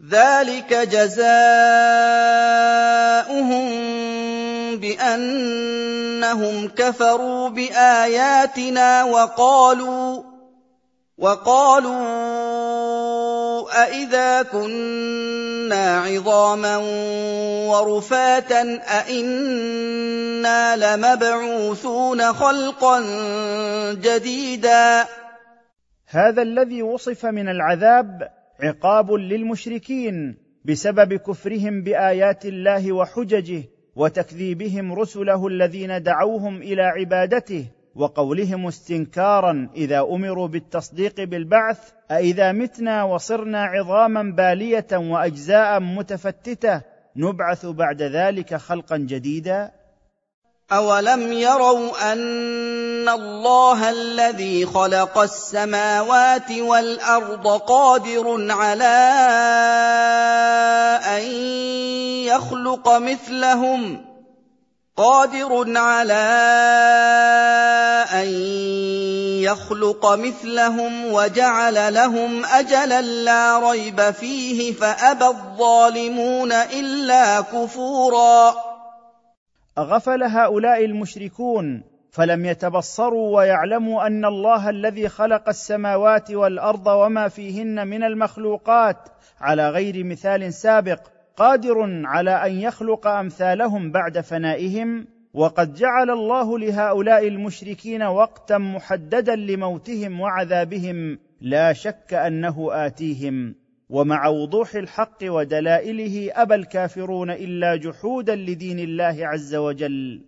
ذلك 0.02 0.70
جزاؤهم 0.74 3.66
بانهم 4.82 6.56
كفروا 6.68 7.48
باياتنا 7.48 9.04
وقالوا 9.04 10.22
وقالوا 11.18 12.04
أإذا 13.84 14.42
كنا 14.42 16.00
عظاما 16.00 16.76
ورفاتا 17.70 18.80
أإنا 18.82 20.76
لمبعوثون 20.76 22.32
خلقا 22.32 23.00
جديدا 23.92 25.04
هذا 26.06 26.42
الذي 26.42 26.82
وصف 26.82 27.26
من 27.26 27.48
العذاب 27.48 28.28
عقاب 28.60 29.12
للمشركين 29.12 30.36
بسبب 30.64 31.14
كفرهم 31.14 31.82
بايات 31.82 32.46
الله 32.46 32.92
وحججه 32.92 33.62
وتكذيبهم 33.96 34.92
رسله 34.92 35.46
الذين 35.46 36.02
دعوهم 36.02 36.62
الى 36.62 36.82
عبادته 36.82 37.64
وقولهم 37.94 38.66
استنكارا 38.66 39.68
اذا 39.76 40.00
امروا 40.00 40.48
بالتصديق 40.48 41.22
بالبعث 41.24 41.78
أإذا 42.10 42.52
متنا 42.52 43.02
وصرنا 43.02 43.62
عظاما 43.62 44.22
باليه 44.22 44.86
واجزاء 44.92 45.80
متفتته 45.80 46.80
نبعث 47.16 47.66
بعد 47.66 48.02
ذلك 48.02 48.54
خلقا 48.54 48.96
جديدا 48.96 49.70
أَوَلَمْ 50.72 51.32
يَرَوْا 51.32 52.12
أَنَّ 52.12 53.08
اللَّهَ 53.08 53.90
الَّذِي 53.90 54.66
خَلَقَ 54.66 55.18
السَّمَاوَاتِ 55.18 56.48
وَالْأَرْضَ 56.52 57.44
قَادِرٌ 57.46 58.48
عَلَىٰ 58.50 59.08
أَن 61.04 61.22
يَخْلُقَ 62.32 62.88
مِثْلَهُمْ 62.96 63.80
ۚ 63.96 64.14
قادر 64.96 65.76
على 65.78 66.28
ان 68.14 68.28
يخلق 69.42 70.14
مثلهم 70.14 71.12
وجعل 71.12 71.94
لهم 71.94 72.44
اجلا 72.44 73.00
لا 73.02 73.70
ريب 73.70 74.10
فيه 74.10 74.72
فابى 74.74 75.26
الظالمون 75.26 76.52
الا 76.52 77.40
كفورا 77.40 78.54
اغفل 79.78 80.22
هؤلاء 80.22 80.84
المشركون 80.84 81.82
فلم 82.10 82.44
يتبصروا 82.44 83.36
ويعلموا 83.36 84.06
ان 84.06 84.24
الله 84.24 84.70
الذي 84.70 85.08
خلق 85.08 85.48
السماوات 85.48 86.30
والارض 86.30 86.86
وما 86.86 87.28
فيهن 87.28 87.86
من 87.88 88.02
المخلوقات 88.04 88.96
على 89.40 89.70
غير 89.70 90.04
مثال 90.04 90.54
سابق 90.54 91.00
قادر 91.36 92.02
على 92.06 92.30
ان 92.30 92.52
يخلق 92.60 93.06
امثالهم 93.06 93.90
بعد 93.92 94.20
فنائهم 94.20 95.06
وقد 95.34 95.74
جعل 95.74 96.10
الله 96.10 96.58
لهؤلاء 96.58 97.28
المشركين 97.28 98.02
وقتا 98.02 98.58
محددا 98.58 99.36
لموتهم 99.36 100.20
وعذابهم 100.20 101.18
لا 101.40 101.72
شك 101.72 102.14
انه 102.14 102.68
اتيهم 102.86 103.54
ومع 103.90 104.28
وضوح 104.28 104.74
الحق 104.74 105.18
ودلائله 105.24 106.30
ابى 106.34 106.54
الكافرون 106.54 107.30
الا 107.30 107.76
جحودا 107.76 108.34
لدين 108.36 108.78
الله 108.78 109.16
عز 109.26 109.54
وجل 109.54 110.20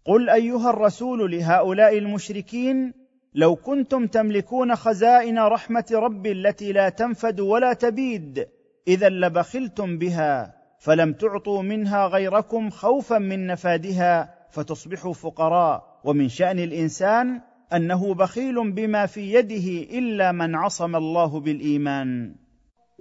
قل 0.05 0.29
ايها 0.29 0.69
الرسول 0.69 1.31
لهؤلاء 1.31 1.97
المشركين 1.97 2.93
لو 3.35 3.55
كنتم 3.55 4.07
تملكون 4.07 4.75
خزائن 4.75 5.39
رحمه 5.39 5.85
ربي 5.91 6.31
التي 6.31 6.71
لا 6.71 6.89
تنفد 6.89 7.39
ولا 7.39 7.73
تبيد 7.73 8.47
اذا 8.87 9.09
لبخلتم 9.09 9.97
بها 9.97 10.53
فلم 10.79 11.13
تعطوا 11.13 11.61
منها 11.61 12.05
غيركم 12.07 12.69
خوفا 12.69 13.17
من 13.17 13.47
نفادها 13.47 14.33
فتصبحوا 14.49 15.13
فقراء 15.13 15.99
ومن 16.03 16.29
شان 16.29 16.59
الانسان 16.59 17.41
انه 17.73 18.13
بخيل 18.13 18.71
بما 18.71 19.05
في 19.05 19.33
يده 19.33 19.97
الا 19.99 20.31
من 20.31 20.55
عصم 20.55 20.95
الله 20.95 21.39
بالايمان 21.39 22.35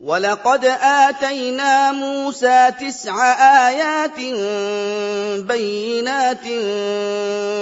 وَلَقَدْ 0.03 0.65
آتَيْنَا 0.83 1.93
مُوسَىٰ 1.95 2.71
تِسْعَ 2.81 3.15
آيَاتٍ 3.71 4.19
بَيِّنَاتٍ 5.47 6.45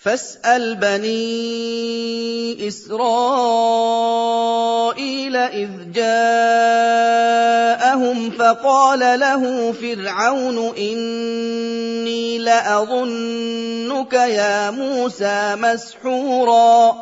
فاسال 0.05 0.75
بني 0.77 2.61
اسرائيل 2.69 5.33
اذ 5.37 5.71
جاءهم 5.93 7.64
لهم 7.95 8.31
فقال 8.31 9.21
له 9.21 9.73
فرعون 9.73 10.59
إني 10.79 12.39
لأظنك 12.39 14.13
يا 14.13 14.71
موسى 14.71 15.55
مسحورا 15.57 16.93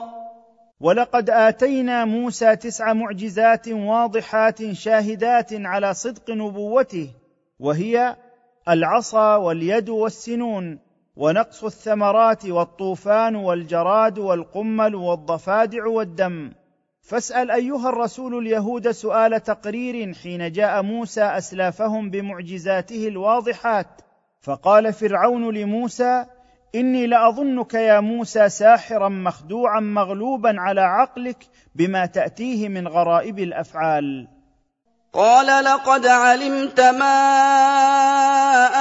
ولقد 0.81 1.31
آتينا 1.31 2.05
موسى 2.05 2.57
تسع 2.57 2.93
معجزات 2.93 3.69
واضحات 3.69 4.73
شاهدات 4.73 5.51
على 5.53 5.95
صدق 5.95 6.31
نبوته 6.31 7.09
وهي 7.61 8.17
العصا 8.69 9.37
واليد 9.37 9.89
والسنون 9.89 10.79
ونقص 11.17 11.65
الثمرات 11.65 12.47
والطوفان 12.47 13.37
والجراد 13.37 14.19
والقمل 14.19 14.95
والضفادع 14.95 15.87
والدم 15.87 16.53
فاسال 17.03 17.51
ايها 17.51 17.89
الرسول 17.89 18.39
اليهود 18.39 18.91
سؤال 18.91 19.43
تقرير 19.43 20.15
حين 20.23 20.53
جاء 20.53 20.83
موسى 20.83 21.25
اسلافهم 21.25 22.11
بمعجزاته 22.11 23.09
الواضحات 23.09 23.87
فقال 24.43 24.93
فرعون 24.93 25.55
لموسى 25.55 26.25
اني 26.75 27.07
لاظنك 27.07 27.75
يا 27.75 28.01
موسى 28.01 28.49
ساحرا 28.49 29.09
مخدوعا 29.09 29.81
مغلوبا 29.81 30.55
على 30.59 30.81
عقلك 30.81 31.47
بما 31.75 32.07
تاتيه 32.07 32.69
من 32.69 32.89
غرائب 32.89 33.39
الافعال 33.39 34.29
قال 35.13 35.65
لقد 35.65 36.07
علمت 36.07 36.81
ما 36.81 37.35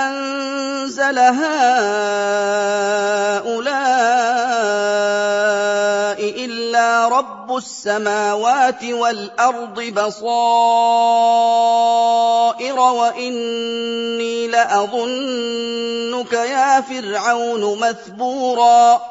انزل 0.08 1.20
هؤلاء 1.20 3.91
رب 7.22 7.56
السماوات 7.58 8.84
والارض 8.84 9.82
بصائر 9.94 12.80
واني 12.80 14.48
لاظنك 14.48 16.34
يا 16.34 16.82
فرعون 16.82 17.80
مثبورا 17.82 19.02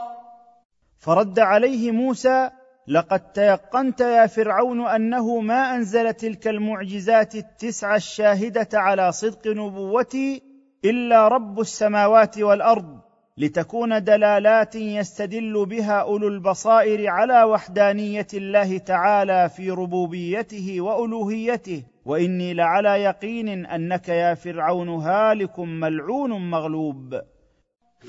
فرد 0.98 1.38
عليه 1.38 1.90
موسى 1.90 2.50
لقد 2.88 3.32
تيقنت 3.32 4.00
يا 4.00 4.26
فرعون 4.26 4.86
انه 4.86 5.40
ما 5.40 5.74
انزل 5.74 6.14
تلك 6.14 6.48
المعجزات 6.48 7.34
التسع 7.34 7.96
الشاهده 7.96 8.68
على 8.74 9.12
صدق 9.12 9.46
نبوتي 9.46 10.42
الا 10.84 11.28
رب 11.28 11.61
السماوات 11.61 12.38
والارض 12.38 13.00
لتكون 13.41 14.05
دلالات 14.05 14.74
يستدل 14.74 15.66
بها 15.66 16.01
اولو 16.01 16.28
البصائر 16.28 17.11
على 17.11 17.43
وحدانيه 17.45 18.26
الله 18.34 18.78
تعالى 18.78 19.51
في 19.57 19.70
ربوبيته 19.70 20.80
والوهيته 20.80 21.82
واني 22.05 22.55
لعلى 22.55 23.03
يقين 23.03 23.66
انك 23.66 24.09
يا 24.09 24.34
فرعون 24.34 24.88
هالك 24.88 25.59
ملعون 25.59 26.51
مغلوب 26.51 27.20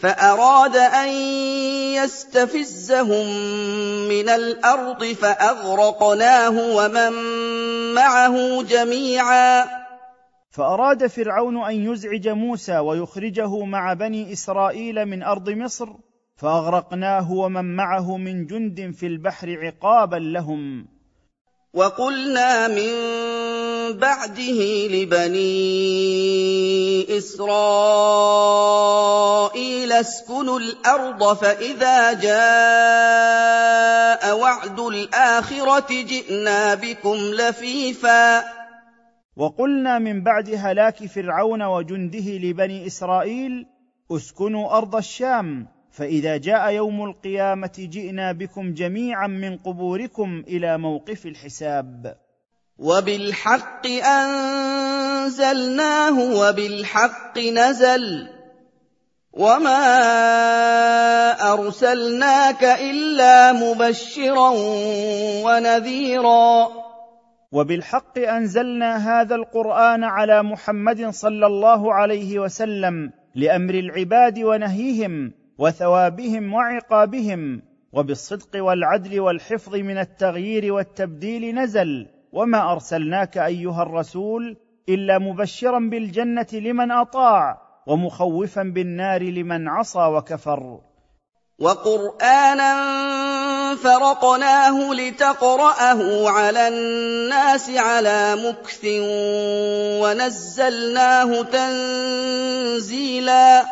فاراد 0.01 0.75
ان 0.75 1.09
يستفزهم 2.03 3.25
من 4.09 4.29
الارض 4.29 5.03
فاغرقناه 5.05 6.75
ومن 6.75 7.11
معه 7.95 8.63
جميعا 8.63 9.80
فاراد 10.51 11.07
فرعون 11.07 11.57
ان 11.57 11.91
يزعج 11.91 12.27
موسى 12.27 12.77
ويخرجه 12.77 13.63
مع 13.65 13.93
بني 13.93 14.33
اسرائيل 14.33 15.05
من 15.05 15.23
ارض 15.23 15.49
مصر 15.49 15.89
فاغرقناه 16.35 17.31
ومن 17.31 17.75
معه 17.75 18.17
من 18.17 18.45
جند 18.45 18.93
في 18.99 19.07
البحر 19.07 19.47
عقابا 19.57 20.15
لهم 20.15 20.87
وقلنا 21.73 22.67
من 22.67 22.91
بعده 23.97 24.61
لبني 24.87 25.81
اسرائيل 27.17 29.91
اسكنوا 29.91 30.59
الارض 30.59 31.33
فاذا 31.33 32.13
جاء 32.13 34.37
وعد 34.37 34.79
الاخره 34.79 35.87
جئنا 35.89 36.75
بكم 36.75 37.15
لفيفا 37.17 38.60
وقلنا 39.37 39.99
من 39.99 40.23
بعد 40.23 40.49
هلاك 40.55 41.05
فرعون 41.05 41.63
وجنده 41.63 42.29
لبني 42.37 42.87
اسرائيل 42.87 43.65
اسكنوا 44.11 44.77
ارض 44.77 44.95
الشام 44.95 45.67
فاذا 45.91 46.37
جاء 46.37 46.71
يوم 46.71 47.03
القيامه 47.03 47.87
جئنا 47.91 48.31
بكم 48.31 48.73
جميعا 48.73 49.27
من 49.27 49.57
قبوركم 49.57 50.43
الى 50.47 50.77
موقف 50.77 51.25
الحساب 51.25 52.15
وبالحق 52.77 53.87
انزلناه 53.87 56.39
وبالحق 56.39 57.37
نزل 57.39 58.27
وما 59.33 59.81
ارسلناك 61.53 62.63
الا 62.63 63.51
مبشرا 63.53 64.49
ونذيرا 65.43 66.80
وبالحق 67.51 68.17
انزلنا 68.17 68.95
هذا 69.21 69.35
القران 69.35 70.03
على 70.03 70.43
محمد 70.43 71.07
صلى 71.09 71.45
الله 71.45 71.93
عليه 71.93 72.39
وسلم 72.39 73.11
لامر 73.35 73.73
العباد 73.73 74.39
ونهيهم 74.39 75.31
وثوابهم 75.57 76.53
وعقابهم 76.53 77.61
وبالصدق 77.93 78.63
والعدل 78.63 79.19
والحفظ 79.19 79.75
من 79.75 79.97
التغيير 79.97 80.73
والتبديل 80.73 81.55
نزل 81.55 82.07
وما 82.31 82.71
ارسلناك 82.71 83.37
ايها 83.37 83.83
الرسول 83.83 84.57
الا 84.89 85.19
مبشرا 85.19 85.79
بالجنه 85.79 86.47
لمن 86.53 86.91
اطاع 86.91 87.57
ومخوفا 87.87 88.63
بالنار 88.63 89.23
لمن 89.23 89.67
عصى 89.67 89.99
وكفر 90.07 90.79
وقرانا 91.59 92.73
فرقناه 93.75 94.93
لتقرأه 94.95 96.29
على 96.29 96.67
الناس 96.67 97.69
على 97.69 98.35
مكث 98.35 98.85
ونزلناه 100.03 101.41
تنزيلا 101.41 103.63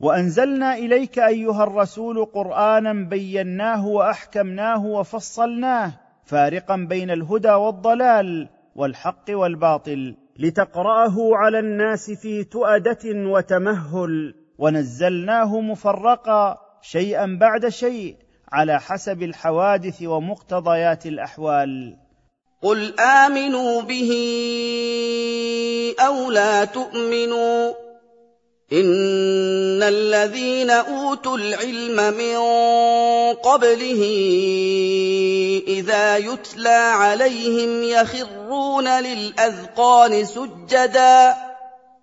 وانزلنا 0.00 0.74
اليك 0.74 1.18
ايها 1.18 1.62
الرسول 1.64 2.24
قرانا 2.24 2.92
بيناه 3.08 3.86
واحكمناه 3.86 4.84
وفصلناه 4.86 5.92
فارقا 6.24 6.76
بين 6.88 7.10
الهدى 7.10 7.50
والضلال 7.52 8.48
والحق 8.76 9.24
والباطل 9.30 10.16
لتقراه 10.38 11.36
على 11.36 11.58
الناس 11.58 12.10
في 12.10 12.44
تؤده 12.44 12.98
وتمهل 13.06 14.34
ونزلناه 14.58 15.60
مفرقا 15.60 16.56
شيئا 16.82 17.38
بعد 17.40 17.68
شيء 17.68 18.16
على 18.52 18.80
حسب 18.80 19.22
الحوادث 19.22 20.02
ومقتضيات 20.02 21.06
الاحوال 21.06 21.96
قل 22.62 23.00
امنوا 23.00 23.82
به 23.82 24.10
او 26.06 26.30
لا 26.30 26.64
تؤمنوا 26.64 27.68
ان 28.72 29.82
الذين 29.82 30.70
اوتوا 30.70 31.36
العلم 31.38 32.16
من 32.18 32.38
قبله 33.34 34.02
اذا 35.68 36.16
يتلى 36.16 36.82
عليهم 37.02 37.82
يخرون 38.00 38.88
للاذقان 39.02 40.24
سجدا 40.24 41.34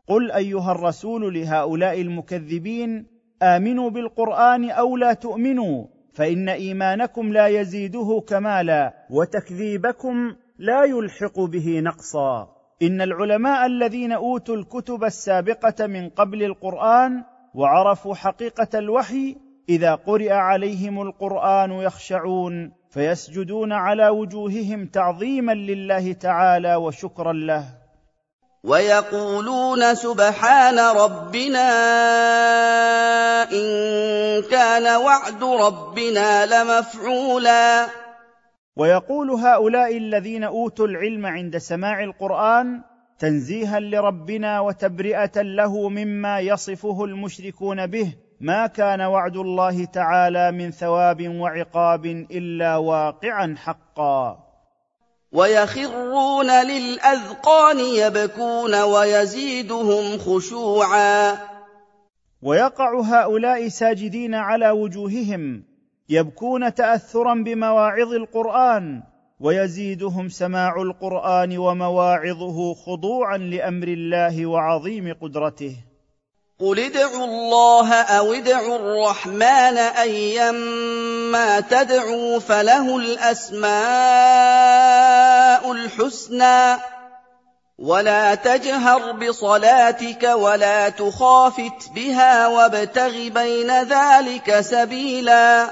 قل 0.10 0.32
ايها 0.32 0.72
الرسول 0.72 1.34
لهؤلاء 1.34 2.02
المكذبين 2.02 3.06
امنوا 3.44 3.90
بالقران 3.90 4.70
او 4.70 4.98
لا 4.98 5.14
تؤمنوا 5.14 5.86
فان 6.18 6.50
ايمانكم 6.50 7.34
لا 7.34 7.48
يزيده 7.48 8.24
كمالا 8.28 8.94
وتكذيبكم 9.10 10.36
لا 10.60 10.84
يلحق 10.84 11.40
به 11.40 11.80
نقصا 11.80 12.48
ان 12.82 13.02
العلماء 13.02 13.66
الذين 13.66 14.12
اوتوا 14.12 14.56
الكتب 14.56 15.04
السابقه 15.04 15.88
من 15.88 16.10
قبل 16.10 16.44
القران 16.44 17.24
وعرفوا 17.56 18.16
حقيقه 18.16 18.80
الوحي 18.80 19.36
اذا 19.70 19.96
قرئ 19.96 20.32
عليهم 20.34 21.02
القران 21.02 21.72
يخشعون 21.72 22.72
فيسجدون 22.90 23.72
على 23.72 24.10
وجوههم 24.10 24.86
تعظيما 24.86 25.52
لله 25.54 26.14
تعالى 26.14 26.76
وشكرا 26.76 27.34
له 27.34 27.64
ويقولون 28.68 29.96
سبحان 29.96 30.80
ربنا 30.80 31.68
ان 33.52 34.42
كان 34.52 34.96
وعد 34.98 35.44
ربنا 35.44 36.46
لمفعولا 36.46 37.88
ويقول 38.76 39.32
هؤلاء 39.32 39.98
الذين 39.98 40.44
اوتوا 40.44 40.88
العلم 40.88 41.26
عند 41.26 41.58
سماع 41.58 42.04
القران 42.04 42.82
تنزيها 43.20 43.80
لربنا 43.80 44.60
وتبرئه 44.60 45.42
له 45.42 45.90
مما 45.90 46.40
يصفه 46.40 47.06
المشركون 47.06 47.88
به 47.88 48.14
ما 48.42 48.68
كان 48.68 49.02
وعد 49.02 49.38
الله 49.38 49.86
تعالى 49.86 50.52
من 50.52 50.72
ثواب 50.72 51.28
وعقاب 51.36 52.06
الا 52.06 52.78
واقعا 52.78 53.56
حقا 53.58 54.47
ويخرون 55.32 56.52
للاذقان 56.68 57.78
يبكون 57.80 58.82
ويزيدهم 58.82 60.18
خشوعا 60.18 61.36
ويقع 62.42 63.00
هؤلاء 63.00 63.68
ساجدين 63.68 64.34
على 64.36 64.70
وجوههم 64.70 65.64
يبكون 66.10 66.74
تاثرا 66.74 67.34
بمواعظ 67.44 68.14
القران 68.14 69.04
ويزيدهم 69.40 70.30
سماع 70.30 70.82
القران 70.82 71.58
ومواعظه 71.58 72.74
خضوعا 72.74 73.38
لامر 73.38 73.88
الله 73.88 74.46
وعظيم 74.46 75.14
قدرته 75.22 75.76
قل 76.60 76.80
ادعوا 76.80 77.24
الله 77.24 77.94
او 77.94 78.34
ادعوا 78.34 78.76
الرحمن 78.76 79.78
ايما 80.02 81.60
تدعوا 81.60 82.40
فله 82.40 82.98
الاسماء 82.98 85.72
الحسنى 85.72 86.80
ولا 87.78 88.36
تجهر 88.36 89.12
بصلاتك 89.12 90.24
ولا 90.24 90.90
تخافت 90.90 91.90
بها 91.96 92.48
وابتغ 92.48 93.12
بين 93.28 93.72
ذلك 93.72 94.60
سبيلا 94.60 95.66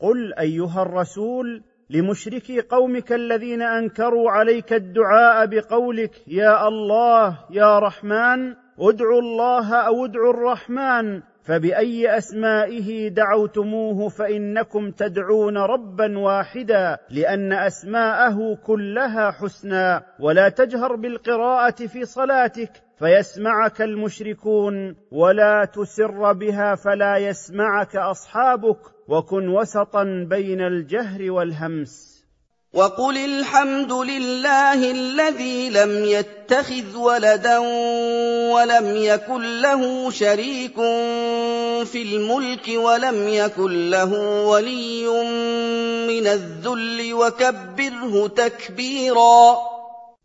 قل 0.00 0.34
ايها 0.40 0.82
الرسول 0.82 1.62
لمشركي 1.90 2.60
قومك 2.60 3.12
الذين 3.12 3.62
انكروا 3.62 4.30
عليك 4.30 4.72
الدعاء 4.72 5.46
بقولك 5.46 6.22
يا 6.28 6.68
الله 6.68 7.38
يا 7.50 7.78
رحمن 7.78 8.54
ادعوا 8.78 9.20
الله 9.20 9.74
او 9.74 10.04
ادعوا 10.04 10.30
الرحمن 10.34 11.22
فباي 11.42 12.18
اسمائه 12.18 13.08
دعوتموه 13.08 14.08
فانكم 14.08 14.90
تدعون 14.90 15.58
ربا 15.58 16.18
واحدا 16.18 16.98
لان 17.10 17.52
اسماءه 17.52 18.58
كلها 18.66 19.30
حسنى 19.30 20.00
ولا 20.20 20.48
تجهر 20.48 20.96
بالقراءه 20.96 21.86
في 21.86 22.04
صلاتك 22.04 22.70
فيسمعك 22.98 23.82
المشركون 23.82 24.96
ولا 25.12 25.64
تسر 25.64 26.32
بها 26.32 26.74
فلا 26.74 27.16
يسمعك 27.16 27.96
اصحابك 27.96 28.78
وكن 29.08 29.48
وسطا 29.48 30.26
بين 30.28 30.60
الجهر 30.60 31.30
والهمس 31.32 32.09
وقل 32.72 33.16
الحمد 33.18 33.92
لله 33.92 34.90
الذي 34.90 35.70
لم 35.70 36.04
يتخذ 36.04 36.96
ولدا 36.96 37.58
ولم 38.52 38.86
يكن 38.96 39.60
له 39.60 40.10
شريك 40.10 40.74
في 41.86 42.02
الملك 42.02 42.70
ولم 42.74 43.28
يكن 43.28 43.90
له 43.90 44.42
ولي 44.44 45.04
من 46.06 46.26
الذل 46.26 47.14
وكبره 47.14 48.26
تكبيرا 48.28 49.56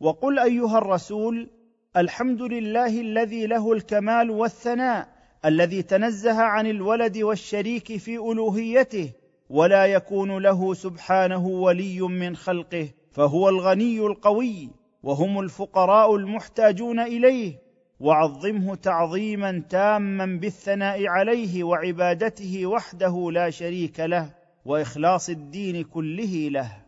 وقل 0.01 0.39
ايها 0.39 0.77
الرسول 0.77 1.49
الحمد 1.97 2.41
لله 2.41 2.87
الذي 3.01 3.47
له 3.47 3.71
الكمال 3.71 4.31
والثناء 4.31 5.07
الذي 5.45 5.81
تنزه 5.81 6.41
عن 6.41 6.67
الولد 6.67 7.17
والشريك 7.17 7.97
في 7.97 8.15
الوهيته 8.15 9.09
ولا 9.49 9.85
يكون 9.85 10.37
له 10.37 10.73
سبحانه 10.73 11.47
ولي 11.47 12.01
من 12.01 12.35
خلقه 12.35 12.89
فهو 13.11 13.49
الغني 13.49 13.99
القوي 13.99 14.69
وهم 15.03 15.39
الفقراء 15.39 16.15
المحتاجون 16.15 16.99
اليه 16.99 17.53
وعظمه 17.99 18.75
تعظيما 18.75 19.63
تاما 19.69 20.25
بالثناء 20.25 21.07
عليه 21.07 21.63
وعبادته 21.63 22.65
وحده 22.65 23.31
لا 23.31 23.49
شريك 23.49 23.99
له 23.99 24.29
واخلاص 24.65 25.29
الدين 25.29 25.83
كله 25.83 26.49
له 26.51 26.84